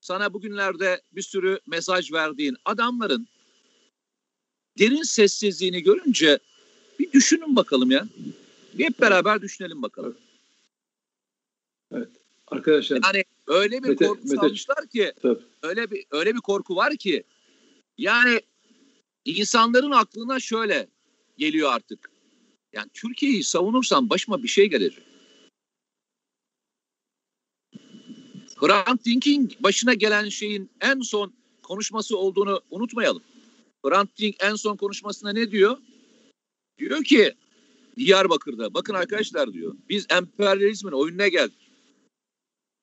sana 0.00 0.32
bugünlerde 0.32 1.00
bir 1.12 1.22
sürü 1.22 1.60
mesaj 1.66 2.12
verdiğin 2.12 2.56
adamların 2.64 3.28
derin 4.78 5.02
sessizliğini 5.02 5.82
görünce 5.82 6.38
bir 6.98 7.12
düşünün 7.12 7.56
bakalım 7.56 7.90
ya. 7.90 8.08
Bir 8.74 8.84
hep 8.84 9.00
beraber 9.00 9.42
düşünelim 9.42 9.82
bakalım. 9.82 10.16
Evet. 11.92 12.08
Arkadaşlar. 12.46 13.00
Yani 13.04 13.24
öyle 13.46 13.82
bir 13.82 13.88
Mete, 13.88 14.06
korku 14.06 14.22
Mete, 14.22 14.36
salmışlar 14.36 14.86
ki 14.86 15.12
tabii. 15.22 15.42
öyle 15.62 15.90
bir 15.90 16.04
öyle 16.10 16.34
bir 16.34 16.40
korku 16.40 16.76
var 16.76 16.96
ki 16.96 17.24
yani 17.98 18.40
insanların 19.24 19.90
aklına 19.90 20.40
şöyle 20.40 20.88
geliyor 21.38 21.72
artık. 21.72 22.10
Yani 22.76 22.90
Türkiye'yi 22.94 23.44
savunursam 23.44 24.10
başıma 24.10 24.42
bir 24.42 24.48
şey 24.48 24.70
gelecek. 24.70 25.04
Hrant 28.56 29.04
Dink'in 29.04 29.56
başına 29.60 29.94
gelen 29.94 30.28
şeyin 30.28 30.70
en 30.80 31.00
son 31.00 31.34
konuşması 31.62 32.18
olduğunu 32.18 32.60
unutmayalım. 32.70 33.22
Hrant 33.84 34.18
Dink 34.18 34.36
en 34.40 34.54
son 34.54 34.76
konuşmasında 34.76 35.32
ne 35.32 35.50
diyor? 35.50 35.78
Diyor 36.78 37.04
ki 37.04 37.34
Diyarbakır'da 37.96 38.74
bakın 38.74 38.94
arkadaşlar 38.94 39.52
diyor 39.52 39.74
biz 39.88 40.06
emperyalizmin 40.10 40.92
oyununa 40.92 41.28
geldik. 41.28 41.70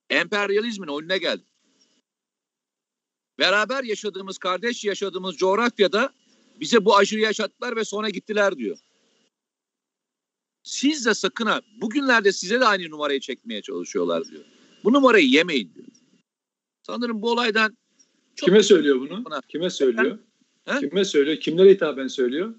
Emperyalizmin 0.10 0.88
oyununa 0.88 1.18
geldik. 1.18 1.48
Beraber 3.40 3.84
yaşadığımız, 3.84 4.38
kardeş 4.38 4.86
yaşadığımız 4.86 5.36
coğrafyada 5.36 6.14
bize 6.60 6.86
bu 6.86 6.98
acıyı 6.98 7.22
yaşattılar 7.22 7.76
ve 7.76 7.86
sonra 7.86 8.10
gittiler 8.10 8.58
diyor. 8.58 8.78
Siz 10.64 11.06
de 11.06 11.14
sakın 11.14 11.46
ha 11.46 11.62
bugünlerde 11.82 12.32
size 12.32 12.60
de 12.60 12.66
aynı 12.66 12.90
numarayı 12.90 13.20
çekmeye 13.20 13.62
çalışıyorlar 13.62 14.26
diyor. 14.26 14.44
Bu 14.84 14.94
numarayı 14.94 15.28
yemeyin 15.28 15.72
diyor. 15.76 15.88
Sanırım 16.82 17.22
bu 17.22 17.32
olaydan 17.32 17.78
çok 18.36 18.50
Kime 18.50 18.64
söylüyor 18.64 19.00
bunu? 19.00 19.26
Buna. 19.26 19.42
Kime 19.42 19.70
söylüyor? 19.70 20.20
He? 20.66 20.80
Kime 20.80 21.06
söylüyor? 21.06 21.38
Kimlere 21.38 21.70
hitaben 21.70 22.08
söylüyor? 22.08 22.56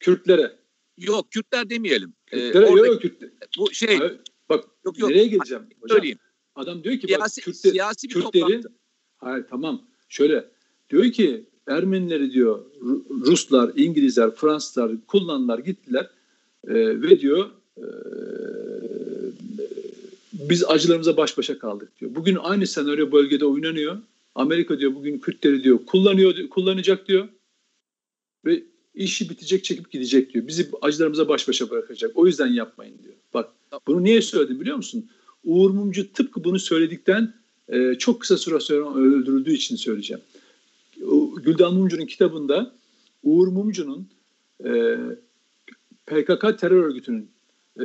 Kürtlere. 0.00 0.56
Yok 0.98 1.32
Kürtler 1.32 1.70
demeyelim. 1.70 2.14
Kürtlere 2.26 2.66
ee, 2.66 2.70
yok 2.70 2.86
yok 2.86 3.02
Kürtler. 3.02 3.30
Bu 3.58 3.74
şey. 3.74 3.96
Abi, 3.96 4.18
bak 4.48 4.64
yok, 4.84 4.98
yok. 4.98 5.10
nereye 5.10 5.26
geleceğim? 5.26 5.64
Hocam, 5.80 5.96
söyleyeyim. 5.96 6.18
Adam 6.54 6.84
diyor 6.84 6.98
ki 6.98 7.06
siyasi, 7.06 7.40
bak 7.40 7.44
Kürtler, 7.44 7.70
siyasi 7.70 8.08
bir 8.08 8.14
Kürtleri, 8.14 8.42
toplantı. 8.42 8.72
Hayır 9.16 9.44
tamam. 9.50 9.82
Şöyle 10.08 10.48
diyor 10.90 11.12
ki 11.12 11.46
Ermenileri 11.66 12.32
diyor 12.32 12.64
Ruslar, 13.10 13.72
İngilizler, 13.76 14.34
Fransızlar 14.34 14.92
kullandılar 15.06 15.58
gittiler 15.58 16.10
e, 16.66 16.74
ve 16.74 17.20
diyor 17.20 17.50
e, 17.76 17.86
biz 20.32 20.64
acılarımıza 20.64 21.16
baş 21.16 21.38
başa 21.38 21.58
kaldık 21.58 22.00
diyor. 22.00 22.14
Bugün 22.14 22.36
aynı 22.36 22.66
senaryo 22.66 23.12
bölgede 23.12 23.44
oynanıyor. 23.44 23.98
Amerika 24.34 24.78
diyor 24.78 24.94
bugün 24.94 25.18
Kürtleri 25.18 25.64
diyor 25.64 25.78
kullanıyor 25.86 26.48
kullanacak 26.48 27.08
diyor 27.08 27.28
ve 28.44 28.62
işi 28.94 29.30
bitecek 29.30 29.64
çekip 29.64 29.90
gidecek 29.90 30.34
diyor. 30.34 30.46
Bizi 30.46 30.68
acılarımıza 30.82 31.28
baş 31.28 31.48
başa 31.48 31.70
bırakacak. 31.70 32.10
O 32.14 32.26
yüzden 32.26 32.46
yapmayın 32.46 32.98
diyor. 33.02 33.14
Bak 33.34 33.50
bunu 33.86 34.04
niye 34.04 34.22
söyledim 34.22 34.60
biliyor 34.60 34.76
musun? 34.76 35.10
Uğur 35.44 35.70
Mumcu 35.70 36.12
tıpkı 36.12 36.44
bunu 36.44 36.58
söyledikten 36.58 37.34
e, 37.68 37.94
çok 37.94 38.20
kısa 38.20 38.36
süre 38.36 38.60
sonra 38.60 38.94
öldürüldüğü 38.94 39.52
için 39.52 39.76
söyleyeceğim. 39.76 40.22
Güldan 41.42 41.74
Mumcu'nun 41.74 42.06
kitabında 42.06 42.74
Uğur 43.22 43.48
Mumcu'nun 43.48 44.08
e, 44.64 44.98
PKK 46.08 46.58
terör 46.60 46.84
örgütünün 46.84 47.30
e, 47.80 47.84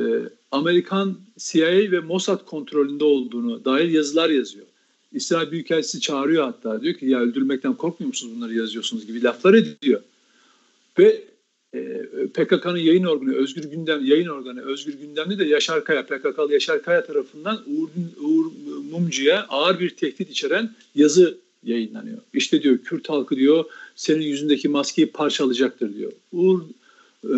Amerikan 0.50 1.18
CIA 1.38 1.90
ve 1.90 2.00
Mossad 2.00 2.44
kontrolünde 2.44 3.04
olduğunu 3.04 3.64
dair 3.64 3.88
yazılar 3.88 4.30
yazıyor. 4.30 4.66
İsrail 5.12 5.50
Büyükelçisi 5.50 6.00
çağırıyor 6.00 6.44
hatta. 6.44 6.82
Diyor 6.82 6.94
ki 6.94 7.06
ya 7.06 7.20
öldürülmekten 7.20 7.74
korkmuyor 7.74 8.08
musunuz 8.08 8.36
bunları 8.36 8.54
yazıyorsunuz 8.54 9.06
gibi 9.06 9.22
laflar 9.22 9.54
ediyor. 9.54 10.00
Ve 10.98 11.22
e, 11.74 12.06
PKK'nın 12.34 12.76
yayın 12.76 13.04
organı 13.04 13.34
Özgür 13.34 13.64
Gündem 13.64 14.04
yayın 14.04 14.28
organı 14.28 14.62
Özgür 14.62 14.94
Gündem'de 14.94 15.38
de 15.38 15.44
Yaşar 15.44 15.84
Kaya 15.84 16.06
PKK'lı 16.06 16.52
Yaşar 16.52 16.82
Kaya 16.82 17.06
tarafından 17.06 17.62
Uğur, 17.66 17.88
Uğur 18.20 18.46
Mumcu'ya 18.90 19.46
ağır 19.48 19.80
bir 19.80 19.90
tehdit 19.90 20.30
içeren 20.30 20.74
yazı 20.94 21.38
yayınlanıyor. 21.64 22.18
İşte 22.34 22.62
diyor 22.62 22.78
Kürt 22.78 23.08
halkı 23.08 23.36
diyor 23.36 23.64
senin 23.96 24.24
yüzündeki 24.24 24.68
maskeyi 24.68 25.10
parçalayacaktır 25.10 25.94
diyor. 25.94 26.12
Uğur 26.32 26.62
e, 27.30 27.36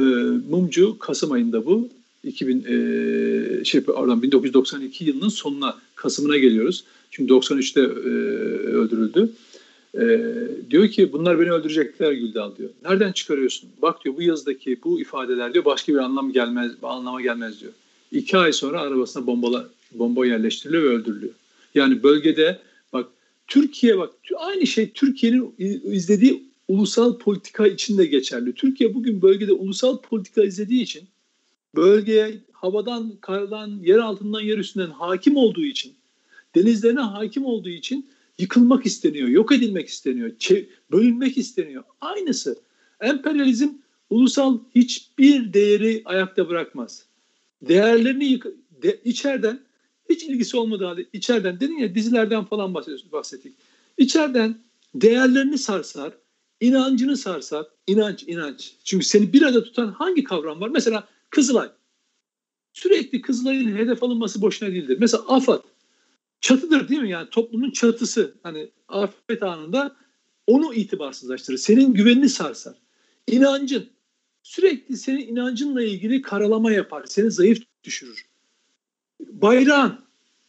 Mumcu 0.51 0.99
Kasım 0.99 1.33
ayında 1.33 1.67
bu 1.67 1.89
2000 2.25 2.59
e, 2.59 3.65
şey 3.65 3.83
oradan 3.87 4.23
1992 4.23 5.05
yılının 5.05 5.29
sonuna 5.29 5.77
Kasım'ına 5.95 6.37
geliyoruz. 6.37 6.85
Çünkü 7.11 7.35
93'te 7.35 7.81
e, 7.81 7.85
öldürüldü. 8.77 9.33
E, 9.95 10.35
diyor 10.71 10.89
ki 10.89 11.13
bunlar 11.13 11.41
beni 11.41 11.53
öldürecekler 11.53 12.13
Güldal 12.13 12.57
diyor. 12.57 12.71
Nereden 12.85 13.13
çıkarıyorsun? 13.13 13.71
Bak 13.83 14.05
diyor 14.05 14.17
bu 14.17 14.23
yazıdaki 14.23 14.79
bu 14.85 15.01
ifadeler 15.01 15.55
diyor 15.55 15.65
başka 15.65 15.93
bir 15.93 15.99
anlam 15.99 16.33
gelmez, 16.33 16.73
anlama 16.83 17.23
gelmez 17.23 17.61
diyor. 17.61 17.73
İki 18.13 18.37
ay 18.37 18.53
sonra 18.53 18.81
arabasına 18.81 19.27
bombala, 19.27 19.69
bomba 19.93 20.27
yerleştiriliyor 20.27 20.83
ve 20.83 20.89
öldürülüyor. 20.89 21.33
Yani 21.75 22.03
bölgede 22.03 22.59
bak 22.93 23.07
Türkiye 23.47 23.99
bak 23.99 24.11
aynı 24.37 24.67
şey 24.67 24.91
Türkiye'nin 24.91 25.55
izlediği 25.85 26.43
ulusal 26.69 27.19
politika 27.19 27.67
için 27.67 27.99
de 27.99 28.07
geçerli. 28.07 28.55
Türkiye 28.55 28.95
bugün 28.95 29.23
bölgede 29.23 29.53
ulusal 29.53 30.01
politika 30.01 30.45
izlediği 30.45 30.83
için 30.83 31.09
bölgeye 31.77 32.41
havadan, 32.53 33.17
kardan, 33.21 33.81
yer 33.83 33.99
altından, 33.99 34.41
yer 34.41 34.59
üstünden 34.59 34.91
hakim 34.91 35.37
olduğu 35.37 35.65
için, 35.65 35.95
denizlerine 36.55 37.01
hakim 37.01 37.45
olduğu 37.45 37.69
için 37.69 38.09
yıkılmak 38.39 38.87
isteniyor, 38.87 39.29
yok 39.29 39.53
edilmek 39.53 39.89
isteniyor, 39.89 40.31
bölünmek 40.93 41.39
isteniyor. 41.39 41.85
Aynısı. 42.01 42.59
Emperyalizm 43.01 43.69
ulusal 44.11 44.59
hiçbir 44.75 45.53
değeri 45.53 46.03
ayakta 46.05 46.49
bırakmaz. 46.49 47.07
Değerlerini 47.63 48.25
yık 48.25 48.47
de, 48.83 49.01
içeriden 49.05 49.61
hiç 50.11 50.25
ilgisi 50.25 50.57
olmadığı 50.57 50.85
halde 50.85 51.07
içeriden 51.13 51.61
dedin 51.61 51.79
ya 51.79 51.95
dizilerden 51.95 52.45
falan 52.45 52.75
bahsettik. 53.13 53.53
İçeriden 53.99 54.59
değerlerini 54.95 55.59
sarsar, 55.59 56.13
inancını 56.61 57.17
sarsar. 57.17 57.67
inanç, 57.87 58.25
inanç. 58.27 58.75
Çünkü 58.85 59.07
seni 59.07 59.33
bir 59.33 59.43
arada 59.43 59.65
tutan 59.65 59.89
hangi 59.89 60.25
kavram 60.25 60.61
var? 60.61 60.69
Mesela 60.69 61.09
Kızılay. 61.31 61.69
Sürekli 62.73 63.21
Kızılay'ın 63.21 63.77
hedef 63.77 64.03
alınması 64.03 64.43
boşuna 64.43 64.69
değildir. 64.69 64.97
Mesela 65.01 65.25
AFAD 65.29 65.63
çatıdır 66.41 66.89
değil 66.89 67.01
mi? 67.01 67.11
Yani 67.11 67.31
toplumun 67.31 67.71
çatısı. 67.71 68.35
Hani 68.43 68.71
afet 68.89 69.43
anında 69.43 69.97
onu 70.47 70.75
itibarsızlaştırır. 70.75 71.59
Senin 71.59 71.95
güvenini 71.95 72.29
sarsar. 72.29 72.75
İnancın 73.27 73.91
sürekli 74.43 74.97
senin 74.97 75.29
inancınla 75.29 75.83
ilgili 75.83 76.23
karalama 76.23 76.73
yapar. 76.73 77.05
Seni 77.07 77.31
zayıf 77.31 77.63
düşürür. 77.85 78.27
Bayrağın 79.21 80.01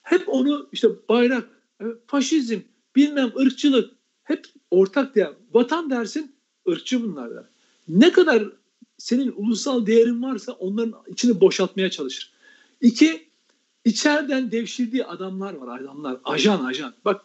hep 0.01 0.29
onu 0.29 0.69
işte 0.71 0.87
bayrak, 1.09 1.49
e, 1.81 1.85
faşizm, 2.07 2.59
bilmem 2.95 3.31
ırkçılık 3.37 3.96
hep 4.27 4.45
ortak 4.71 5.15
değer. 5.15 5.31
Vatan 5.53 5.89
dersin 5.89 6.35
ırkçı 6.69 7.03
bunlar 7.03 7.35
da. 7.35 7.49
Ne 7.87 8.11
kadar 8.11 8.43
senin 8.97 9.33
ulusal 9.35 9.85
değerin 9.85 10.23
varsa 10.23 10.51
onların 10.51 10.93
içini 11.07 11.41
boşaltmaya 11.41 11.89
çalışır. 11.89 12.31
İki, 12.81 13.27
içeriden 13.85 14.51
devşirdiği 14.51 15.05
adamlar 15.05 15.53
var, 15.53 15.79
adamlar, 15.79 16.17
ajan 16.23 16.65
ajan. 16.65 16.93
Bak 17.05 17.21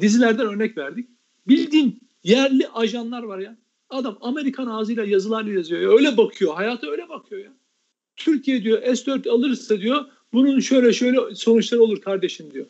dizilerden 0.00 0.46
örnek 0.46 0.78
verdik. 0.78 1.08
Bildiğin 1.48 2.00
yerli 2.24 2.68
ajanlar 2.68 3.22
var 3.22 3.38
ya. 3.38 3.56
Adam 3.90 4.18
Amerikan 4.20 4.66
ağzıyla 4.66 5.04
yazılar 5.04 5.44
yazıyor. 5.44 5.80
Ya. 5.80 5.90
Öyle 5.90 6.16
bakıyor, 6.16 6.54
hayata 6.54 6.86
öyle 6.90 7.08
bakıyor 7.08 7.44
ya. 7.44 7.52
Türkiye 8.16 8.62
diyor 8.62 8.82
S-4 8.82 9.30
alırsa 9.30 9.80
diyor 9.80 10.04
bunun 10.32 10.60
şöyle 10.60 10.92
şöyle 10.92 11.34
sonuçları 11.34 11.82
olur 11.82 12.00
kardeşim 12.00 12.52
diyor. 12.52 12.66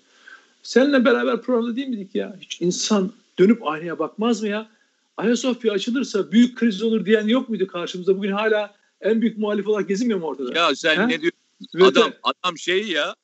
Seninle 0.63 1.05
beraber 1.05 1.43
programda 1.43 1.77
değil 1.77 1.89
miydik 1.89 2.15
ya? 2.15 2.37
Hiç 2.41 2.61
insan 2.61 3.13
dönüp 3.39 3.67
aynaya 3.67 3.99
bakmaz 3.99 4.43
mı 4.43 4.49
ya? 4.49 4.71
Ayasofya 5.17 5.73
açılırsa 5.73 6.33
büyük 6.33 6.59
kriz 6.59 6.83
olur 6.83 7.07
diyen 7.07 7.27
yok 7.27 7.49
muydu 7.49 7.67
karşımızda? 7.67 8.17
Bugün 8.19 8.33
hala 8.33 8.75
en 9.01 9.21
büyük 9.21 9.39
muhalif 9.39 9.69
olarak 9.69 9.89
gezinmiyor 9.89 10.21
mu 10.21 10.27
ortada? 10.27 10.59
Ya 10.59 10.75
sen 10.75 10.97
He? 10.97 11.09
ne 11.09 11.21
diyorsun? 11.21 11.41
Adam, 11.81 12.13
adam 12.23 12.59
şey 12.59 12.89
ya 12.89 13.15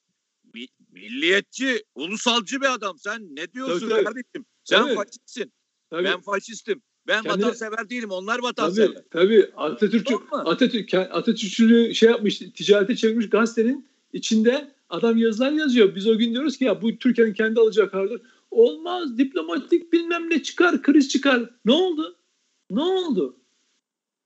milliyetçi, 0.93 1.85
ulusalcı 1.95 2.61
bir 2.61 2.75
adam. 2.75 2.99
Sen 2.99 3.37
ne 3.37 3.53
diyorsun 3.53 3.89
tabii, 3.89 4.05
kardeşim? 4.05 4.45
Sen 4.65 4.83
tabii. 4.83 4.95
faşistsin. 4.95 5.53
Tabii. 5.91 6.05
Ben 6.05 6.21
faşistim. 6.21 6.83
Ben 7.07 7.23
Kendine, 7.23 7.43
vatansever 7.47 7.91
değilim. 7.91 8.11
Onlar 8.11 8.39
vatansever. 8.39 8.89
Tabii, 8.89 9.05
tabii. 9.11 9.51
Atatürk'ü 9.57 10.15
Atatürk, 10.33 10.95
Atatürk'ü 10.95 11.95
şey 11.95 12.11
yapmış, 12.11 12.39
ticarete 12.39 12.97
çevirmiş 12.97 13.31
gazetenin 13.31 13.89
içinde 14.13 14.71
adam 14.91 15.19
yazılar 15.19 15.53
yazıyor. 15.53 15.95
Biz 15.95 16.07
o 16.07 16.19
gün 16.19 16.33
diyoruz 16.33 16.59
ki 16.59 16.65
ya 16.65 16.83
bu 16.83 16.99
Türkiye'nin 16.99 17.35
kendi 17.35 17.61
alacağı 17.61 17.91
karardır. 17.91 18.21
Olmaz. 18.55 19.19
Diplomatik 19.19 19.93
bilmem 19.93 20.31
ne 20.31 20.43
çıkar, 20.43 20.83
kriz 20.83 21.09
çıkar. 21.09 21.51
Ne 21.65 21.73
oldu? 21.73 22.17
Ne 22.71 22.81
oldu? 22.81 23.37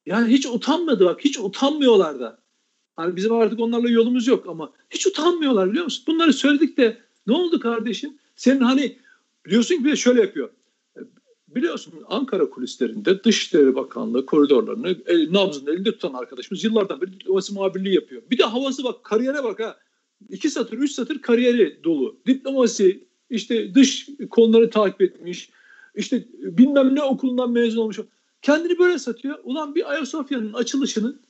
Yani 0.07 0.33
hiç 0.33 0.47
utanmadı 0.47 1.05
bak. 1.05 1.25
Hiç 1.25 1.39
utanmıyorlar 1.39 2.21
da. 2.21 2.39
Hani 2.97 3.17
bizim 3.17 3.33
artık 3.33 3.61
onlarla 3.61 3.91
yolumuz 3.91 4.27
yok 4.27 4.47
ama 4.49 4.73
hiç 4.91 5.07
utanmıyorlar 5.07 5.71
biliyor 5.71 5.85
musun? 5.85 6.05
Bunları 6.07 6.33
söyledik 6.33 6.77
de 6.77 6.99
ne 7.27 7.35
oldu 7.35 7.61
kardeşim? 7.61 8.19
Senin 8.37 8.61
hani 8.61 8.99
biliyorsun 9.47 9.77
ki 9.77 9.85
bir 9.85 9.97
şöyle 9.97 10.21
yapıyor. 10.21 10.51
Biliyorsun 11.49 11.95
Ankara 12.09 12.51
kulislerinde 12.51 13.25
Dışişleri 13.25 13.75
Bakanlığı 13.75 14.27
koridorlarını 14.27 14.97
el, 15.07 15.33
nabzında 15.33 15.73
elinde 15.73 15.93
tutan 15.93 16.13
arkadaşımız 16.13 16.65
yıllardan 16.65 17.01
beri 17.01 17.13
diplomasi 17.13 17.55
muhabirliği 17.55 17.95
yapıyor. 17.95 18.23
Bir 18.31 18.39
de 18.39 18.45
havası 18.45 18.85
bak 18.85 19.05
kariyere 19.05 19.45
bak 19.45 19.61
ha. 19.61 19.77
İki 20.29 20.51
satır, 20.51 20.79
üç 20.79 20.93
satır 20.93 21.19
kariyeri 21.19 21.85
dolu. 21.85 22.21
Diplomasi, 22.27 23.08
işte 23.31 23.75
dış 23.75 24.09
konuları 24.31 24.71
takip 24.71 25.03
etmiş. 25.03 25.51
işte 25.95 26.25
bilmem 26.35 26.95
ne 26.95 27.03
okulundan 27.03 27.51
mezun 27.51 27.83
olmuş. 27.83 27.99
Kendini 28.43 28.79
böyle 28.79 28.99
satıyor. 28.99 29.39
Ulan 29.45 29.75
bir 29.75 29.93
Ayasofya'nın 29.93 30.53
açılışının 30.53 31.21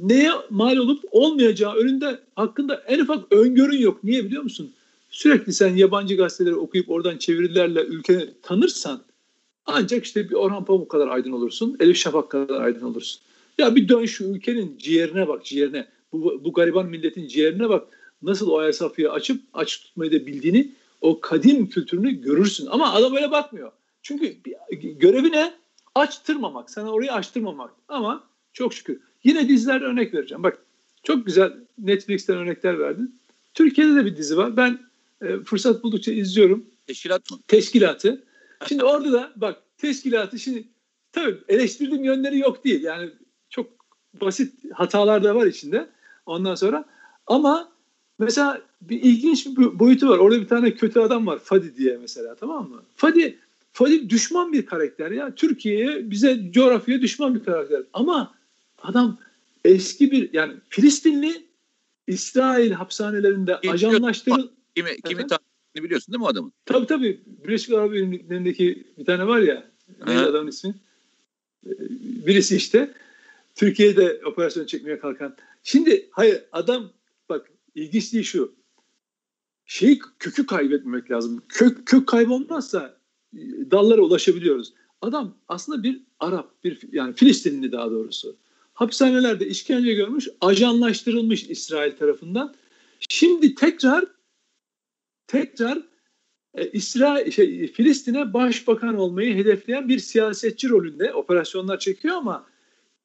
neye 0.00 0.30
mal 0.50 0.76
olup 0.76 1.04
olmayacağı 1.10 1.74
önünde 1.74 2.18
hakkında 2.36 2.74
en 2.74 2.98
ufak 2.98 3.32
öngörün 3.32 3.78
yok. 3.78 4.04
Niye 4.04 4.24
biliyor 4.24 4.42
musun? 4.42 4.72
Sürekli 5.10 5.52
sen 5.52 5.76
yabancı 5.76 6.16
gazeteleri 6.16 6.54
okuyup 6.54 6.90
oradan 6.90 7.18
çevirilerle 7.18 7.84
ülkeni 7.84 8.30
tanırsan 8.42 9.02
ancak 9.66 10.04
işte 10.04 10.30
bir 10.30 10.34
Orhan 10.34 10.64
Pamuk 10.64 10.88
kadar 10.88 11.08
aydın 11.08 11.32
olursun, 11.32 11.76
Elif 11.80 11.96
Şafak 11.96 12.30
kadar 12.30 12.60
aydın 12.60 12.86
olursun. 12.86 13.20
Ya 13.58 13.76
bir 13.76 13.88
dön 13.88 14.04
şu 14.04 14.24
ülkenin 14.24 14.78
ciğerine 14.78 15.28
bak, 15.28 15.44
ciğerine. 15.44 15.88
Bu, 16.12 16.40
bu 16.44 16.52
gariban 16.52 16.86
milletin 16.86 17.26
ciğerine 17.26 17.68
bak. 17.68 17.84
Nasıl 18.22 18.48
o 18.48 18.58
Ayasofya'yı 18.58 19.12
açıp 19.12 19.42
aç 19.54 19.80
tutmayı 19.80 20.12
da 20.12 20.26
bildiğini, 20.26 20.72
o 21.02 21.20
kadim 21.20 21.68
kültürünü 21.68 22.10
görürsün. 22.10 22.66
Ama 22.66 22.92
adam 22.92 23.16
öyle 23.16 23.30
bakmıyor. 23.30 23.72
Çünkü 24.02 24.36
görevi 24.80 25.32
ne? 25.32 25.54
Açtırmamak. 25.94 26.70
Sana 26.70 26.90
orayı 26.90 27.12
açtırmamak. 27.12 27.70
Ama 27.88 28.24
çok 28.52 28.74
şükür. 28.74 29.00
Yine 29.24 29.48
dizilerde 29.48 29.84
örnek 29.84 30.14
vereceğim. 30.14 30.42
Bak 30.42 30.58
çok 31.02 31.26
güzel 31.26 31.52
Netflix'ten 31.78 32.36
örnekler 32.36 32.78
verdin. 32.78 33.20
Türkiye'de 33.54 33.94
de 33.94 34.04
bir 34.04 34.16
dizi 34.16 34.36
var. 34.36 34.56
Ben 34.56 34.78
e, 35.22 35.38
fırsat 35.38 35.82
buldukça 35.82 36.12
izliyorum. 36.12 36.66
Teşkilat 36.86 37.30
mı? 37.30 37.38
Teşkilatı. 37.48 38.24
Şimdi 38.68 38.84
orada 38.84 39.12
da 39.12 39.32
bak 39.36 39.62
teşkilatı 39.78 40.38
şimdi 40.38 40.68
tabii 41.12 41.38
eleştirdiğim 41.48 42.04
yönleri 42.04 42.38
yok 42.38 42.64
değil. 42.64 42.82
Yani 42.82 43.10
çok 43.50 43.66
basit 44.20 44.72
hatalar 44.72 45.24
da 45.24 45.34
var 45.34 45.46
içinde. 45.46 45.88
Ondan 46.26 46.54
sonra 46.54 46.84
ama 47.26 47.71
mesela 48.24 48.62
bir 48.80 49.02
ilginç 49.02 49.46
bir 49.46 49.78
boyutu 49.78 50.08
var. 50.08 50.18
Orada 50.18 50.40
bir 50.40 50.48
tane 50.48 50.74
kötü 50.74 51.00
adam 51.00 51.26
var. 51.26 51.38
Fadi 51.38 51.76
diye 51.76 51.96
mesela 51.96 52.34
tamam 52.34 52.70
mı? 52.70 52.82
Fadi 52.96 53.38
Fadi 53.72 54.10
düşman 54.10 54.52
bir 54.52 54.66
karakter 54.66 55.10
ya. 55.10 55.34
Türkiye'ye 55.34 56.10
bize 56.10 56.50
coğrafyaya 56.50 57.02
düşman 57.02 57.34
bir 57.34 57.44
karakter. 57.44 57.82
Ama 57.92 58.34
Adam 58.82 59.18
eski 59.64 60.10
bir 60.10 60.32
yani 60.32 60.52
Filistinli 60.68 61.46
İsrail 62.06 62.72
hapishanelerinde 62.72 63.58
Kim 63.62 63.70
ajanlaştırıl... 63.70 64.48
Kimi, 64.74 64.90
kimi 65.08 65.26
tahminini 65.26 65.84
biliyorsun 65.84 66.12
değil 66.12 66.20
mi 66.20 66.24
o 66.24 66.28
adamın? 66.28 66.52
Tabii 66.66 66.86
tabii. 66.86 67.20
Birleşik 67.26 67.74
Arap 67.74 67.94
Emirlikleri'ndeki 67.94 68.84
bir 68.98 69.04
tane 69.04 69.26
var 69.26 69.40
ya. 69.40 69.70
Ne 70.06 70.18
adamın 70.18 70.48
ismi? 70.48 70.74
Ee, 71.66 71.70
birisi 72.26 72.56
işte. 72.56 72.94
Türkiye'de 73.54 74.20
operasyon 74.24 74.66
çekmeye 74.66 74.98
kalkan. 74.98 75.36
Şimdi 75.62 76.08
hayır 76.10 76.42
adam 76.52 76.90
ilginçliği 77.74 78.24
şu. 78.24 78.54
Şeyi 79.64 79.98
kökü 80.18 80.46
kaybetmemek 80.46 81.10
lazım. 81.10 81.42
Kök, 81.48 81.86
kök 81.86 82.06
kaybolmazsa 82.06 82.98
e, 83.36 83.40
dallara 83.70 84.00
ulaşabiliyoruz. 84.00 84.72
Adam 85.00 85.36
aslında 85.48 85.82
bir 85.82 86.02
Arap, 86.20 86.64
bir 86.64 86.80
yani 86.92 87.14
Filistinli 87.14 87.72
daha 87.72 87.90
doğrusu 87.90 88.36
hapishanelerde 88.74 89.46
işkence 89.46 89.94
görmüş, 89.94 90.28
ajanlaştırılmış 90.40 91.50
İsrail 91.50 91.96
tarafından. 91.96 92.54
Şimdi 93.08 93.54
tekrar 93.54 94.04
tekrar 95.26 95.82
e, 96.54 96.70
İsrail 96.70 97.30
şey, 97.30 97.72
Filistin'e 97.72 98.32
başbakan 98.32 98.96
olmayı 98.96 99.34
hedefleyen 99.34 99.88
bir 99.88 99.98
siyasetçi 99.98 100.68
rolünde 100.68 101.12
operasyonlar 101.14 101.78
çekiyor 101.78 102.16
ama 102.16 102.46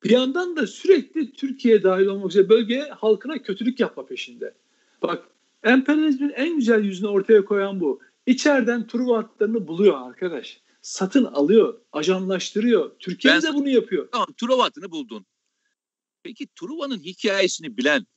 bir 0.04 0.10
yandan 0.10 0.56
da 0.56 0.68
sürekli 0.68 1.34
Türkiye 1.34 1.84
dahil 1.84 2.06
olmak 2.06 2.30
üzere 2.30 2.50
bölgeye 2.50 2.84
halkına 2.84 3.42
kötülük 3.42 3.80
yapma 3.80 4.06
peşinde. 4.06 4.54
Bak 5.02 5.28
emperyalizmin 5.64 6.30
en 6.30 6.56
güzel 6.56 6.84
yüzünü 6.84 7.08
ortaya 7.08 7.46
koyan 7.46 7.80
bu. 7.80 8.00
İçeriden 8.26 8.88
Truva 8.88 9.18
hatlarını 9.18 9.68
buluyor 9.68 10.08
arkadaş. 10.08 10.62
Satın 10.82 11.26
alıyor, 11.26 11.80
ajanlaştırıyor. 11.92 12.92
Türkiye 13.00 13.42
de 13.42 13.54
bunu 13.54 13.70
yapıyor. 13.70 14.08
Tamam 14.12 14.28
Truva 14.38 14.64
hattını 14.64 14.92
buldun. 14.92 15.26
Peki 16.24 16.48
Truva'nın 16.56 17.00
hikayesini 17.00 17.78
bilen 17.78 18.08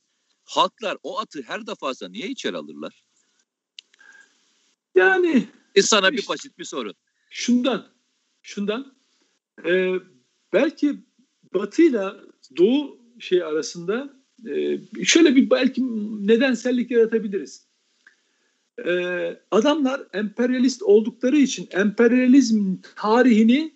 halklar 0.43 0.97
o 1.03 1.19
atı 1.19 1.41
her 1.41 1.67
defasında 1.67 2.09
niye 2.09 2.27
içeri 2.27 2.57
alırlar? 2.57 3.03
Yani 4.95 5.47
e 5.75 5.81
sana 5.81 6.09
işte, 6.09 6.23
bir 6.23 6.27
basit 6.29 6.57
bir 6.57 6.63
soru. 6.63 6.93
Şundan, 7.29 7.87
şundan 8.41 8.93
e, 9.65 9.93
belki 10.53 10.99
Batı'yla 11.53 12.17
Doğu 12.57 12.97
şey 13.19 13.43
arasında 13.43 14.13
e, 14.49 14.79
şöyle 15.03 15.35
bir 15.35 15.49
belki 15.49 15.81
nedensellik 16.27 16.91
yaratabiliriz. 16.91 17.67
E, 18.85 18.93
adamlar 19.51 20.01
emperyalist 20.13 20.83
oldukları 20.83 21.37
için 21.37 21.67
emperyalizm 21.71 22.75
tarihini 22.95 23.73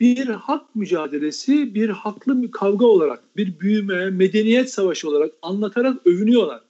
bir 0.00 0.26
hak 0.26 0.74
mücadelesi, 0.74 1.74
bir 1.74 1.88
haklı 1.88 2.50
kavga 2.50 2.86
olarak, 2.86 3.36
bir 3.36 3.60
büyüme, 3.60 4.10
medeniyet 4.10 4.72
savaşı 4.72 5.08
olarak 5.08 5.32
anlatarak 5.42 6.06
övünüyorlar. 6.06 6.60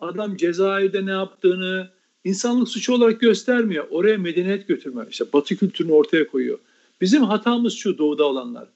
Adam 0.00 0.36
Cezayir'de 0.36 1.06
ne 1.06 1.10
yaptığını 1.10 1.90
insanlık 2.24 2.68
suçu 2.68 2.92
olarak 2.92 3.20
göstermiyor. 3.20 3.86
Oraya 3.90 4.18
medeniyet 4.18 4.68
götürme, 4.68 5.06
işte 5.10 5.24
batı 5.32 5.56
kültürünü 5.56 5.92
ortaya 5.92 6.26
koyuyor. 6.26 6.58
Bizim 7.00 7.22
hatamız 7.22 7.74
şu 7.74 7.98
doğuda 7.98 8.24
olanlar. 8.24 8.68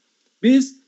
Biz 0.42 0.79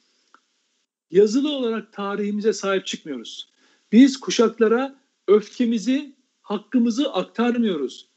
yazılı 1.12 1.50
olarak 1.50 1.92
tarihimize 1.92 2.52
sahip 2.52 2.86
çıkmıyoruz. 2.86 3.48
Biz 3.92 4.20
kuşaklara 4.20 4.94
öfkemizi, 5.28 6.12
hakkımızı 6.42 7.12
aktarmıyoruz. 7.12 8.08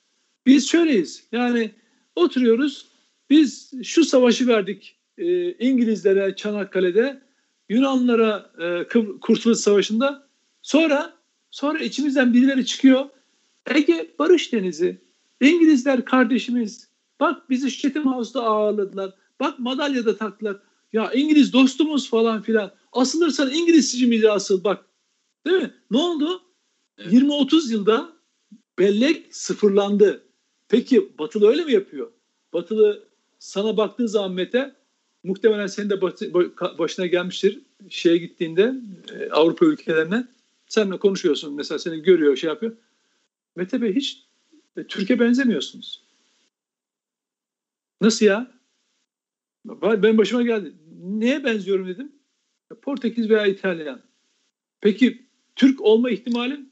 Biz 0.46 0.70
şöyleyiz. 0.70 1.28
Yani 1.32 1.72
oturuyoruz 2.16 2.86
biz 3.30 3.72
şu 3.84 4.06
savaşı 4.06 4.48
verdik 4.48 4.96
e, 5.18 5.52
İngilizlere 5.52 6.36
Çanakkale'de, 6.36 7.22
Yunanlara 7.70 8.52
e, 8.60 8.88
Kurtuluş 9.22 9.58
Savaşı'nda. 9.58 10.28
Sonra 10.62 11.14
sonra 11.52 11.80
içimizden 11.80 12.34
birileri 12.34 12.66
çıkıyor. 12.66 13.06
Ege 13.76 14.12
Barış 14.20 14.54
Denizi. 14.54 15.02
İngilizler 15.42 16.06
kardeşimiz. 16.06 16.90
Bak 17.20 17.50
bizi 17.50 17.78
Chatham 17.78 18.06
House'da 18.06 18.44
ağırladılar. 18.44 19.14
Bak 19.40 19.60
madalya 19.60 20.06
da 20.06 20.18
taktılar. 20.18 20.58
Ya 20.94 21.12
İngiliz 21.12 21.54
dostumuz 21.54 22.10
falan 22.10 22.42
filan. 22.42 22.72
Asılırsan 22.96 23.52
İngilizci 23.54 24.08
miydi 24.08 24.32
asıl 24.32 24.64
bak. 24.64 24.86
Değil 25.46 25.62
mi? 25.62 25.74
Ne 25.92 25.98
oldu? 25.98 26.42
Evet. 26.98 27.14
20-30 27.14 27.72
yılda 27.72 28.14
bellek 28.80 29.36
sıfırlandı. 29.36 30.24
Peki 30.70 31.18
Batılı 31.20 31.50
öyle 31.50 31.64
mi 31.64 31.74
yapıyor? 31.74 32.12
Batılı 32.54 33.04
sana 33.40 33.78
baktığı 33.78 34.10
zaman 34.10 34.32
Mete 34.32 34.76
muhtemelen 35.24 35.68
senin 35.68 35.90
de 35.90 36.02
başına 36.78 37.06
gelmiştir 37.06 37.62
şeye 37.90 38.18
gittiğinde 38.18 38.76
e, 39.14 39.30
Avrupa 39.30 39.66
ülkelerine 39.66 40.28
seninle 40.68 41.00
konuşuyorsun 41.00 41.56
mesela 41.56 41.80
seni 41.80 42.02
görüyor 42.02 42.36
şey 42.36 42.48
yapıyor. 42.48 42.78
Mete 43.56 43.82
Bey 43.82 43.96
hiç 43.96 44.24
e, 44.78 44.84
Türkiye 44.84 45.20
benzemiyorsunuz. 45.20 46.02
Nasıl 48.02 48.26
ya? 48.26 48.52
Ben 49.82 50.18
başıma 50.18 50.42
geldi. 50.42 50.74
Neye 51.04 51.44
benziyorum 51.44 51.88
dedim. 51.88 52.15
Portekiz 52.82 53.30
veya 53.30 53.46
İtalyan. 53.46 54.02
Peki 54.82 55.26
Türk 55.56 55.82
olma 55.82 56.10
ihtimalim? 56.10 56.70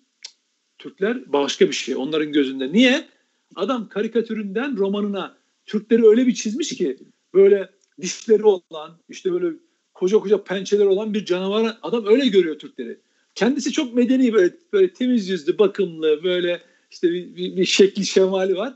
Türkler 0.78 1.34
başka 1.34 1.68
bir 1.68 1.74
şey 1.74 1.96
onların 1.96 2.32
gözünde. 2.32 2.74
Niye? 2.74 3.14
adam 3.56 3.90
karikatüründen 3.90 4.78
romanına 4.78 5.38
Türkleri 5.66 6.08
öyle 6.08 6.28
bir 6.28 6.34
çizmiş 6.34 6.70
ki 6.70 6.98
böyle 7.34 7.70
dişleri 8.02 8.44
olan 8.44 9.00
işte 9.10 9.34
böyle 9.34 9.56
koca 9.94 10.18
koca 10.18 10.44
pençeler 10.44 10.86
olan 10.86 11.14
bir 11.14 11.26
canavar 11.26 11.78
adam 11.82 12.06
öyle 12.06 12.28
görüyor 12.28 12.60
Türkleri. 12.60 13.00
Kendisi 13.36 13.72
çok 13.72 13.94
medeni 13.94 14.34
böyle 14.34 14.54
böyle 14.74 14.94
temiz 14.94 15.30
yüzlü, 15.30 15.58
bakımlı, 15.58 16.24
böyle 16.24 16.62
işte 16.92 17.12
bir, 17.12 17.36
bir, 17.36 17.58
bir 17.58 17.66
şekli 17.66 18.06
şemali 18.06 18.56
var. 18.56 18.74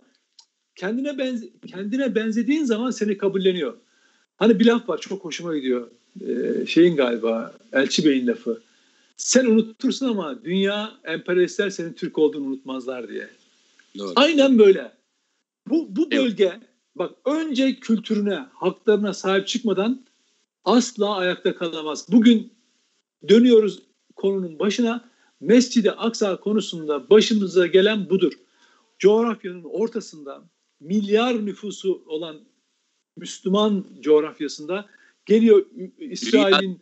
Kendine 0.76 1.18
benze, 1.18 1.50
kendine 1.68 2.16
benzediğin 2.16 2.64
zaman 2.64 2.92
seni 2.92 3.18
kabulleniyor. 3.18 3.78
Hani 4.38 4.60
bir 4.60 4.66
laf 4.66 4.90
var 4.90 4.98
çok 4.98 5.26
hoşuma 5.26 5.56
gidiyor. 5.56 5.92
Ee, 6.22 6.66
şeyin 6.66 6.96
galiba 6.96 7.54
Elçi 7.74 8.06
Bey'in 8.06 8.28
lafı. 8.28 8.62
Sen 9.18 9.46
unutursun 9.46 10.10
ama 10.10 10.44
dünya 10.44 10.92
emperyalistler 11.04 11.70
senin 11.70 11.94
Türk 11.94 12.18
olduğunu 12.18 12.46
unutmazlar 12.46 13.10
diye. 13.10 13.30
Doğru. 13.98 14.14
Aynen 14.16 14.60
böyle. 14.60 14.92
Bu, 15.68 15.96
bu 15.96 16.12
bölge 16.12 16.46
evet. 16.46 16.70
bak 16.96 17.12
önce 17.26 17.76
kültürüne, 17.76 18.46
haklarına 18.54 19.14
sahip 19.14 19.48
çıkmadan 19.48 20.06
asla 20.66 21.16
ayakta 21.16 21.56
kalamaz. 21.56 22.06
Bugün 22.12 22.54
dönüyoruz 23.30 23.80
konunun 24.16 24.60
başına. 24.60 25.10
Mescid-i 25.40 25.92
Aksa 25.92 26.40
konusunda 26.40 27.10
başımıza 27.10 27.68
gelen 27.68 28.10
budur. 28.10 28.34
Coğrafyanın 29.00 29.64
ortasında 29.64 30.44
milyar 30.80 31.46
nüfusu 31.46 32.04
olan 32.08 32.40
Müslüman 33.18 33.86
coğrafyasında 34.02 34.86
geliyor 35.28 35.66
İsrail'in 36.00 36.82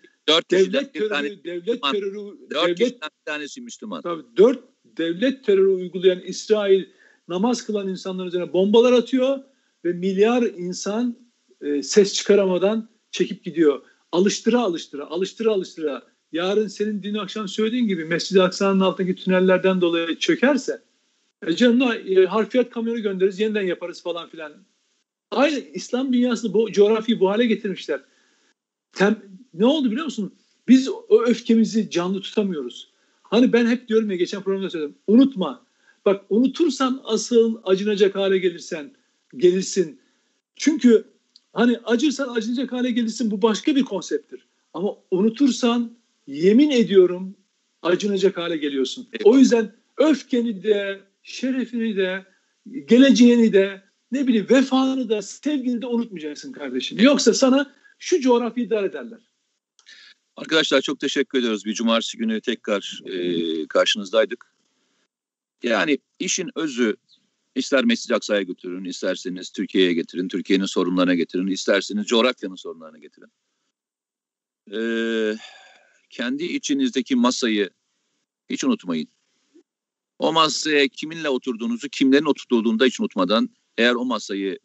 devlet 0.51 0.93
terörü, 0.93 1.43
devlet 1.43 1.83
terörü, 1.83 2.37
dört 2.51 2.79
devlet 2.79 2.99
tanesi 3.25 3.61
Müslüman. 3.61 4.01
Tabii 4.01 4.23
dört 4.37 4.59
devlet 4.97 5.43
terörü 5.43 5.67
uygulayan 5.67 6.21
İsrail 6.21 6.85
namaz 7.27 7.65
kılan 7.65 7.87
insanların 7.87 8.27
üzerine 8.27 8.53
bombalar 8.53 8.93
atıyor 8.93 9.39
ve 9.85 9.93
milyar 9.93 10.43
insan 10.43 11.17
e, 11.61 11.83
ses 11.83 12.13
çıkaramadan 12.13 12.89
çekip 13.11 13.43
gidiyor. 13.43 13.81
Alıştıra 14.11 14.61
alıştıra, 14.61 15.05
alıştıra 15.05 15.51
alıştıra. 15.51 16.03
Yarın 16.31 16.67
senin 16.67 17.03
dün 17.03 17.13
akşam 17.13 17.47
söylediğin 17.47 17.87
gibi 17.87 18.05
Mescid-i 18.05 18.41
Aksa'nın 18.41 18.79
altındaki 18.79 19.15
tünellerden 19.15 19.81
dolayı 19.81 20.19
çökerse 20.19 20.81
e 21.47 21.55
canına 21.55 21.95
e, 21.95 22.25
harfiyat 22.25 22.69
kamyonu 22.69 23.01
göndeririz, 23.01 23.39
yeniden 23.39 23.61
yaparız 23.61 24.03
falan 24.03 24.29
filan. 24.29 24.53
Aynı 25.31 25.59
İslam 25.73 26.13
dünyasını 26.13 26.53
bu 26.53 26.71
coğrafyayı 26.71 27.19
bu 27.19 27.29
hale 27.29 27.45
getirmişler. 27.45 28.01
Tem, 28.95 29.19
ne 29.53 29.65
oldu 29.65 29.91
biliyor 29.91 30.05
musun? 30.05 30.33
Biz 30.67 30.89
o 30.89 31.23
öfkemizi 31.25 31.89
canlı 31.89 32.21
tutamıyoruz. 32.21 32.91
Hani 33.23 33.53
ben 33.53 33.67
hep 33.67 33.87
diyorum 33.87 34.11
ya 34.11 34.15
geçen 34.15 34.41
programda 34.41 34.69
söyledim. 34.69 34.95
Unutma. 35.07 35.65
Bak 36.05 36.25
unutursan 36.29 37.01
asıl 37.03 37.57
acınacak 37.63 38.15
hale 38.15 38.37
gelirsen 38.37 38.91
gelirsin. 39.37 39.99
Çünkü 40.55 41.03
hani 41.53 41.77
acırsan 41.77 42.35
acınacak 42.35 42.71
hale 42.71 42.91
gelirsin 42.91 43.31
bu 43.31 43.41
başka 43.41 43.75
bir 43.75 43.83
konsepttir. 43.83 44.45
Ama 44.73 44.95
unutursan 45.11 45.91
yemin 46.27 46.71
ediyorum 46.71 47.35
acınacak 47.81 48.37
hale 48.37 48.57
geliyorsun. 48.57 49.07
O 49.23 49.37
yüzden 49.37 49.71
öfkeni 49.97 50.63
de, 50.63 50.99
şerefini 51.23 51.97
de, 51.97 52.25
geleceğini 52.87 53.53
de, 53.53 53.81
ne 54.11 54.27
bileyim 54.27 54.47
vefanı 54.49 55.09
da, 55.09 55.21
sevgini 55.21 55.81
de 55.81 55.87
unutmayacaksın 55.87 56.51
kardeşim. 56.51 56.97
Yoksa 57.01 57.33
sana 57.33 57.71
şu 57.97 58.21
coğrafyayı 58.21 58.69
dar 58.69 58.83
ederler. 58.83 59.19
Arkadaşlar 60.35 60.81
çok 60.81 60.99
teşekkür 60.99 61.39
ediyoruz. 61.39 61.65
Bir 61.65 61.73
cumartesi 61.73 62.17
günü 62.17 62.41
tekrar 62.41 63.01
e, 63.05 63.67
karşınızdaydık. 63.67 64.55
Yani 65.63 65.97
işin 66.19 66.49
özü 66.55 66.95
ister 67.55 67.85
Mescid 67.85 68.09
Aksa'ya 68.09 68.41
götürün, 68.41 68.85
isterseniz 68.85 69.49
Türkiye'ye 69.49 69.93
getirin, 69.93 70.27
Türkiye'nin 70.27 70.65
sorunlarına 70.65 71.15
getirin, 71.15 71.47
isterseniz 71.47 72.05
coğrafyanın 72.05 72.55
sorunlarına 72.55 72.97
getirin. 72.97 73.31
Ee, 74.73 75.37
kendi 76.09 76.43
içinizdeki 76.43 77.15
masayı 77.15 77.69
hiç 78.49 78.63
unutmayın. 78.63 79.07
O 80.19 80.33
masaya 80.33 80.87
kiminle 80.87 81.29
oturduğunuzu, 81.29 81.89
kimlerin 81.89 82.25
oturduğunu 82.25 82.79
da 82.79 82.85
hiç 82.85 82.99
unutmadan 82.99 83.49
eğer 83.77 83.95
o 83.95 84.05
masayı 84.05 84.59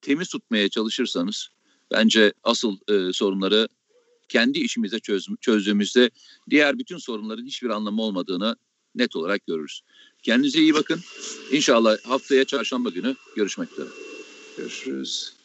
temiz 0.00 0.28
tutmaya 0.28 0.68
çalışırsanız 0.68 1.50
bence 1.92 2.32
asıl 2.44 2.76
e, 2.88 3.12
sorunları 3.12 3.68
kendi 4.28 4.58
işimize 4.58 5.00
çöz, 5.00 5.28
çözdüğümüzde 5.40 6.10
diğer 6.50 6.78
bütün 6.78 6.98
sorunların 6.98 7.46
hiçbir 7.46 7.70
anlamı 7.70 8.02
olmadığını 8.02 8.56
net 8.94 9.16
olarak 9.16 9.46
görürüz. 9.46 9.82
Kendinize 10.22 10.58
iyi 10.60 10.74
bakın. 10.74 11.00
İnşallah 11.52 11.96
haftaya 12.04 12.44
çarşamba 12.44 12.90
günü 12.90 13.16
görüşmek 13.36 13.72
üzere. 13.72 13.88
Görüşürüz. 14.56 15.41